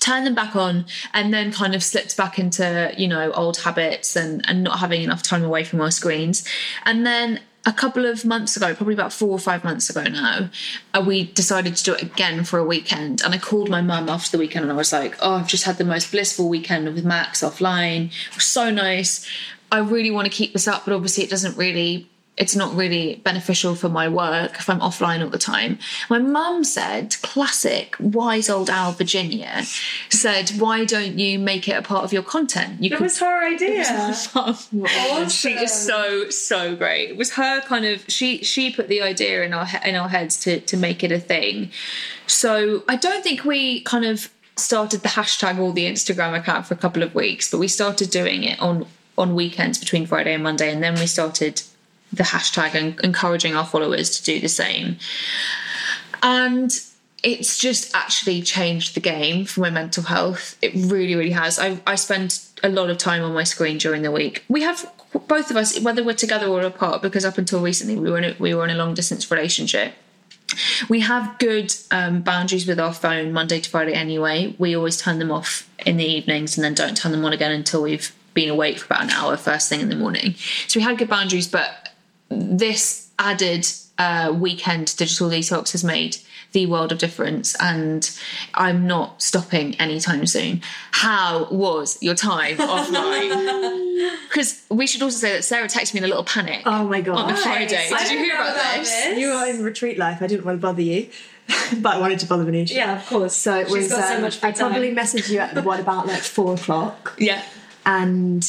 Turned 0.00 0.26
them 0.26 0.34
back 0.34 0.56
on 0.56 0.86
and 1.14 1.32
then 1.32 1.52
kind 1.52 1.76
of 1.76 1.82
slipped 1.82 2.16
back 2.16 2.36
into, 2.36 2.92
you 2.96 3.06
know, 3.06 3.30
old 3.32 3.58
habits 3.58 4.16
and, 4.16 4.44
and 4.48 4.64
not 4.64 4.80
having 4.80 5.02
enough 5.02 5.22
time 5.22 5.44
away 5.44 5.62
from 5.62 5.80
our 5.80 5.92
screens. 5.92 6.46
And 6.84 7.06
then 7.06 7.40
a 7.64 7.72
couple 7.72 8.06
of 8.06 8.24
months 8.24 8.56
ago, 8.56 8.74
probably 8.74 8.94
about 8.94 9.12
four 9.12 9.30
or 9.30 9.38
five 9.38 9.62
months 9.62 9.88
ago 9.88 10.02
now, 10.02 10.48
uh, 10.94 11.04
we 11.06 11.24
decided 11.24 11.76
to 11.76 11.84
do 11.84 11.94
it 11.94 12.02
again 12.02 12.44
for 12.44 12.58
a 12.58 12.64
weekend. 12.64 13.22
And 13.22 13.34
I 13.34 13.38
called 13.38 13.68
my 13.68 13.80
mum 13.80 14.08
after 14.08 14.36
the 14.36 14.40
weekend 14.40 14.64
and 14.64 14.72
I 14.72 14.76
was 14.76 14.92
like, 14.92 15.16
oh, 15.20 15.36
I've 15.36 15.46
just 15.46 15.64
had 15.64 15.78
the 15.78 15.84
most 15.84 16.10
blissful 16.10 16.48
weekend 16.48 16.92
with 16.92 17.04
Max 17.04 17.40
offline. 17.40 18.06
It 18.06 18.34
was 18.34 18.44
so 18.44 18.70
nice. 18.70 19.26
I 19.70 19.78
really 19.78 20.10
want 20.10 20.26
to 20.26 20.30
keep 20.30 20.52
this 20.52 20.66
up, 20.66 20.84
but 20.84 20.94
obviously 20.94 21.24
it 21.24 21.30
doesn't 21.30 21.56
really 21.56 22.08
it's 22.42 22.56
not 22.56 22.74
really 22.74 23.20
beneficial 23.22 23.76
for 23.76 23.88
my 23.88 24.08
work 24.08 24.56
if 24.58 24.68
I'm 24.68 24.80
offline 24.80 25.22
all 25.22 25.30
the 25.30 25.38
time. 25.38 25.78
My 26.10 26.18
mum 26.18 26.64
said, 26.64 27.14
classic, 27.22 27.94
wise 28.00 28.50
old 28.50 28.68
Al 28.68 28.90
Virginia, 28.90 29.62
said, 30.10 30.50
why 30.58 30.84
don't 30.84 31.20
you 31.20 31.38
make 31.38 31.68
it 31.68 31.74
a 31.74 31.82
part 31.82 32.02
of 32.02 32.12
your 32.12 32.24
content? 32.24 32.82
You 32.82 32.90
That 32.90 33.00
was 33.00 33.20
her 33.20 33.46
idea. 33.46 33.84
She 35.28 35.52
is 35.52 35.72
so 35.72 36.30
so 36.30 36.74
great. 36.74 37.10
It 37.10 37.16
was 37.16 37.34
her 37.34 37.60
kind 37.60 37.84
of 37.84 38.04
she 38.08 38.42
she 38.42 38.72
put 38.72 38.88
the 38.88 39.02
idea 39.02 39.44
in 39.44 39.54
our 39.54 39.68
in 39.84 39.94
our 39.94 40.08
heads 40.08 40.36
to 40.40 40.58
to 40.60 40.76
make 40.76 41.04
it 41.04 41.12
a 41.12 41.20
thing. 41.20 41.70
So 42.26 42.82
I 42.88 42.96
don't 42.96 43.22
think 43.22 43.44
we 43.44 43.82
kind 43.82 44.04
of 44.04 44.30
started 44.56 45.02
the 45.02 45.10
hashtag 45.10 45.58
or 45.60 45.72
the 45.72 45.86
Instagram 45.86 46.36
account 46.36 46.66
for 46.66 46.74
a 46.74 46.76
couple 46.76 47.04
of 47.04 47.14
weeks, 47.14 47.50
but 47.50 47.58
we 47.58 47.68
started 47.68 48.10
doing 48.10 48.42
it 48.42 48.60
on 48.60 48.86
on 49.16 49.36
weekends 49.36 49.78
between 49.78 50.06
Friday 50.06 50.34
and 50.34 50.42
Monday, 50.42 50.72
and 50.72 50.82
then 50.82 50.94
we 50.94 51.06
started 51.06 51.62
the 52.12 52.24
hashtag 52.24 52.74
and 52.74 52.98
encouraging 53.00 53.54
our 53.54 53.66
followers 53.66 54.18
to 54.18 54.24
do 54.24 54.40
the 54.40 54.48
same. 54.48 54.96
And 56.22 56.70
it's 57.22 57.58
just 57.58 57.94
actually 57.94 58.42
changed 58.42 58.94
the 58.94 59.00
game 59.00 59.44
for 59.44 59.60
my 59.60 59.70
mental 59.70 60.02
health. 60.04 60.56
It 60.60 60.72
really, 60.74 61.14
really 61.14 61.30
has. 61.30 61.58
I, 61.58 61.80
I 61.86 61.94
spend 61.94 62.40
a 62.62 62.68
lot 62.68 62.90
of 62.90 62.98
time 62.98 63.22
on 63.22 63.32
my 63.32 63.44
screen 63.44 63.78
during 63.78 64.02
the 64.02 64.10
week. 64.10 64.44
We 64.48 64.62
have 64.62 64.90
both 65.28 65.50
of 65.50 65.56
us, 65.56 65.78
whether 65.80 66.02
we're 66.02 66.14
together 66.14 66.46
or 66.46 66.62
apart, 66.62 67.02
because 67.02 67.24
up 67.24 67.38
until 67.38 67.60
recently 67.62 67.96
we 67.96 68.10
were 68.10 68.18
in 68.18 68.24
a, 68.24 68.36
we 68.38 68.54
were 68.54 68.64
in 68.64 68.70
a 68.70 68.76
long 68.76 68.94
distance 68.94 69.30
relationship. 69.30 69.94
We 70.88 71.00
have 71.00 71.38
good 71.38 71.74
um, 71.90 72.22
boundaries 72.22 72.66
with 72.66 72.78
our 72.78 72.92
phone 72.92 73.32
Monday 73.32 73.60
to 73.60 73.70
Friday 73.70 73.94
anyway. 73.94 74.54
We 74.58 74.76
always 74.76 75.00
turn 75.00 75.18
them 75.18 75.30
off 75.30 75.68
in 75.86 75.96
the 75.96 76.04
evenings 76.04 76.56
and 76.56 76.64
then 76.64 76.74
don't 76.74 76.96
turn 76.96 77.12
them 77.12 77.24
on 77.24 77.32
again 77.32 77.52
until 77.52 77.82
we've 77.82 78.14
been 78.34 78.50
awake 78.50 78.78
for 78.78 78.86
about 78.86 79.04
an 79.04 79.10
hour 79.10 79.36
first 79.36 79.68
thing 79.68 79.80
in 79.80 79.88
the 79.88 79.96
morning. 79.96 80.34
So 80.68 80.80
we 80.80 80.84
had 80.84 80.98
good 80.98 81.08
boundaries, 81.08 81.48
but 81.48 81.81
this 82.38 83.10
added 83.18 83.66
uh, 83.98 84.32
weekend 84.36 84.96
digital 84.96 85.28
detox 85.28 85.72
has 85.72 85.84
made 85.84 86.16
the 86.52 86.66
world 86.66 86.92
of 86.92 86.98
difference 86.98 87.54
and 87.60 88.10
I'm 88.54 88.86
not 88.86 89.22
stopping 89.22 89.74
anytime 89.76 90.26
soon. 90.26 90.60
How 90.90 91.48
was 91.50 91.98
your 92.02 92.14
time 92.14 92.56
offline? 92.58 94.16
Because 94.28 94.62
we 94.70 94.86
should 94.86 95.02
also 95.02 95.16
say 95.18 95.32
that 95.32 95.44
Sarah 95.44 95.66
texted 95.68 95.94
me 95.94 95.98
in 95.98 96.04
a 96.04 96.08
little 96.08 96.24
panic. 96.24 96.62
Oh 96.66 96.86
my 96.86 97.00
god! 97.00 97.16
On 97.16 97.28
the 97.28 97.36
Friday. 97.36 97.88
Did 97.88 98.10
you 98.10 98.18
hear 98.18 98.34
about, 98.34 98.54
this? 98.76 99.18
You 99.18 99.28
were 99.28 99.46
in 99.46 99.62
retreat 99.62 99.98
life. 99.98 100.20
I 100.22 100.26
didn't 100.26 100.44
want 100.44 100.58
to 100.58 100.62
bother 100.62 100.82
you, 100.82 101.08
but 101.80 101.96
I 101.96 102.00
wanted 102.00 102.18
to 102.20 102.26
bother 102.26 102.44
Venetia. 102.44 102.74
Yeah, 102.74 102.96
of 103.00 103.06
course. 103.06 103.34
So 103.34 103.56
it 103.58 103.66
She's 103.68 103.72
was. 103.74 103.88
got 103.90 104.08
so 104.08 104.16
um, 104.16 104.22
much 104.22 104.36
free 104.36 104.50
I 104.50 104.52
probably 104.52 104.94
messaged 104.94 105.30
you 105.30 105.38
at 105.38 105.64
what 105.64 105.80
about 105.80 106.06
like 106.06 106.20
four 106.22 106.54
o'clock, 106.54 107.14
Yeah. 107.18 107.42
and 107.86 108.46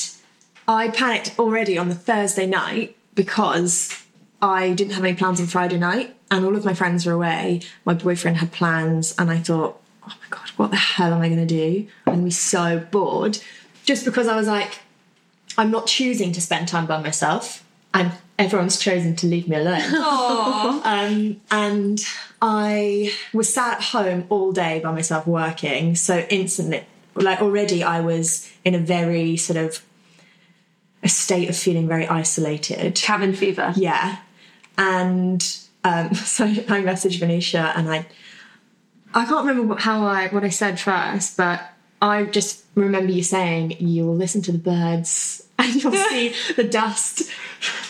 I 0.68 0.90
panicked 0.90 1.38
already 1.40 1.78
on 1.78 1.90
the 1.90 1.96
Thursday 1.96 2.48
night 2.48 2.98
because 3.16 4.04
I 4.42 4.74
didn't 4.74 4.94
have 4.94 5.04
any 5.04 5.16
plans 5.16 5.40
on 5.40 5.48
Friday 5.48 5.78
night, 5.78 6.16
and 6.30 6.46
all 6.46 6.56
of 6.56 6.66
my 6.66 6.74
friends 6.74 7.06
were 7.06 7.14
away. 7.14 7.62
My 7.86 7.94
boyfriend 7.94 8.38
had 8.38 8.52
plans, 8.52 9.16
and 9.18 9.32
I 9.32 9.40
thought, 9.40 9.82
oh 10.04 10.14
my 10.20 10.28
god, 10.30 10.50
what 10.58 10.72
the 10.72 10.78
hell 10.78 11.14
am 11.14 11.22
I 11.22 11.30
going 11.30 11.46
to 11.46 11.46
do? 11.46 11.88
I'm 12.06 12.14
going 12.14 12.20
to 12.20 12.26
be 12.26 12.32
so 12.32 12.80
bored, 12.92 13.40
just 13.86 14.06
because 14.06 14.28
I 14.28 14.36
was 14.36 14.48
like, 14.48 14.80
I'm 15.58 15.72
not 15.72 15.88
choosing 15.88 16.32
to 16.34 16.42
spend 16.42 16.68
time 16.68 16.86
by 16.86 17.02
myself. 17.02 17.64
I'm 17.94 18.12
everyone's 18.40 18.80
chosen 18.80 19.16
to 19.18 19.28
leave 19.28 19.48
me 19.48 19.56
alone. 19.56 19.82
um, 20.84 21.42
and 21.52 22.06
I 22.42 23.14
was 23.34 23.54
sat 23.54 23.78
at 23.78 23.84
home 23.84 24.26
all 24.30 24.52
day 24.52 24.80
by 24.80 24.92
myself 24.92 25.28
working. 25.28 25.96
So 25.96 26.26
instantly, 26.30 26.86
like 27.16 27.42
already, 27.42 27.84
I 27.84 28.02
was 28.02 28.52
in 28.66 28.76
a 28.76 28.80
very 28.80 29.38
sort 29.38 29.58
of 29.58 29.84
a 31.04 31.10
state 31.10 31.50
of 31.50 31.56
feeling 31.56 31.88
very 31.88 32.08
isolated. 32.08 32.96
Cabin 32.96 33.34
fever. 33.34 33.74
Yeah. 33.76 34.18
And 34.78 35.46
um, 35.84 36.14
so 36.16 36.46
I 36.46 36.82
messaged 36.82 37.20
Venetia 37.20 37.74
and 37.76 37.90
I 37.90 38.06
I 39.16 39.26
can't 39.26 39.46
remember 39.46 39.64
what- 39.68 39.82
how 39.82 40.06
I 40.06 40.28
what 40.30 40.44
I 40.44 40.50
said 40.50 40.80
first, 40.80 41.38
but 41.38 41.62
I 42.02 42.24
just 42.26 42.64
remember 42.76 43.12
you 43.12 43.24
saying 43.24 43.78
you 43.80 44.06
will 44.06 44.16
listen 44.16 44.42
to 44.44 44.52
the 44.52 44.58
birds 44.58 45.48
and 45.60 45.76
you'll 45.84 45.92
see 46.10 46.34
the 46.56 46.64
dust 46.64 47.30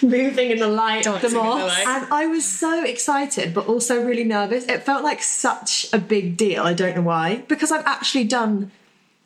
moving 0.04 0.52
in 0.52 0.60
the 0.60 0.68
light, 0.68 1.04
the 1.06 1.12
Dancing 1.12 1.30
the 1.32 1.36
moss. 1.38 1.70
light. 1.70 1.88
And 1.88 2.14
I 2.14 2.28
was 2.28 2.46
so 2.46 2.84
excited, 2.84 3.54
but 3.54 3.68
also 3.68 4.04
really 4.04 4.26
nervous. 4.26 4.66
It 4.66 4.84
felt 4.84 5.04
like 5.04 5.24
such 5.24 5.88
a 5.94 5.98
big 5.98 6.36
deal. 6.38 6.64
I 6.64 6.74
don't 6.74 6.96
know 6.96 7.02
why, 7.02 7.44
because 7.48 7.72
I've 7.72 7.86
actually 7.86 8.26
done, 8.26 8.72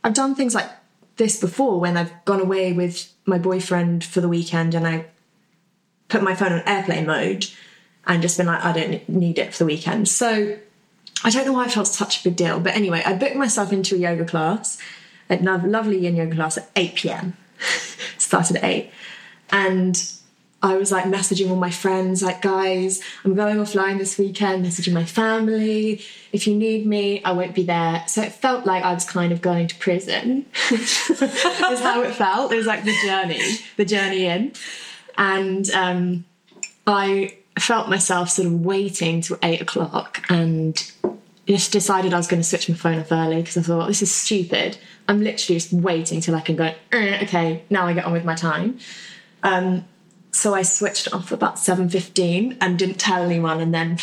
I've 0.03 0.13
done 0.13 0.35
things 0.35 0.53
like 0.55 0.69
this 1.17 1.39
before 1.39 1.79
when 1.79 1.97
I've 1.97 2.13
gone 2.25 2.41
away 2.41 2.73
with 2.73 3.11
my 3.25 3.37
boyfriend 3.37 4.03
for 4.03 4.21
the 4.21 4.29
weekend 4.29 4.73
and 4.73 4.87
I 4.87 5.05
put 6.07 6.23
my 6.23 6.35
phone 6.35 6.53
on 6.53 6.63
airplane 6.65 7.05
mode 7.05 7.47
and 8.05 8.21
just 8.21 8.37
been 8.37 8.47
like, 8.47 8.63
I 8.63 8.71
don't 8.71 9.09
need 9.09 9.37
it 9.37 9.53
for 9.53 9.59
the 9.59 9.65
weekend. 9.65 10.07
So 10.07 10.57
I 11.23 11.29
don't 11.29 11.45
know 11.45 11.53
why 11.53 11.65
I 11.65 11.69
felt 11.69 11.87
such 11.87 12.21
a 12.21 12.23
big 12.23 12.35
deal. 12.35 12.59
But 12.59 12.75
anyway, 12.75 13.01
I 13.05 13.13
booked 13.13 13.35
myself 13.35 13.73
into 13.73 13.95
a 13.95 13.99
yoga 13.99 14.25
class, 14.25 14.77
a 15.29 15.37
lovely 15.37 15.99
yin 15.99 16.15
yoga 16.15 16.35
class 16.35 16.57
at 16.57 16.69
8 16.75 16.95
pm. 16.95 17.37
Started 18.17 18.57
at 18.57 18.63
8. 18.63 18.91
And 19.49 20.11
I 20.67 20.75
was 20.75 20.91
like 20.91 21.05
messaging 21.05 21.49
all 21.49 21.55
my 21.55 21.69
friends, 21.69 22.21
like, 22.21 22.41
guys, 22.41 23.01
I'm 23.23 23.35
going 23.35 23.55
offline 23.57 23.97
this 23.99 24.17
weekend, 24.17 24.65
messaging 24.65 24.91
my 24.91 25.05
family. 25.05 26.01
If 26.33 26.45
you 26.45 26.55
need 26.55 26.85
me, 26.85 27.23
I 27.23 27.31
won't 27.31 27.55
be 27.55 27.63
there. 27.63 28.03
So 28.07 28.21
it 28.21 28.33
felt 28.33 28.65
like 28.65 28.83
I 28.83 28.93
was 28.93 29.05
kind 29.05 29.31
of 29.31 29.41
going 29.41 29.67
to 29.67 29.75
prison, 29.75 30.45
is 30.71 31.07
how 31.79 32.01
it 32.01 32.13
felt. 32.15 32.51
It 32.51 32.57
was 32.57 32.65
like 32.65 32.83
the 32.83 32.93
journey, 33.05 33.39
the 33.77 33.85
journey 33.85 34.25
in. 34.25 34.51
And 35.17 35.69
um, 35.71 36.25
I 36.85 37.37
felt 37.57 37.87
myself 37.87 38.29
sort 38.29 38.47
of 38.47 38.65
waiting 38.65 39.21
till 39.21 39.37
eight 39.43 39.61
o'clock 39.61 40.21
and 40.29 40.75
just 41.47 41.71
decided 41.71 42.13
I 42.13 42.17
was 42.17 42.27
going 42.27 42.41
to 42.41 42.47
switch 42.47 42.67
my 42.67 42.75
phone 42.75 42.99
off 42.99 43.11
early 43.11 43.37
because 43.37 43.55
I 43.57 43.61
thought 43.61 43.87
this 43.87 44.01
is 44.01 44.13
stupid. 44.13 44.77
I'm 45.07 45.21
literally 45.23 45.59
just 45.61 45.71
waiting 45.71 46.19
till 46.19 46.35
I 46.35 46.41
can 46.41 46.57
go. 46.57 46.73
"Eh, 46.91 47.19
Okay, 47.23 47.63
now 47.69 47.87
I 47.87 47.93
get 47.93 48.03
on 48.03 48.11
with 48.11 48.25
my 48.25 48.35
time. 48.35 48.79
Um, 49.43 49.85
so 50.37 50.53
I 50.53 50.61
switched 50.61 51.07
it 51.07 51.13
off 51.13 51.31
about 51.31 51.57
seven 51.57 51.89
fifteen 51.89 52.57
and 52.61 52.77
didn't 52.77 52.99
tell 52.99 53.23
anyone. 53.23 53.59
And 53.59 53.73
then, 53.73 53.97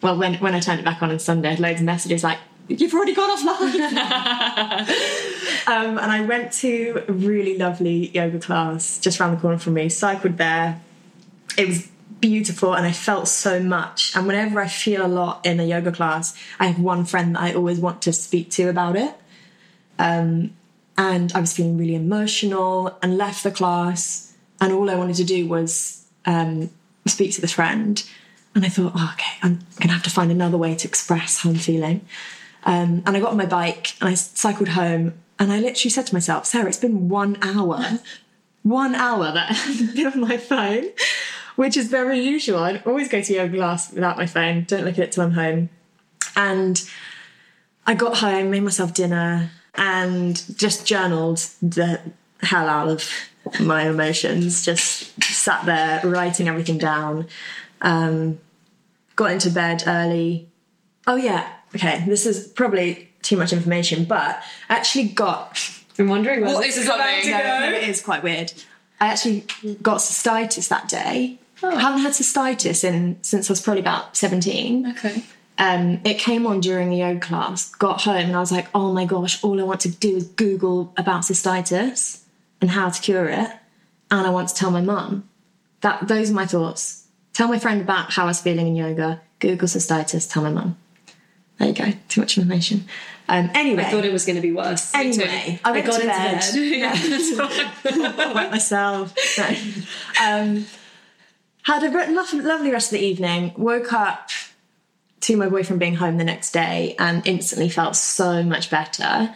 well, 0.00 0.16
when 0.16 0.34
when 0.34 0.54
I 0.54 0.60
turned 0.60 0.78
it 0.78 0.84
back 0.84 1.02
on 1.02 1.10
on 1.10 1.18
Sunday, 1.18 1.48
I 1.48 1.50
had 1.52 1.60
loads 1.60 1.80
of 1.80 1.86
messages 1.86 2.22
like, 2.22 2.38
"You've 2.68 2.94
already 2.94 3.14
gone 3.14 3.36
offline." 3.36 3.80
um, 5.66 5.98
and 5.98 6.12
I 6.12 6.20
went 6.20 6.52
to 6.54 7.04
a 7.08 7.12
really 7.12 7.58
lovely 7.58 8.10
yoga 8.10 8.38
class 8.38 9.00
just 9.00 9.20
around 9.20 9.32
the 9.34 9.40
corner 9.40 9.58
from 9.58 9.74
me. 9.74 9.88
Cycled 9.88 10.38
there. 10.38 10.80
It 11.56 11.66
was 11.66 11.88
beautiful 12.20 12.74
and 12.74 12.86
I 12.86 12.92
felt 12.92 13.28
so 13.28 13.60
much. 13.60 14.14
And 14.16 14.26
whenever 14.26 14.60
I 14.60 14.68
feel 14.68 15.04
a 15.04 15.08
lot 15.08 15.44
in 15.44 15.60
a 15.60 15.64
yoga 15.64 15.92
class, 15.92 16.36
I 16.58 16.66
have 16.66 16.80
one 16.80 17.04
friend 17.04 17.34
that 17.34 17.42
I 17.42 17.52
always 17.52 17.78
want 17.80 18.02
to 18.02 18.12
speak 18.12 18.50
to 18.52 18.68
about 18.68 18.96
it. 18.96 19.14
Um, 19.98 20.54
and 20.96 21.32
I 21.32 21.40
was 21.40 21.52
feeling 21.56 21.78
really 21.78 21.94
emotional 21.94 22.96
and 23.02 23.16
left 23.16 23.44
the 23.44 23.50
class. 23.50 24.27
And 24.60 24.72
all 24.72 24.90
I 24.90 24.96
wanted 24.96 25.16
to 25.16 25.24
do 25.24 25.46
was 25.46 26.04
um, 26.26 26.70
speak 27.06 27.32
to 27.34 27.40
this 27.40 27.52
friend. 27.52 28.02
And 28.54 28.64
I 28.64 28.68
thought, 28.68 28.92
oh, 28.94 29.10
okay, 29.14 29.36
I'm 29.42 29.54
going 29.76 29.88
to 29.88 29.94
have 29.94 30.02
to 30.04 30.10
find 30.10 30.30
another 30.30 30.56
way 30.56 30.74
to 30.74 30.88
express 30.88 31.42
how 31.42 31.50
I'm 31.50 31.56
feeling. 31.56 32.06
Um, 32.64 33.02
and 33.06 33.16
I 33.16 33.20
got 33.20 33.30
on 33.30 33.36
my 33.36 33.46
bike 33.46 33.94
and 34.00 34.08
I 34.08 34.14
cycled 34.14 34.70
home. 34.70 35.14
And 35.38 35.52
I 35.52 35.60
literally 35.60 35.90
said 35.90 36.06
to 36.08 36.14
myself, 36.14 36.46
Sarah, 36.46 36.68
it's 36.68 36.78
been 36.78 37.08
one 37.08 37.38
hour, 37.42 38.00
one 38.62 38.94
hour 38.94 39.32
that 39.32 39.50
I've 39.66 39.94
been 39.94 40.06
on 40.06 40.20
my 40.20 40.36
phone, 40.36 40.86
which 41.56 41.76
is 41.76 41.88
very 41.88 42.20
usual. 42.20 42.58
I 42.58 42.82
always 42.84 43.08
go 43.08 43.22
to 43.22 43.32
yoga 43.32 43.56
class 43.56 43.92
without 43.92 44.16
my 44.16 44.26
phone, 44.26 44.64
don't 44.64 44.84
look 44.84 44.98
at 44.98 45.04
it 45.04 45.12
till 45.12 45.24
I'm 45.24 45.32
home. 45.32 45.70
And 46.34 46.82
I 47.86 47.94
got 47.94 48.18
home, 48.18 48.50
made 48.50 48.62
myself 48.62 48.92
dinner, 48.92 49.50
and 49.74 50.42
just 50.58 50.86
journaled 50.86 51.38
the 51.62 52.00
hell 52.42 52.68
out 52.68 52.88
of 52.88 53.08
my 53.60 53.88
emotions. 53.88 54.64
Just 54.64 55.22
sat 55.22 55.64
there 55.66 56.00
writing 56.04 56.48
everything 56.48 56.78
down. 56.78 57.26
Um, 57.80 58.38
got 59.16 59.32
into 59.32 59.50
bed 59.50 59.84
early. 59.86 60.48
Oh 61.06 61.16
yeah, 61.16 61.48
okay. 61.74 62.04
This 62.06 62.26
is 62.26 62.48
probably 62.48 63.10
too 63.22 63.36
much 63.36 63.52
information, 63.52 64.04
but 64.04 64.42
I 64.68 64.74
actually 64.74 65.08
got. 65.08 65.58
I'm 65.98 66.08
wondering 66.08 66.42
where 66.42 66.54
What 66.54 66.62
this 66.62 66.76
is 66.76 66.84
is 66.84 66.88
about 66.88 67.22
to 67.22 67.30
No, 67.30 67.38
no, 67.38 67.72
it 67.72 67.88
is 67.88 68.00
quite 68.00 68.22
weird. 68.22 68.52
I 69.00 69.08
actually 69.08 69.44
got 69.82 69.98
cystitis 69.98 70.68
that 70.68 70.88
day. 70.88 71.38
I 71.62 71.80
haven't 71.80 72.02
had 72.02 72.12
cystitis 72.12 72.84
in 72.84 73.18
since 73.22 73.50
I 73.50 73.52
was 73.52 73.60
probably 73.60 73.80
about 73.80 74.16
seventeen. 74.16 74.92
Okay. 74.92 75.24
Um, 75.58 76.00
it 76.04 76.20
came 76.20 76.46
on 76.46 76.60
during 76.60 76.90
the 76.90 76.98
yoga 76.98 77.18
class. 77.18 77.68
Got 77.74 78.02
home 78.02 78.26
and 78.26 78.36
I 78.36 78.38
was 78.38 78.52
like, 78.52 78.68
oh 78.76 78.92
my 78.92 79.04
gosh, 79.04 79.42
all 79.42 79.58
I 79.60 79.64
want 79.64 79.80
to 79.80 79.88
do 79.88 80.16
is 80.16 80.28
Google 80.28 80.92
about 80.96 81.22
cystitis 81.22 82.20
and 82.60 82.70
how 82.70 82.90
to 82.90 83.00
cure 83.00 83.28
it, 83.28 83.50
and 84.10 84.26
I 84.26 84.30
want 84.30 84.48
to 84.48 84.54
tell 84.54 84.70
my 84.70 84.80
mum. 84.80 85.28
That 85.80 86.08
those 86.08 86.30
are 86.30 86.34
my 86.34 86.46
thoughts. 86.46 87.06
Tell 87.32 87.48
my 87.48 87.58
friend 87.58 87.80
about 87.80 88.12
how 88.12 88.24
I 88.24 88.26
was 88.26 88.40
feeling 88.40 88.66
in 88.66 88.76
yoga. 88.76 89.20
Google 89.38 89.68
cystitis. 89.68 90.30
Tell 90.30 90.42
my 90.42 90.50
mum. 90.50 90.76
There 91.58 91.68
you 91.68 91.74
go. 91.74 91.92
Too 92.08 92.20
much 92.20 92.36
information. 92.38 92.86
Um, 93.28 93.50
anyway, 93.54 93.82
I 93.84 93.90
thought 93.90 94.04
it 94.04 94.12
was 94.12 94.24
going 94.24 94.36
to 94.36 94.42
be 94.42 94.52
worse. 94.52 94.94
Anyway, 94.94 95.60
I 95.64 95.72
went 95.72 95.86
got 95.86 96.00
to 96.00 96.02
into 96.02 96.80
bed. 96.82 98.16
bed. 98.16 98.34
wet 98.34 98.50
myself. 98.50 99.14
No. 99.36 99.56
Um, 100.20 100.66
had 101.62 101.84
a 101.84 102.10
lovely 102.10 102.70
rest 102.72 102.92
of 102.92 102.98
the 102.98 103.04
evening. 103.04 103.52
Woke 103.56 103.92
up 103.92 104.30
to 105.20 105.36
my 105.36 105.48
boyfriend 105.48 105.78
being 105.78 105.94
home 105.96 106.16
the 106.16 106.24
next 106.24 106.52
day 106.52 106.96
and 106.98 107.24
instantly 107.26 107.68
felt 107.68 107.94
so 107.94 108.42
much 108.42 108.70
better. 108.70 109.34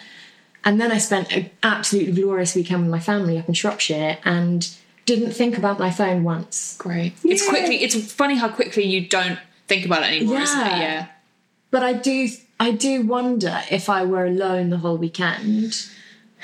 And 0.64 0.80
then 0.80 0.92
I 0.92 0.98
spent 0.98 1.32
an 1.32 1.50
absolutely 1.62 2.12
glorious 2.12 2.54
weekend 2.54 2.82
with 2.82 2.90
my 2.90 3.00
family 3.00 3.38
up 3.38 3.48
in 3.48 3.54
Shropshire 3.54 4.18
and 4.24 4.68
didn't 5.06 5.32
think 5.32 5.58
about 5.58 5.78
my 5.78 5.90
phone 5.90 6.22
once. 6.22 6.76
Great. 6.78 7.14
It's 7.24 7.46
quickly. 7.48 7.82
It's 7.82 8.12
funny 8.12 8.36
how 8.36 8.48
quickly 8.48 8.84
you 8.84 9.08
don't 9.08 9.38
think 9.66 9.84
about 9.84 10.02
it 10.02 10.16
anymore, 10.16 10.38
isn't 10.40 10.60
it? 10.60 10.66
Yeah. 10.66 10.78
Yeah. 10.78 11.06
But 11.70 11.82
I 11.82 11.94
do, 11.94 12.28
I 12.60 12.70
do 12.70 13.02
wonder 13.02 13.62
if 13.70 13.88
I 13.88 14.04
were 14.04 14.26
alone 14.26 14.70
the 14.70 14.76
whole 14.78 14.96
weekend, 14.96 15.74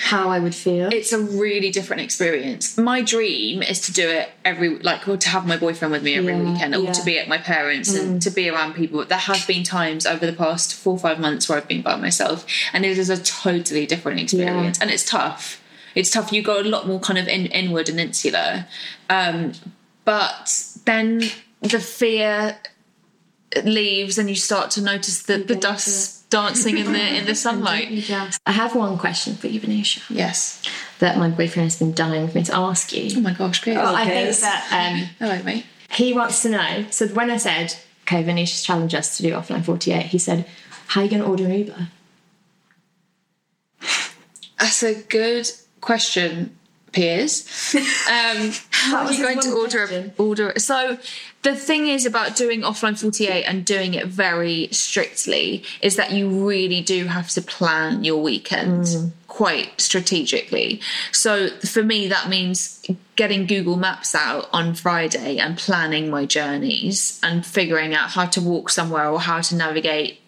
how 0.00 0.30
I 0.30 0.38
would 0.38 0.54
feel. 0.54 0.92
It's 0.92 1.12
a 1.12 1.18
really 1.18 1.70
different 1.70 2.02
experience. 2.02 2.78
My 2.78 3.02
dream 3.02 3.62
is 3.64 3.80
to 3.80 3.92
do 3.92 4.08
it 4.08 4.30
every 4.44 4.78
like 4.78 5.08
or 5.08 5.16
to 5.16 5.28
have 5.28 5.44
my 5.44 5.56
boyfriend 5.56 5.90
with 5.90 6.04
me 6.04 6.14
every 6.14 6.34
Yeah, 6.34 6.52
weekend 6.52 6.74
or 6.76 6.82
yeah. 6.82 6.90
Mm. 6.90 6.98
to 7.00 7.04
be 7.04 7.18
at 7.18 7.26
my 7.26 7.38
parents 7.38 7.92
and 7.96 8.22
to 8.22 8.30
be 8.30 8.48
around 8.48 8.74
people. 8.74 9.04
There 9.04 9.18
have 9.18 9.44
been 9.48 9.64
times 9.64 10.06
over 10.06 10.24
the 10.24 10.32
past 10.32 10.72
four 10.72 10.92
or 10.92 10.98
five 11.00 11.18
months 11.18 11.48
where 11.48 11.58
I've 11.58 11.66
been 11.66 11.82
by 11.82 11.96
myself 11.96 12.46
and 12.72 12.84
it 12.86 12.96
is 12.96 13.10
a 13.10 13.20
totally 13.20 13.86
different 13.86 14.20
experience. 14.20 14.78
And 14.80 14.88
it's 14.88 15.04
tough. 15.04 15.60
It's 15.96 16.10
tough. 16.12 16.32
You 16.32 16.42
go 16.42 16.60
a 16.60 16.62
lot 16.62 16.86
more 16.86 17.00
kind 17.00 17.18
of 17.18 17.26
in, 17.26 17.46
inward 17.46 17.88
and 17.88 17.98
insular. 17.98 18.66
Um, 19.10 19.54
but 20.04 20.62
then 20.84 21.24
the 21.60 21.80
fear 21.80 22.56
leaves 23.64 24.16
and 24.16 24.28
you 24.28 24.36
start 24.36 24.70
to 24.72 24.80
notice 24.80 25.22
the, 25.22 25.38
the 25.38 25.56
dust 25.56 26.17
dancing 26.30 26.76
in 26.78 26.92
the 26.92 27.16
in 27.18 27.24
the 27.26 27.34
sunlight. 27.34 27.88
I 28.46 28.52
have 28.52 28.74
one 28.74 28.98
question 28.98 29.34
for 29.36 29.46
you, 29.48 29.60
Venetia, 29.60 30.00
Yes. 30.10 30.62
that 30.98 31.16
my 31.18 31.28
boyfriend 31.28 31.66
has 31.66 31.78
been 31.78 31.94
dying 31.94 32.28
for 32.28 32.38
me 32.38 32.44
to 32.44 32.54
ask 32.56 32.92
you. 32.92 33.10
Oh 33.16 33.20
my 33.20 33.32
gosh, 33.32 33.62
Piers. 33.62 33.78
I 33.78 34.04
think 34.06 34.36
that 34.38 34.68
um, 34.72 35.08
Hello, 35.18 35.42
mate. 35.42 35.64
he 35.90 36.12
wants 36.12 36.42
to 36.42 36.50
know. 36.50 36.86
So 36.90 37.06
when 37.08 37.30
I 37.30 37.36
said, 37.38 37.74
okay, 38.02 38.22
Venetia's 38.22 38.62
challenged 38.62 38.94
us 38.94 39.16
to 39.16 39.22
do 39.22 39.32
offline 39.32 39.64
48, 39.64 40.06
he 40.06 40.18
said, 40.18 40.46
how 40.88 41.00
are 41.00 41.04
you 41.04 41.10
going 41.10 41.22
to 41.22 41.28
order 41.28 41.44
an 41.44 41.52
Uber? 41.52 41.88
That's 44.58 44.82
a 44.82 44.94
good 45.02 45.50
question, 45.80 46.56
Piers. 46.92 47.46
Um, 48.08 48.52
how 48.70 49.04
are 49.06 49.12
you 49.12 49.22
going 49.22 49.38
to 49.40 49.52
order 49.52 49.86
question. 49.86 50.12
order? 50.18 50.52
So 50.56 50.98
the 51.42 51.54
thing 51.54 51.86
is 51.86 52.04
about 52.04 52.34
doing 52.36 52.62
offline 52.62 52.98
48 52.98 53.44
and 53.44 53.64
doing 53.64 53.94
it 53.94 54.06
very 54.06 54.68
strictly 54.72 55.62
is 55.80 55.96
that 55.96 56.10
you 56.10 56.28
really 56.46 56.80
do 56.80 57.06
have 57.06 57.28
to 57.30 57.40
plan 57.42 58.02
your 58.04 58.20
weekend 58.22 58.84
Mm. 58.84 59.12
quite 59.28 59.80
strategically. 59.80 60.80
So 61.12 61.48
for 61.60 61.82
me, 61.84 62.08
that 62.08 62.28
means 62.28 62.84
getting 63.14 63.46
Google 63.46 63.76
Maps 63.76 64.14
out 64.14 64.48
on 64.52 64.74
Friday 64.74 65.38
and 65.38 65.56
planning 65.56 66.10
my 66.10 66.24
journeys 66.26 67.20
and 67.22 67.46
figuring 67.46 67.94
out 67.94 68.10
how 68.10 68.26
to 68.26 68.40
walk 68.40 68.68
somewhere 68.70 69.08
or 69.08 69.20
how 69.20 69.40
to 69.40 69.54
navigate 69.54 70.20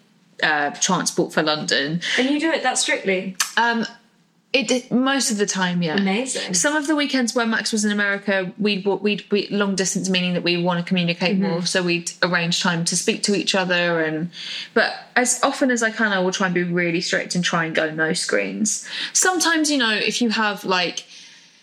uh, 0.42 0.70
transport 0.80 1.32
for 1.32 1.42
London. 1.42 2.00
And 2.18 2.30
you 2.30 2.38
do 2.40 2.50
it 2.50 2.62
that 2.62 2.78
strictly. 2.78 3.36
Um, 3.56 3.84
it 4.52 4.90
most 4.90 5.30
of 5.30 5.36
the 5.38 5.46
time, 5.46 5.80
yeah. 5.80 5.96
Amazing. 5.96 6.54
Some 6.54 6.74
of 6.74 6.88
the 6.88 6.96
weekends 6.96 7.34
where 7.34 7.46
Max 7.46 7.70
was 7.70 7.84
in 7.84 7.92
America, 7.92 8.52
we'd 8.58 8.84
we'd, 8.84 9.24
we 9.30 9.46
long 9.48 9.76
distance, 9.76 10.08
meaning 10.10 10.34
that 10.34 10.42
we 10.42 10.60
want 10.62 10.84
to 10.84 10.88
communicate 10.88 11.36
Mm-hmm. 11.38 11.50
more. 11.50 11.66
So 11.66 11.82
we'd 11.82 12.10
arrange 12.22 12.60
time 12.60 12.84
to 12.86 12.96
speak 12.96 13.22
to 13.24 13.34
each 13.34 13.54
other, 13.54 14.00
and 14.00 14.30
but 14.74 14.92
as 15.14 15.40
often 15.42 15.70
as 15.70 15.82
I 15.82 15.90
can, 15.90 16.12
I 16.12 16.18
will 16.18 16.32
try 16.32 16.46
and 16.46 16.54
be 16.54 16.64
really 16.64 17.00
strict 17.00 17.34
and 17.34 17.44
try 17.44 17.64
and 17.64 17.74
go 17.74 17.90
no 17.90 18.12
screens. 18.12 18.88
Sometimes, 19.12 19.70
you 19.70 19.78
know, 19.78 19.92
if 19.92 20.20
you 20.20 20.30
have 20.30 20.64
like 20.64 21.04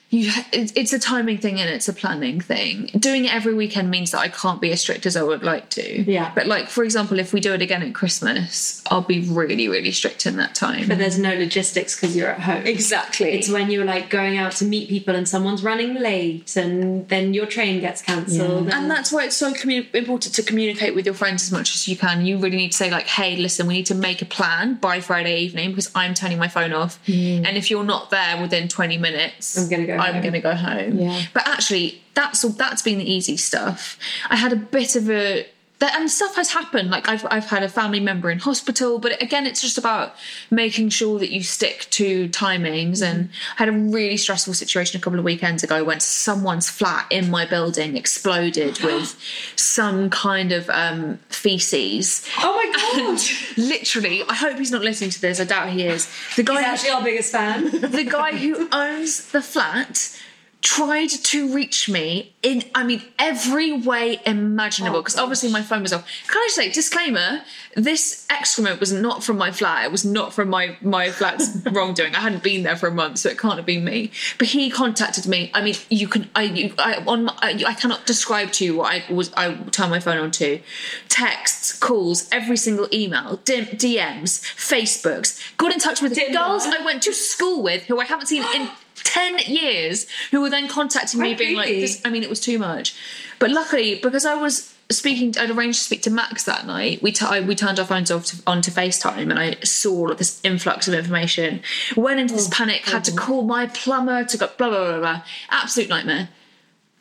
you 0.10 0.32
it's 0.53 0.93
a 0.93 0.99
timing 0.99 1.38
thing 1.38 1.60
and 1.60 1.70
it's 1.70 1.89
a 1.89 1.93
planning 1.93 2.39
thing 2.39 2.86
doing 2.97 3.26
it 3.26 3.34
every 3.34 3.53
weekend 3.53 3.89
means 3.91 4.12
that 4.12 4.20
i 4.20 4.30
can't 4.30 4.62
be 4.62 4.72
as 4.72 4.80
strict 4.80 5.05
as 5.05 5.18
i 5.18 5.22
would 5.22 5.43
like 5.43 5.70
to 5.70 6.01
Yeah. 6.10 6.32
but 6.34 6.47
like 6.47 6.70
for 6.70 6.84
example 6.86 7.20
if 7.20 7.34
we 7.34 7.41
do 7.41 7.53
it 7.53 7.62
again 7.62 7.84
at 7.84 7.93
christmas 7.93 8.82
i'll 8.89 9.01
be 9.01 9.20
really 9.22 9.68
really 9.68 9.91
strict 9.91 10.26
in 10.26 10.38
that 10.38 10.55
time 10.55 10.88
But 10.88 10.97
there's 10.97 11.20
no 11.20 11.34
logistics 11.36 11.95
because 11.99 12.16
you're 12.16 12.30
at 12.30 12.39
home. 12.39 12.66
Exactly. 12.66 13.32
It's 13.32 13.49
when 13.49 13.70
you're 13.70 13.86
like 13.86 14.10
going 14.10 14.38
out 14.38 14.53
to 14.53 14.66
meet 14.66 14.88
people 14.89 15.14
and 15.16 15.28
someone's 15.28 15.64
running 15.64 15.95
late 15.95 16.55
and 16.55 17.08
then 17.10 17.34
your 17.34 17.45
train 17.45 17.82
gets 17.82 18.01
cancelled. 18.01 18.70
and 18.70 18.89
that's 18.89 19.12
why 19.12 19.26
it's 19.26 19.36
so 19.36 19.51
commu- 19.53 19.93
important 19.93 20.34
to 20.36 20.43
communicate 20.43 20.95
with 20.95 21.05
your 21.05 21.16
friends 21.16 21.43
as 21.43 21.51
much 21.51 21.76
as 21.76 21.88
you 21.88 21.97
can. 21.97 22.26
You 22.26 22.38
really 22.38 22.58
need 22.58 22.72
to 22.72 22.78
say 22.78 22.89
like, 22.89 23.08
"Hey, 23.08 23.36
listen, 23.36 23.68
we 23.68 23.74
need 23.76 23.86
to 23.88 23.95
make 23.95 24.22
a 24.22 24.26
plan 24.26 24.76
by 24.76 25.01
Friday 25.01 25.39
evening 25.41 25.70
because 25.72 25.89
I'm 25.95 26.14
turning 26.14 26.38
my 26.39 26.47
phone 26.47 26.72
off, 26.74 26.99
mm. 27.08 27.45
and 27.45 27.58
if 27.58 27.70
you're 27.70 27.84
not 27.84 28.10
there 28.10 28.41
within 28.41 28.68
20 28.68 28.97
minutes, 28.97 29.58
I'm 29.58 29.70
gonna 29.70 29.86
go 29.86 29.97
I'm 30.00 30.22
going 30.22 30.34
to 30.34 30.41
go 30.41 30.56
home." 30.56 31.00
Yeah. 31.00 31.22
But 31.34 31.48
actually, 31.48 32.02
that's 32.14 32.43
all. 32.43 32.52
That's 32.52 32.82
been 32.82 32.98
the 33.00 33.12
easy 33.12 33.38
stuff. 33.38 33.98
I 34.30 34.36
had 34.36 34.54
a 34.54 34.58
bit 34.58 34.95
of 34.95 35.10
a. 35.10 35.48
That, 35.80 35.95
and 35.95 36.09
stuff 36.09 36.36
has 36.38 36.51
happened. 36.51 36.89
Like 36.89 37.07
I've 37.07 37.25
I've 37.30 37.45
had 37.45 37.61
a 37.61 37.69
family 37.69 37.99
member 37.99 38.32
in 38.32 38.39
hospital, 38.39 38.97
but 38.97 39.21
again, 39.21 39.45
it's 39.45 39.61
just 39.61 39.78
about 39.78 40.15
making 40.49 40.89
sure 40.89 41.19
that 41.19 41.30
you 41.32 41.43
stick 41.43 41.86
to 41.91 42.30
timings. 42.30 43.03
And 43.03 43.30
I 43.59 43.65
had 43.65 43.69
a 43.69 43.73
really 43.73 44.17
stressful 44.17 44.55
situation 44.55 44.99
a 44.99 45.03
couple 45.03 45.19
of 45.19 45.25
weekends 45.25 45.63
ago 45.63 45.84
when 45.84 45.99
someone's 45.99 46.67
flat 46.67 47.05
in 47.11 47.30
my 47.30 47.45
building 47.45 47.95
exploded 47.95 48.80
with 48.84 49.19
some 49.55 50.09
kind 50.09 50.51
of 50.51 50.67
um, 50.71 51.19
feces. 51.30 52.28
Oh 52.41 52.55
my 52.55 52.71
god! 52.73 53.19
And 53.57 53.67
literally, 53.69 54.23
I 54.28 54.34
hope 54.34 54.57
he's 54.57 54.71
not 54.71 54.82
listening 54.82 55.11
to 55.11 55.21
this. 55.21 55.39
I 55.39 55.43
doubt 55.43 55.69
he 55.69 55.84
is. 55.84 56.09
The 56.36 56.43
guy 56.43 56.55
He's 56.55 56.65
actually 56.65 56.89
our 56.91 57.03
biggest 57.03 57.32
fan. 57.32 57.65
the 57.69 58.03
guy 58.03 58.36
who 58.36 58.67
owns 58.71 59.32
the 59.32 59.41
flat 59.43 60.17
tried 60.62 61.10
to 61.10 61.53
reach 61.53 61.88
me 61.88 62.34
in 62.41 62.64
i 62.74 62.84
mean 62.84 63.01
every 63.20 63.72
way 63.72 64.20
imaginable 64.26 65.01
because 65.01 65.18
obviously 65.18 65.51
my 65.51 65.62
phone 65.62 65.84
was 65.84 65.93
off. 65.93 66.08
Can 66.28 66.41
i 66.41 66.49
say 66.51 66.72
disclaimer 66.72 67.41
this 67.76 68.26
excrement 68.32 68.80
was 68.80 68.91
not 68.91 69.24
from 69.24 69.38
my 69.38 69.51
flat. 69.51 69.86
It 69.86 69.91
was 69.91 70.03
not 70.03 70.34
from 70.34 70.49
my 70.49 70.76
my 70.82 71.12
flat's 71.12 71.55
wrongdoing. 71.72 72.16
I 72.16 72.20
hadn't 72.22 72.41
been 72.41 72.64
there 72.64 72.76
for 72.76 72.88
a 72.88 72.91
month 72.91 73.20
so 73.20 73.30
it 73.30 73.38
can't 73.38 73.58
have 73.58 73.68
been 73.68 73.86
me. 73.86 74.12
But 74.39 74.47
he 74.47 74.72
contacted 74.72 75.28
me. 75.28 75.51
I 75.53 75.62
mean 75.62 75.76
you 75.89 76.08
can 76.08 76.28
i 76.36 76.43
you, 76.43 76.74
i 76.80 77.03
on 77.05 77.26
my, 77.26 77.34
I, 77.38 77.64
I 77.68 77.74
cannot 77.76 78.08
describe 78.08 78.51
to 78.53 78.66
you 78.66 78.78
what 78.78 78.91
i 78.91 79.14
was 79.14 79.32
i 79.34 79.53
turned 79.72 79.91
my 79.91 79.99
phone 79.99 80.18
on 80.18 80.32
to. 80.32 80.60
Texts 81.08 81.78
calls 81.78 82.28
every 82.32 82.58
single 82.58 82.88
email 82.91 83.39
dim, 83.45 83.66
dms 83.66 84.41
facebooks. 84.55 85.55
Got 85.58 85.72
in 85.72 85.80
touch 85.80 86.01
with 86.01 86.16
girls 86.34 86.66
i 86.66 86.84
went 86.84 87.03
to 87.03 87.14
school 87.14 87.62
with 87.62 87.84
who 87.84 87.99
i 87.99 88.05
haven't 88.05 88.26
seen 88.26 88.43
in 88.55 88.70
10 89.08 89.39
years 89.47 90.08
who 90.32 90.41
were 90.41 90.49
then 90.49 90.68
contacting 90.68 91.20
me 91.22 91.34
Oh, 91.34 91.38
being 91.38 91.55
like 91.55 91.70
this 91.70 92.01
i 92.05 92.10
mean 92.10 92.24
it 92.24 92.30
was 92.30 92.39
too 92.39 92.58
much. 92.60 92.93
But 93.39 93.51
luckily 93.51 93.95
because 93.95 94.26
i 94.26 94.36
was 94.36 94.74
speaking 94.89 95.34
i'd 95.38 95.49
arranged 95.49 95.80
to 95.80 95.86
speak 95.86 96.01
to 96.03 96.10
max 96.10 96.43
that 96.45 96.66
night 96.66 97.01
we, 97.01 97.12
t- 97.12 97.26
I- 97.26 97.41
we 97.41 97.55
turned 97.55 97.78
our 97.80 97.86
phones 97.86 98.10
off 98.10 98.26
to, 98.26 98.41
onto 98.47 98.72
facetime 98.72 99.30
and 99.32 99.38
i 99.39 99.55
saw 99.64 100.14
this 100.14 100.39
influx 100.43 100.88
of 100.88 100.93
information. 100.93 101.62
Went 101.95 102.20
into 102.20 102.34
Oh, 102.34 102.38
this 102.38 102.47
panic 102.51 102.82
had 102.86 103.03
to 103.05 103.12
call 103.16 103.43
my 103.43 103.68
plumber 103.68 104.24
to 104.26 104.38
go 104.38 104.49
blah 104.58 104.70
blah 104.70 104.86
blah 104.91 104.99
blah. 104.99 105.22
Absolute 105.49 105.89
nightmare 105.89 106.30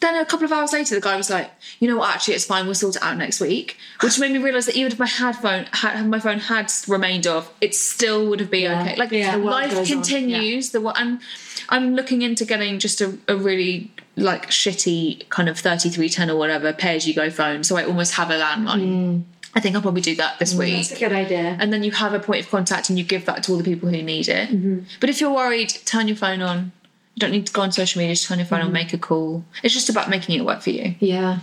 then 0.01 0.15
a 0.17 0.27
couple 0.27 0.45
of 0.45 0.53
hours 0.53 0.73
later, 0.73 0.95
the 0.95 1.01
guy 1.01 1.17
was 1.17 1.31
like, 1.31 1.51
"You 1.81 1.89
know 1.89 1.97
what? 1.97 2.15
Actually, 2.15 2.35
it's 2.35 2.45
fine. 2.45 2.67
We'll 2.67 2.75
sort 2.75 2.97
it 2.97 3.03
out 3.03 3.17
next 3.17 3.41
week." 3.41 3.79
Which 4.03 4.19
made 4.19 4.33
me 4.33 4.39
realise 4.39 4.67
that 4.67 4.77
even 4.77 4.93
if 4.93 4.99
my 4.99 5.07
had 5.07 5.37
phone, 5.37 5.67
had, 5.73 6.07
my 6.07 6.21
phone 6.21 6.39
had 6.39 6.73
remained 6.87 7.27
off, 7.27 7.53
it 7.61 7.75
still 7.75 8.27
would 8.29 8.41
have 8.41 8.51
been 8.51 8.71
okay. 8.71 8.97
Like 8.97 9.11
Yeah. 9.11 9.37
Life 9.37 9.77
on, 9.77 9.87
continues. 9.87 10.71
The 10.71 10.81
wo- 10.81 10.93
and 10.97 11.21
I'm 11.69 11.95
looking 11.95 12.23
into 12.23 12.45
getting 12.45 12.79
just 12.79 13.01
a, 13.01 13.19
a 13.27 13.37
really 13.37 13.91
like 14.17 14.51
shitty 14.51 15.29
kind 15.29 15.49
of 15.49 15.59
3310 15.59 16.31
or 16.31 16.39
whatever 16.39 16.73
pay 16.73 16.97
as 16.97 17.07
you 17.07 17.15
go 17.15 17.31
phone, 17.31 17.65
so 17.65 17.77
I 17.77 17.85
almost 17.85 18.15
have 18.15 18.31
a 18.31 18.35
landline. 18.35 18.89
Mm. 18.89 19.23
I 19.55 19.61
think 19.61 19.75
I'll 19.75 19.83
probably 19.83 20.03
do 20.03 20.15
that 20.17 20.39
this 20.39 20.53
mm, 20.53 20.59
week. 20.59 20.89
That's 20.89 20.93
a 20.93 20.99
good 20.99 21.13
idea. 21.15 21.57
And 21.59 21.73
then 21.73 21.83
you 21.83 21.91
have 21.93 22.13
a 22.13 22.21
point 22.21 22.45
of 22.45 22.51
contact 22.51 22.91
and 22.91 22.99
you 22.99 23.05
give 23.05 23.25
that 23.25 23.43
to 23.45 23.53
all 23.53 23.59
the 23.59 23.65
people 23.65 23.89
who 23.89 24.03
need 24.03 24.29
it. 24.29 24.51
Mm-hmm. 24.51 24.81
But 25.01 25.09
if 25.09 25.19
you're 25.19 25.33
worried, 25.33 25.71
turn 25.87 26.09
your 26.09 26.17
phone 26.17 26.43
on. 26.43 26.73
You 27.17 27.21
don't 27.21 27.31
need 27.33 27.47
to 27.47 27.53
go 27.53 27.63
on 27.63 27.73
social 27.73 27.99
media, 27.99 28.15
just 28.15 28.29
turn 28.29 28.39
your 28.39 28.47
phone 28.47 28.61
on, 28.61 28.73
make 28.73 28.93
a 28.93 28.99
call. 28.99 29.43
It's 29.63 29.73
just 29.73 29.89
about 29.89 30.11
making 30.11 30.39
it 30.39 30.45
work 30.45 30.61
for 30.61 30.69
you. 30.69 30.95
Yeah. 31.01 31.41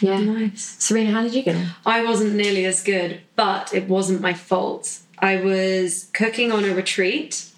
Yeah. 0.00 0.18
Nice. 0.18 0.76
Serena, 0.80 1.12
how 1.12 1.22
did 1.22 1.34
you 1.34 1.44
get 1.44 1.54
on? 1.54 1.66
I 1.86 2.04
wasn't 2.04 2.34
nearly 2.34 2.64
as 2.64 2.82
good, 2.82 3.20
but 3.36 3.72
it 3.72 3.88
wasn't 3.88 4.20
my 4.20 4.34
fault. 4.34 4.98
I 5.20 5.40
was 5.40 6.10
cooking 6.14 6.50
on 6.50 6.64
a 6.64 6.74
retreat. 6.74 7.48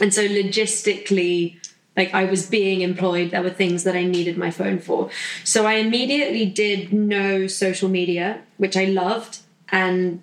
And 0.00 0.14
so 0.14 0.26
logistically, 0.26 1.58
like 1.94 2.14
I 2.14 2.24
was 2.24 2.46
being 2.46 2.80
employed, 2.80 3.32
there 3.32 3.42
were 3.42 3.50
things 3.50 3.84
that 3.84 3.94
I 3.94 4.04
needed 4.04 4.38
my 4.38 4.50
phone 4.50 4.78
for. 4.78 5.10
So 5.44 5.66
I 5.66 5.74
immediately 5.74 6.46
did 6.46 6.90
no 6.90 7.46
social 7.48 7.90
media, 7.90 8.40
which 8.56 8.78
I 8.78 8.86
loved. 8.86 9.40
And 9.68 10.22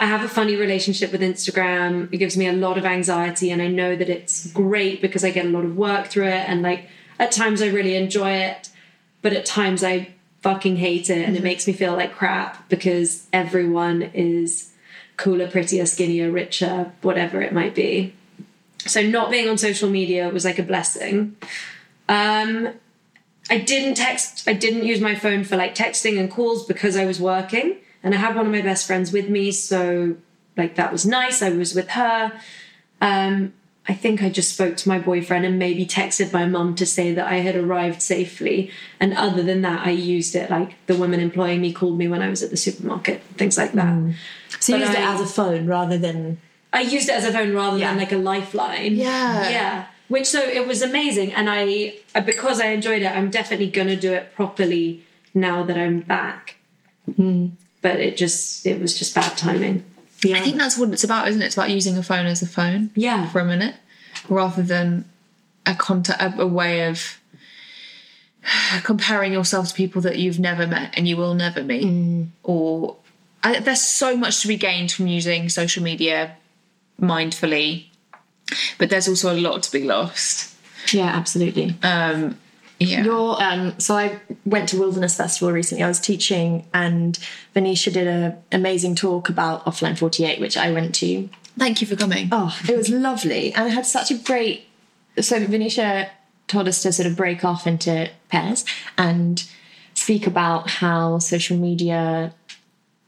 I 0.00 0.06
have 0.06 0.24
a 0.24 0.28
funny 0.28 0.56
relationship 0.56 1.12
with 1.12 1.20
Instagram. 1.20 2.08
It 2.10 2.16
gives 2.16 2.34
me 2.34 2.48
a 2.48 2.54
lot 2.54 2.78
of 2.78 2.86
anxiety, 2.86 3.50
and 3.50 3.60
I 3.60 3.68
know 3.68 3.96
that 3.96 4.08
it's 4.08 4.50
great 4.50 5.02
because 5.02 5.24
I 5.24 5.30
get 5.30 5.44
a 5.44 5.50
lot 5.50 5.62
of 5.62 5.76
work 5.76 6.06
through 6.06 6.28
it. 6.28 6.48
And 6.48 6.62
like 6.62 6.88
at 7.18 7.30
times 7.30 7.60
I 7.60 7.66
really 7.66 7.94
enjoy 7.94 8.30
it, 8.30 8.70
but 9.20 9.34
at 9.34 9.44
times 9.44 9.84
I 9.84 10.14
fucking 10.40 10.76
hate 10.76 11.10
it 11.10 11.28
and 11.28 11.36
it 11.36 11.42
makes 11.42 11.66
me 11.66 11.74
feel 11.74 11.92
like 11.92 12.14
crap 12.14 12.66
because 12.70 13.26
everyone 13.30 14.00
is 14.14 14.72
cooler, 15.18 15.46
prettier, 15.46 15.84
skinnier, 15.84 16.30
richer, 16.30 16.90
whatever 17.02 17.42
it 17.42 17.52
might 17.52 17.74
be. 17.74 18.14
So 18.86 19.02
not 19.02 19.30
being 19.30 19.50
on 19.50 19.58
social 19.58 19.90
media 19.90 20.30
was 20.30 20.46
like 20.46 20.58
a 20.58 20.62
blessing. 20.62 21.36
Um, 22.08 22.70
I 23.50 23.58
didn't 23.58 23.96
text, 23.96 24.48
I 24.48 24.54
didn't 24.54 24.84
use 24.84 25.02
my 25.02 25.14
phone 25.14 25.44
for 25.44 25.58
like 25.58 25.74
texting 25.74 26.18
and 26.18 26.30
calls 26.30 26.64
because 26.64 26.96
I 26.96 27.04
was 27.04 27.20
working 27.20 27.76
and 28.02 28.14
I 28.14 28.18
had 28.18 28.34
one 28.36 28.46
of 28.46 28.52
my 28.52 28.62
best 28.62 28.86
friends 28.86 29.12
with 29.12 29.28
me. 29.28 29.52
So 29.52 30.16
like 30.56 30.74
that 30.76 30.92
was 30.92 31.04
nice. 31.06 31.42
I 31.42 31.50
was 31.50 31.74
with 31.74 31.90
her. 31.90 32.32
Um, 33.00 33.52
I 33.88 33.94
think 33.94 34.22
I 34.22 34.28
just 34.28 34.52
spoke 34.54 34.76
to 34.78 34.88
my 34.88 34.98
boyfriend 34.98 35.44
and 35.44 35.58
maybe 35.58 35.84
texted 35.86 36.32
my 36.32 36.44
mum 36.46 36.74
to 36.76 36.86
say 36.86 37.12
that 37.14 37.26
I 37.26 37.36
had 37.36 37.56
arrived 37.56 38.02
safely. 38.02 38.70
And 39.00 39.14
other 39.14 39.42
than 39.42 39.62
that, 39.62 39.86
I 39.86 39.90
used 39.90 40.36
it 40.36 40.50
like 40.50 40.74
the 40.86 40.94
woman 40.94 41.18
employing 41.18 41.60
me 41.60 41.72
called 41.72 41.98
me 41.98 42.06
when 42.06 42.22
I 42.22 42.28
was 42.28 42.42
at 42.42 42.50
the 42.50 42.56
supermarket, 42.56 43.22
things 43.36 43.56
like 43.56 43.72
that. 43.72 44.14
So 44.60 44.74
you 44.76 44.80
But 44.80 44.86
used 44.88 44.98
it 44.98 45.02
as 45.04 45.20
a 45.20 45.26
phone 45.26 45.66
rather 45.66 45.96
than. 45.98 46.38
I 46.72 46.82
used 46.82 47.08
it 47.08 47.12
as 47.14 47.24
a 47.24 47.32
phone 47.32 47.52
rather 47.54 47.78
Yeah. 47.78 47.88
than 47.90 47.98
like 47.98 48.12
a 48.12 48.16
lifeline. 48.18 48.94
Yeah. 48.94 49.48
Yeah. 49.50 49.84
Which 50.08 50.26
so 50.26 50.40
it 50.40 50.66
was 50.68 50.82
amazing. 50.82 51.32
And 51.32 51.48
I, 51.50 51.94
uh, 52.14 52.20
because 52.20 52.60
I 52.60 52.66
enjoyed 52.66 53.02
it, 53.02 53.10
I'm 53.10 53.30
definitely 53.30 53.70
going 53.70 53.88
to 53.88 53.96
do 53.96 54.12
it 54.12 54.34
properly 54.34 55.02
now 55.34 55.62
that 55.64 55.76
I'm 55.78 56.00
back. 56.00 56.56
But 57.82 57.98
it 58.00 58.16
just, 58.16 58.66
it 58.66 58.80
was 58.80 58.98
just 58.98 59.14
bad 59.14 59.36
timing. 59.38 59.84
Yeah. 60.22 60.36
I 60.36 60.40
think 60.40 60.58
that's 60.58 60.76
what 60.76 60.90
it's 60.90 61.04
about, 61.04 61.28
isn't 61.28 61.40
it? 61.40 61.46
It's 61.46 61.54
about 61.56 61.70
using 61.70 61.96
a 61.96 62.02
phone 62.02 62.26
as 62.26 62.42
a 62.42 62.46
phone 62.46 62.90
Yeah. 62.94 63.28
for 63.30 63.40
a 63.40 63.44
minute 63.44 63.74
rather 64.28 64.62
than 64.62 65.06
a 65.64 65.74
contact, 65.74 66.20
a, 66.20 66.42
a 66.42 66.46
way 66.46 66.86
of 66.86 67.18
comparing 68.82 69.32
yourself 69.32 69.68
to 69.68 69.74
people 69.74 70.02
that 70.02 70.18
you've 70.18 70.38
never 70.38 70.66
met 70.66 70.92
and 70.96 71.06
you 71.08 71.16
will 71.16 71.34
never 71.34 71.62
meet. 71.62 72.26
Or 72.42 72.96
I, 73.42 73.60
there's 73.60 73.80
so 73.82 74.16
much 74.16 74.42
to 74.42 74.48
be 74.48 74.56
gained 74.56 74.92
from 74.92 75.06
using 75.06 75.48
social 75.48 75.82
media 75.82 76.36
mindfully, 77.00 77.86
but 78.78 78.90
there's 78.90 79.08
also 79.08 79.32
a 79.34 79.38
lot 79.40 79.62
to 79.62 79.72
be 79.72 79.84
lost. 79.84 80.54
Yeah, 80.92 81.06
absolutely. 81.06 81.76
Um, 81.82 82.38
yeah. 82.80 83.04
Your 83.04 83.42
um, 83.42 83.78
so 83.78 83.94
I 83.94 84.18
went 84.46 84.70
to 84.70 84.78
Wilderness 84.78 85.16
Festival 85.16 85.52
recently. 85.52 85.84
I 85.84 85.88
was 85.88 86.00
teaching, 86.00 86.66
and 86.72 87.18
Venetia 87.54 87.90
did 87.90 88.06
an 88.06 88.38
amazing 88.50 88.94
talk 88.94 89.28
about 89.28 89.64
Offline 89.66 89.98
Forty 89.98 90.24
Eight, 90.24 90.40
which 90.40 90.56
I 90.56 90.70
went 90.72 90.94
to. 90.96 91.28
Thank 91.58 91.80
you 91.82 91.86
for 91.86 91.94
coming. 91.96 92.30
Oh, 92.32 92.58
it 92.68 92.76
was 92.76 92.88
lovely, 92.88 93.52
and 93.52 93.64
I 93.66 93.68
had 93.68 93.84
such 93.86 94.10
a 94.10 94.14
great. 94.14 94.66
So 95.20 95.38
Venetia 95.46 96.10
told 96.48 96.68
us 96.68 96.82
to 96.82 96.92
sort 96.92 97.06
of 97.06 97.16
break 97.16 97.44
off 97.44 97.66
into 97.66 98.10
pairs 98.30 98.64
and 98.96 99.46
speak 99.94 100.26
about 100.26 100.70
how 100.70 101.18
social 101.18 101.56
media. 101.58 102.34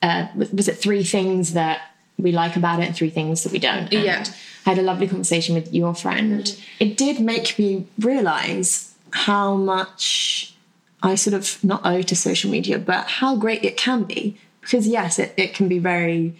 Uh, 0.03 0.27
was 0.35 0.68
it 0.68 0.77
three 0.77 1.05
things 1.05 1.53
that 1.55 1.81
we 2.18 2.33
like 2.33 2.57
about 2.57 2.81
it 2.81 2.87
and 2.87 2.95
three 2.97 3.09
things 3.11 3.45
that 3.45 3.53
we 3.53 3.59
don't? 3.59 3.93
And 3.93 4.05
Yeah. 4.05 4.25
I 4.66 4.70
had 4.70 4.79
a 4.79 4.83
lovely 4.83 5.09
conversation 5.09 5.55
with 5.55 5.73
your 5.73 5.95
friend. 5.95 6.57
It 6.79 6.97
did 6.97 7.20
make 7.20 7.59
me 7.59 7.87
realize 7.99 8.91
how 9.13 9.55
much 9.55 10.55
I 11.03 11.15
sort 11.15 11.35
of 11.35 11.63
not 11.65 11.83
owe 11.85 12.03
to 12.03 12.17
social 12.17 12.51
media, 12.51 12.79
but 12.79 13.07
how 13.07 13.37
great 13.37 13.65
it 13.65 13.77
can 13.77 14.05
be. 14.05 14.39
Because, 14.61 14.87
yes, 14.87 15.19
it, 15.19 15.35
it 15.37 15.55
can 15.55 15.69
be 15.69 15.79
very 15.79 16.37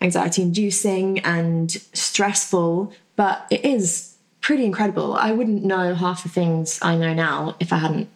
anxiety 0.00 0.42
inducing 0.42 1.20
and 1.20 1.70
stressful, 1.70 2.92
but 3.16 3.46
it 3.50 3.64
is 3.64 4.16
pretty 4.40 4.64
incredible. 4.64 5.14
I 5.14 5.32
wouldn't 5.32 5.64
know 5.64 5.94
half 5.94 6.24
the 6.24 6.28
things 6.28 6.78
I 6.82 6.96
know 6.96 7.14
now 7.14 7.56
if 7.60 7.72
I 7.72 7.78
hadn't 7.78 8.08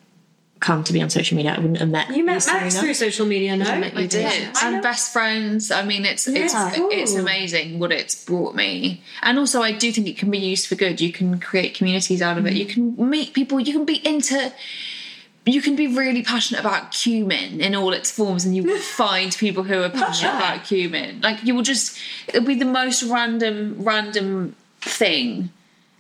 come 0.61 0.83
to 0.85 0.93
be 0.93 1.03
on 1.03 1.11
social 1.11 1.37
media, 1.37 1.53
I 1.55 1.59
wouldn't 1.59 1.79
have 1.79 1.89
met 1.91 2.09
You 2.17 2.25
met 2.25 2.43
Serena. 2.43 2.63
Max 2.63 2.79
through 2.81 2.95
social 2.95 3.27
media, 3.27 3.57
no? 3.57 3.67
I 3.67 3.93
I 3.95 4.07
did. 4.07 4.49
And 4.63 4.83
best 4.83 5.13
friends. 5.13 5.71
I 5.71 5.83
mean, 5.85 6.05
it's 6.05 6.27
it's 6.27 6.55
Yeah. 6.55 6.73
it's 6.91 7.13
Cool. 7.13 7.21
amazing 7.21 7.79
what 7.79 7.93
it's 7.93 8.25
brought 8.25 8.55
me. 8.55 9.03
And 9.23 9.39
also, 9.39 9.63
I 9.63 9.73
do 9.73 9.93
think 9.93 10.07
it 10.09 10.17
can 10.17 10.31
be 10.31 10.39
used 10.39 10.67
for 10.67 10.75
good. 10.75 11.01
You 11.01 11.13
can 11.13 11.39
create 11.41 11.75
communities 11.75 12.23
out 12.23 12.39
of 12.39 12.47
it. 12.47 12.55
You 12.55 12.67
can 12.67 12.95
meet 13.11 13.33
people. 13.35 13.61
You 13.61 13.73
can 13.73 13.85
be 13.85 13.97
into. 14.07 14.53
You 15.49 15.63
can 15.63 15.77
be 15.77 15.87
really 15.87 16.23
passionate 16.25 16.59
about 16.61 16.91
cumin 16.91 17.61
in 17.61 17.77
all 17.77 17.93
its 17.93 18.11
forms, 18.11 18.45
and 18.45 18.57
you 18.57 18.65
will 18.65 18.81
find 19.03 19.33
people 19.37 19.63
who 19.63 19.81
are 19.83 19.91
passionate 19.91 20.35
about 20.35 20.65
cumin. 20.65 21.21
Like 21.21 21.45
you 21.45 21.55
will 21.55 21.63
just, 21.63 21.97
it'll 22.29 22.43
be 22.45 22.57
the 22.57 22.65
most 22.65 23.05
random, 23.05 23.77
random 23.79 24.57
thing, 24.81 25.51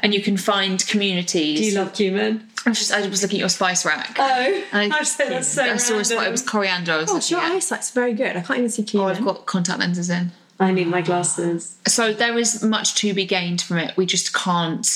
and 0.00 0.12
you 0.12 0.20
can 0.20 0.36
find 0.36 0.84
communities. 0.88 1.60
Do 1.60 1.64
you 1.64 1.74
love 1.78 1.94
cumin? 1.94 2.48
I 2.66 2.70
was 2.70 2.78
just, 2.78 2.92
I 2.92 3.06
was 3.06 3.22
looking 3.22 3.38
at 3.38 3.40
your 3.40 3.48
spice 3.48 3.86
rack. 3.86 4.16
Oh, 4.18 4.64
and 4.72 4.92
I, 4.92 4.98
I 5.00 5.02
said 5.04 5.30
that's 5.30 5.48
so 5.48 5.62
I 5.62 5.76
saw 5.76 5.98
a 5.98 6.04
spot. 6.04 6.26
It 6.26 6.30
was 6.30 6.42
coriander. 6.42 6.92
I 6.92 6.96
was 6.98 7.10
Oh, 7.10 7.34
your 7.34 7.40
eyesight's 7.40 7.92
very 7.92 8.12
good. 8.12 8.36
I 8.36 8.40
can't 8.40 8.58
even 8.58 8.70
see 8.70 8.82
cumin. 8.82 9.08
Oh, 9.08 9.10
I've 9.10 9.24
got 9.24 9.46
contact 9.46 9.78
lenses 9.78 10.10
in. 10.10 10.32
I 10.58 10.72
need 10.72 10.88
my 10.88 11.02
glasses. 11.02 11.76
So 11.86 12.12
there 12.12 12.36
is 12.38 12.62
much 12.64 12.94
to 12.96 13.14
be 13.14 13.24
gained 13.26 13.62
from 13.62 13.78
it. 13.78 13.96
We 13.96 14.06
just 14.06 14.34
can't 14.34 14.86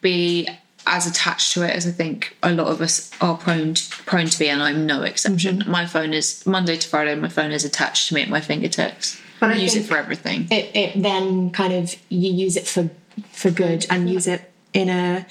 be 0.00 0.48
as 0.86 1.06
attached 1.06 1.52
to 1.52 1.62
it 1.62 1.70
as 1.76 1.86
I 1.86 1.90
think 1.90 2.36
a 2.42 2.52
lot 2.52 2.68
of 2.68 2.80
us 2.80 3.10
are 3.20 3.36
prone 3.36 3.74
prone 4.06 4.26
to 4.26 4.38
be, 4.38 4.48
and 4.48 4.62
I'm 4.62 4.86
no 4.86 5.02
exception. 5.02 5.58
Mm-hmm. 5.58 5.70
My 5.70 5.84
phone 5.86 6.14
is 6.14 6.46
Monday 6.46 6.76
to 6.76 6.88
Friday. 6.88 7.14
My 7.16 7.28
phone 7.28 7.50
is 7.50 7.64
attached 7.64 8.08
to 8.08 8.14
me 8.14 8.22
at 8.22 8.28
my 8.28 8.40
fingertips. 8.40 9.20
But 9.40 9.50
I 9.50 9.52
I 9.54 9.56
use 9.56 9.74
it 9.76 9.84
for 9.84 9.96
everything. 9.96 10.48
it, 10.50 10.74
it 10.74 11.02
then 11.02 11.50
kind 11.50 11.72
of 11.72 11.94
you 12.08 12.32
use 12.32 12.56
it 12.56 12.66
for 12.66 12.88
for 13.32 13.50
good 13.50 13.86
and 13.90 14.08
use 14.08 14.26
it 14.26 14.50
in 14.72 14.88
a 14.88 15.26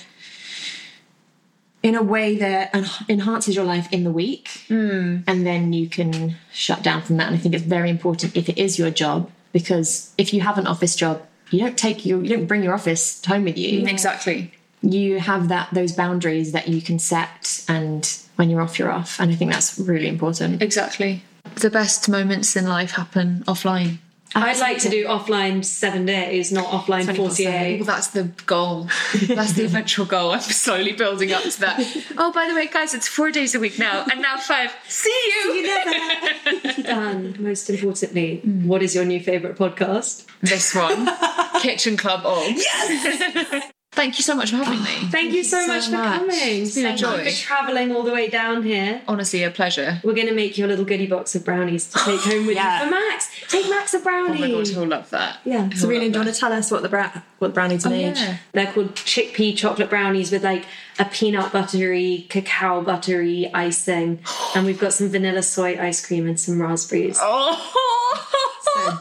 in 1.81 1.95
a 1.95 2.03
way 2.03 2.35
that 2.35 2.75
enhances 3.07 3.55
your 3.55 3.65
life 3.65 3.91
in 3.91 4.03
the 4.03 4.11
week 4.11 4.65
hmm. 4.67 5.17
and 5.27 5.45
then 5.45 5.73
you 5.73 5.87
can 5.89 6.35
shut 6.51 6.83
down 6.83 7.01
from 7.01 7.17
that 7.17 7.27
and 7.27 7.35
i 7.35 7.39
think 7.39 7.55
it's 7.55 7.63
very 7.63 7.89
important 7.89 8.35
if 8.35 8.49
it 8.49 8.57
is 8.57 8.77
your 8.77 8.91
job 8.91 9.29
because 9.53 10.13
if 10.17 10.33
you 10.33 10.41
have 10.41 10.57
an 10.57 10.67
office 10.67 10.95
job 10.95 11.25
you 11.51 11.59
don't 11.59 11.77
take 11.77 12.05
your 12.05 12.21
you 12.21 12.29
don't 12.29 12.45
bring 12.45 12.63
your 12.63 12.73
office 12.73 13.23
home 13.25 13.43
with 13.45 13.57
you 13.57 13.81
mm, 13.81 13.89
Exactly. 13.89 14.51
you 14.81 15.19
have 15.19 15.47
that 15.47 15.69
those 15.73 15.93
boundaries 15.93 16.51
that 16.51 16.67
you 16.67 16.81
can 16.81 16.99
set 16.99 17.63
and 17.67 18.19
when 18.35 18.49
you're 18.49 18.61
off 18.61 18.77
you're 18.77 18.91
off 18.91 19.19
and 19.19 19.31
i 19.31 19.35
think 19.35 19.51
that's 19.51 19.79
really 19.79 20.07
important 20.07 20.61
Exactly. 20.61 21.23
The 21.55 21.69
best 21.69 22.07
moments 22.07 22.55
in 22.55 22.67
life 22.67 22.91
happen 22.91 23.43
offline. 23.47 23.97
I'd 24.35 24.59
like 24.59 24.77
to 24.79 24.89
do 24.89 25.05
offline 25.07 25.65
seven 25.65 26.05
days, 26.05 26.51
not 26.51 26.67
offline 26.67 27.05
24/7. 27.05 27.15
48. 27.15 27.77
Well, 27.79 27.85
that's 27.85 28.07
the 28.07 28.23
goal. 28.45 28.87
That's 29.27 29.53
the 29.53 29.65
eventual 29.65 30.05
goal. 30.05 30.31
I'm 30.31 30.39
slowly 30.41 30.93
building 30.93 31.31
up 31.33 31.43
to 31.43 31.59
that. 31.61 31.79
Oh, 32.21 32.31
by 32.31 32.47
the 32.47 32.53
way, 32.53 32.67
guys, 32.67 32.93
it's 32.93 33.07
four 33.07 33.31
days 33.31 33.55
a 33.55 33.59
week 33.59 33.79
now, 33.79 34.05
and 34.11 34.21
now 34.21 34.37
five. 34.37 34.71
See 34.87 35.09
you. 35.45 36.83
Done. 36.83 37.35
Most 37.39 37.69
importantly, 37.69 38.41
what 38.65 38.83
is 38.83 38.93
your 38.93 39.05
new 39.05 39.19
favourite 39.21 39.55
podcast? 39.57 40.25
This 40.41 40.75
one, 40.75 41.07
Kitchen 41.61 41.95
Club 41.97 42.25
Og. 42.25 42.55
Yes. 42.55 43.71
Thank 43.91 44.17
you 44.17 44.23
so 44.23 44.35
much 44.35 44.51
for 44.51 44.57
having 44.57 44.79
me. 44.83 44.85
Thank 45.11 45.33
you 45.33 45.43
so, 45.43 45.65
much 45.67 45.87
for 45.87 45.93
coming. 45.93 46.29
It's 46.31 46.75
been 46.75 46.85
a 46.85 46.89
Thank 46.89 47.01
you 47.01 47.07
joy. 47.07 47.25
for 47.31 47.35
travelling 47.35 47.91
all 47.93 48.03
the 48.03 48.13
way 48.13 48.29
down 48.29 48.63
here. 48.63 49.01
Honestly, 49.07 49.43
a 49.43 49.49
pleasure. 49.51 49.99
We're 50.03 50.13
going 50.13 50.27
to 50.27 50.33
make 50.33 50.57
you 50.57 50.65
a 50.65 50.67
little 50.67 50.85
goodie 50.85 51.07
box 51.07 51.33
of 51.35 51.43
brownies 51.43 51.89
to 51.91 51.97
take 52.05 52.21
home 52.21 52.45
with 52.45 52.55
Yeah. 52.55 52.79
you 52.79 52.85
for 52.85 52.91
Max. 52.91 53.29
Take 53.49 53.67
Max 53.69 53.93
a 53.95 53.97
Oh 53.97 54.01
brownie. 54.01 54.39
my 54.39 54.51
god, 54.51 54.67
he'll 54.67 54.85
love 54.85 55.09
that. 55.09 55.39
Yeah. 55.43 55.67
He'll 55.69 55.77
serena 55.77 56.05
love 56.05 56.13
do 56.13 56.19
you 56.19 56.19
want 56.19 56.27
that. 56.27 56.33
to 56.35 56.39
tell 56.39 56.53
us 56.53 56.71
what 56.71 56.83
the 56.83 56.89
bra- 56.89 57.11
what 57.39 57.47
the 57.49 57.53
brownies 57.53 57.85
Oh, 57.85 57.89
made 57.89 58.15
yeah. 58.15 58.37
They're 58.53 58.71
called 58.71 58.93
chickpea 58.95 59.57
chocolate 59.57 59.89
brownies 59.89 60.31
with 60.31 60.43
like 60.43 60.65
a 60.99 61.05
peanut 61.05 61.51
buttery, 61.51 62.27
cacao 62.29 62.81
buttery 62.81 63.51
icing. 63.53 64.19
And 64.55 64.65
we've 64.65 64.79
got 64.79 64.93
some 64.93 65.09
vanilla 65.09 65.41
soy 65.43 65.77
ice 65.79 66.05
cream 66.05 66.27
and 66.27 66.39
some 66.39 66.61
raspberries. 66.61 67.17
Oh, 67.21 68.25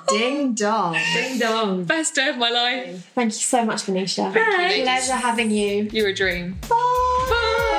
ding 0.08 0.54
dong 0.54 0.96
Ding 1.14 1.38
dong. 1.38 1.84
best 1.84 2.14
day 2.14 2.28
of 2.28 2.36
my 2.38 2.50
life. 2.50 3.10
Thank 3.14 3.32
you 3.34 3.40
so 3.40 3.64
much, 3.64 3.82
Venetia. 3.82 4.30
Thank 4.32 4.76
you. 4.76 4.82
Pleasure 4.82 5.12
having 5.12 5.50
you. 5.50 5.88
You're 5.92 6.08
a 6.08 6.14
dream. 6.14 6.58
Bye. 6.68 7.78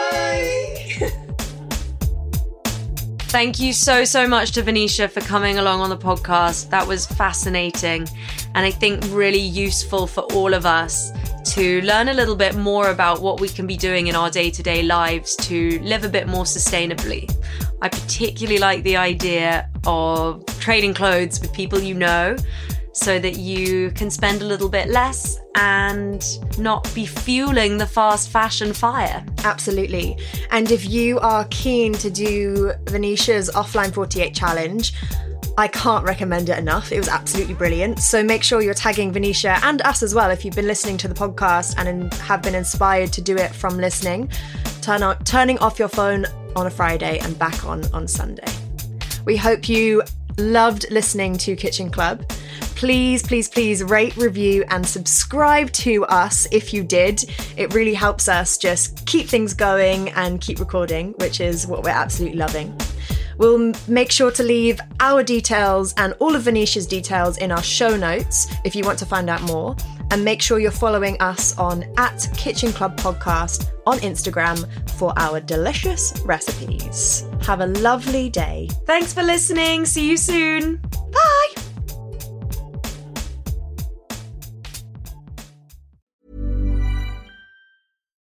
Thank 3.30 3.60
you 3.60 3.74
so, 3.74 4.06
so 4.06 4.28
much 4.28 4.54
to 4.54 4.64
Venetia 4.64 5.08
for 5.08 5.22
coming 5.22 5.60
along 5.60 5.82
on 5.82 5.90
the 5.92 5.98
podcast. 5.98 6.72
That 6.72 6.88
was 6.88 7.06
fascinating 7.06 8.08
and 8.56 8.66
I 8.66 8.72
think 8.72 9.04
really 9.10 9.40
useful 9.40 10.08
for 10.08 10.22
all 10.34 10.54
of 10.54 10.66
us 10.66 11.12
to 11.54 11.82
learn 11.82 12.10
a 12.10 12.14
little 12.14 12.36
bit 12.36 12.56
more 12.56 12.90
about 12.90 13.22
what 13.22 13.40
we 13.40 13.48
can 13.48 13.66
be 13.66 13.78
doing 13.78 14.08
in 14.08 14.16
our 14.16 14.30
day 14.30 14.50
to 14.50 14.62
day 14.62 14.84
lives 14.84 15.36
to 15.38 15.80
live 15.80 16.04
a 16.04 16.10
bit 16.10 16.28
more 16.28 16.44
sustainably. 16.44 17.30
I 17.82 17.90
particularly 17.90 18.60
like 18.60 18.84
the 18.84 18.98
idea 18.98 19.70
of 19.86 20.46
trading 20.60 20.94
clothes 20.94 21.40
with 21.40 21.54
people 21.54 21.80
you 21.80 21.94
know 21.94 22.36
so 22.94 23.18
that 23.20 23.38
you 23.38 23.92
can 23.92 24.10
spend 24.10 24.42
a 24.42 24.46
little 24.46 24.68
bit 24.68 24.90
less 24.90 25.40
and 25.56 26.26
not 26.58 26.94
be 26.94 27.06
fueling 27.06 27.78
the 27.78 27.86
fast 27.86 28.30
fashion 28.30 28.74
fire. 28.74 29.26
Absolutely. 29.44 30.18
And 30.52 30.70
if 30.70 30.90
you 30.90 31.20
are 31.20 31.46
keen 31.50 31.94
to 31.94 32.10
do 32.10 32.74
Venetia's 32.86 33.50
offline 33.52 33.94
48 33.94 34.36
challenge, 34.36 34.94
I 35.58 35.68
can't 35.68 36.06
recommend 36.06 36.50
it 36.50 36.58
enough. 36.58 36.92
It 36.92 36.98
was 36.98 37.10
absolutely 37.10 37.54
brilliant. 37.54 38.00
So 38.00 38.24
make 38.24 38.44
sure 38.44 38.62
you're 38.62 38.74
tagging 38.74 39.12
Venetia 39.12 39.60
and 39.64 39.82
us 39.82 40.02
as 40.04 40.16
well 40.16 40.32
if 40.32 40.46
you've 40.46 40.56
been 40.56 40.68
listening 40.68 40.98
to 40.98 41.08
the 41.08 41.14
podcast 41.14 41.76
and 41.78 41.88
in- 41.88 42.12
have 42.20 42.42
been 42.42 42.56
inspired 42.56 43.12
to 43.14 43.22
do 43.22 43.36
it 43.36 43.54
from 43.54 43.78
listening. 43.78 44.30
Turn 44.82 45.04
on, 45.04 45.22
turning 45.26 45.60
off 45.60 45.78
your 45.78 45.90
phone 45.90 46.26
on 46.56 46.68
a 46.68 46.70
Friday 46.70 47.20
and 47.20 47.38
back 47.38 47.66
on 47.66 47.84
on 47.94 48.08
Sunday. 48.08 48.48
We 49.26 49.36
hope 49.36 49.68
you 49.68 50.02
loved 50.38 50.90
listening 50.90 51.38
to 51.40 51.56
Kitchen 51.56 51.90
Club. 51.90 52.28
Please, 52.76 53.22
please, 53.22 53.50
please 53.50 53.84
rate, 53.84 54.16
review, 54.16 54.64
and 54.70 54.86
subscribe 54.86 55.70
to 55.74 56.06
us 56.06 56.48
if 56.52 56.74
you 56.74 56.82
did. 56.82 57.26
It 57.58 57.74
really 57.74 57.94
helps 57.94 58.30
us 58.30 58.58
just 58.58 59.06
keep 59.06 59.28
things 59.28 59.54
going 59.54 60.10
and 60.12 60.40
keep 60.40 60.60
recording, 60.60 61.12
which 61.18 61.42
is 61.42 61.68
what 61.68 61.84
we're 61.84 61.90
absolutely 61.90 62.38
loving. 62.38 62.74
We'll 63.40 63.74
make 63.88 64.12
sure 64.12 64.32
to 64.32 64.44
leave 64.44 64.80
our 65.00 65.24
details 65.24 65.94
and 65.96 66.14
all 66.20 66.36
of 66.36 66.44
Venetia's 66.44 66.86
details 66.86 67.38
in 67.38 67.52
our 67.52 67.64
show 67.64 67.96
notes 67.96 68.54
if 68.66 68.76
you 68.76 68.84
want 68.84 69.00
to 69.00 69.06
find 69.06 69.30
out 69.30 69.42
more. 69.44 69.76
And 70.12 70.26
make 70.26 70.42
sure 70.42 70.60
you're 70.60 70.72
following 70.72 71.22
us 71.22 71.58
on 71.58 71.86
at 71.98 72.28
Kitchen 72.36 72.74
Club 72.74 72.98
Podcast 72.98 73.70
on 73.86 74.00
Instagram 74.00 74.68
for 74.92 75.14
our 75.18 75.40
delicious 75.40 76.20
recipes. 76.26 77.26
Have 77.42 77.62
a 77.62 77.68
lovely 77.68 78.30
day. 78.30 78.68
Thanks 78.86 79.14
for 79.14 79.24
listening. 79.24 79.86
See 79.86 80.10
you 80.10 80.18
soon. 80.18 80.82
Bye. 81.12 81.54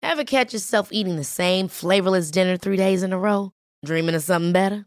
Ever 0.03 0.25
catch 0.25 0.53
yourself 0.53 0.93
eating 0.93 1.17
the 1.17 1.25
same 1.25 1.69
flavorless 1.69 2.31
dinner 2.31 2.57
three 2.57 2.77
days 2.77 3.03
in 3.03 3.13
a 3.15 3.19
row? 3.19 3.53
Dreaming 3.85 4.15
of 4.15 4.23
something 4.23 4.53
better? 4.53 4.87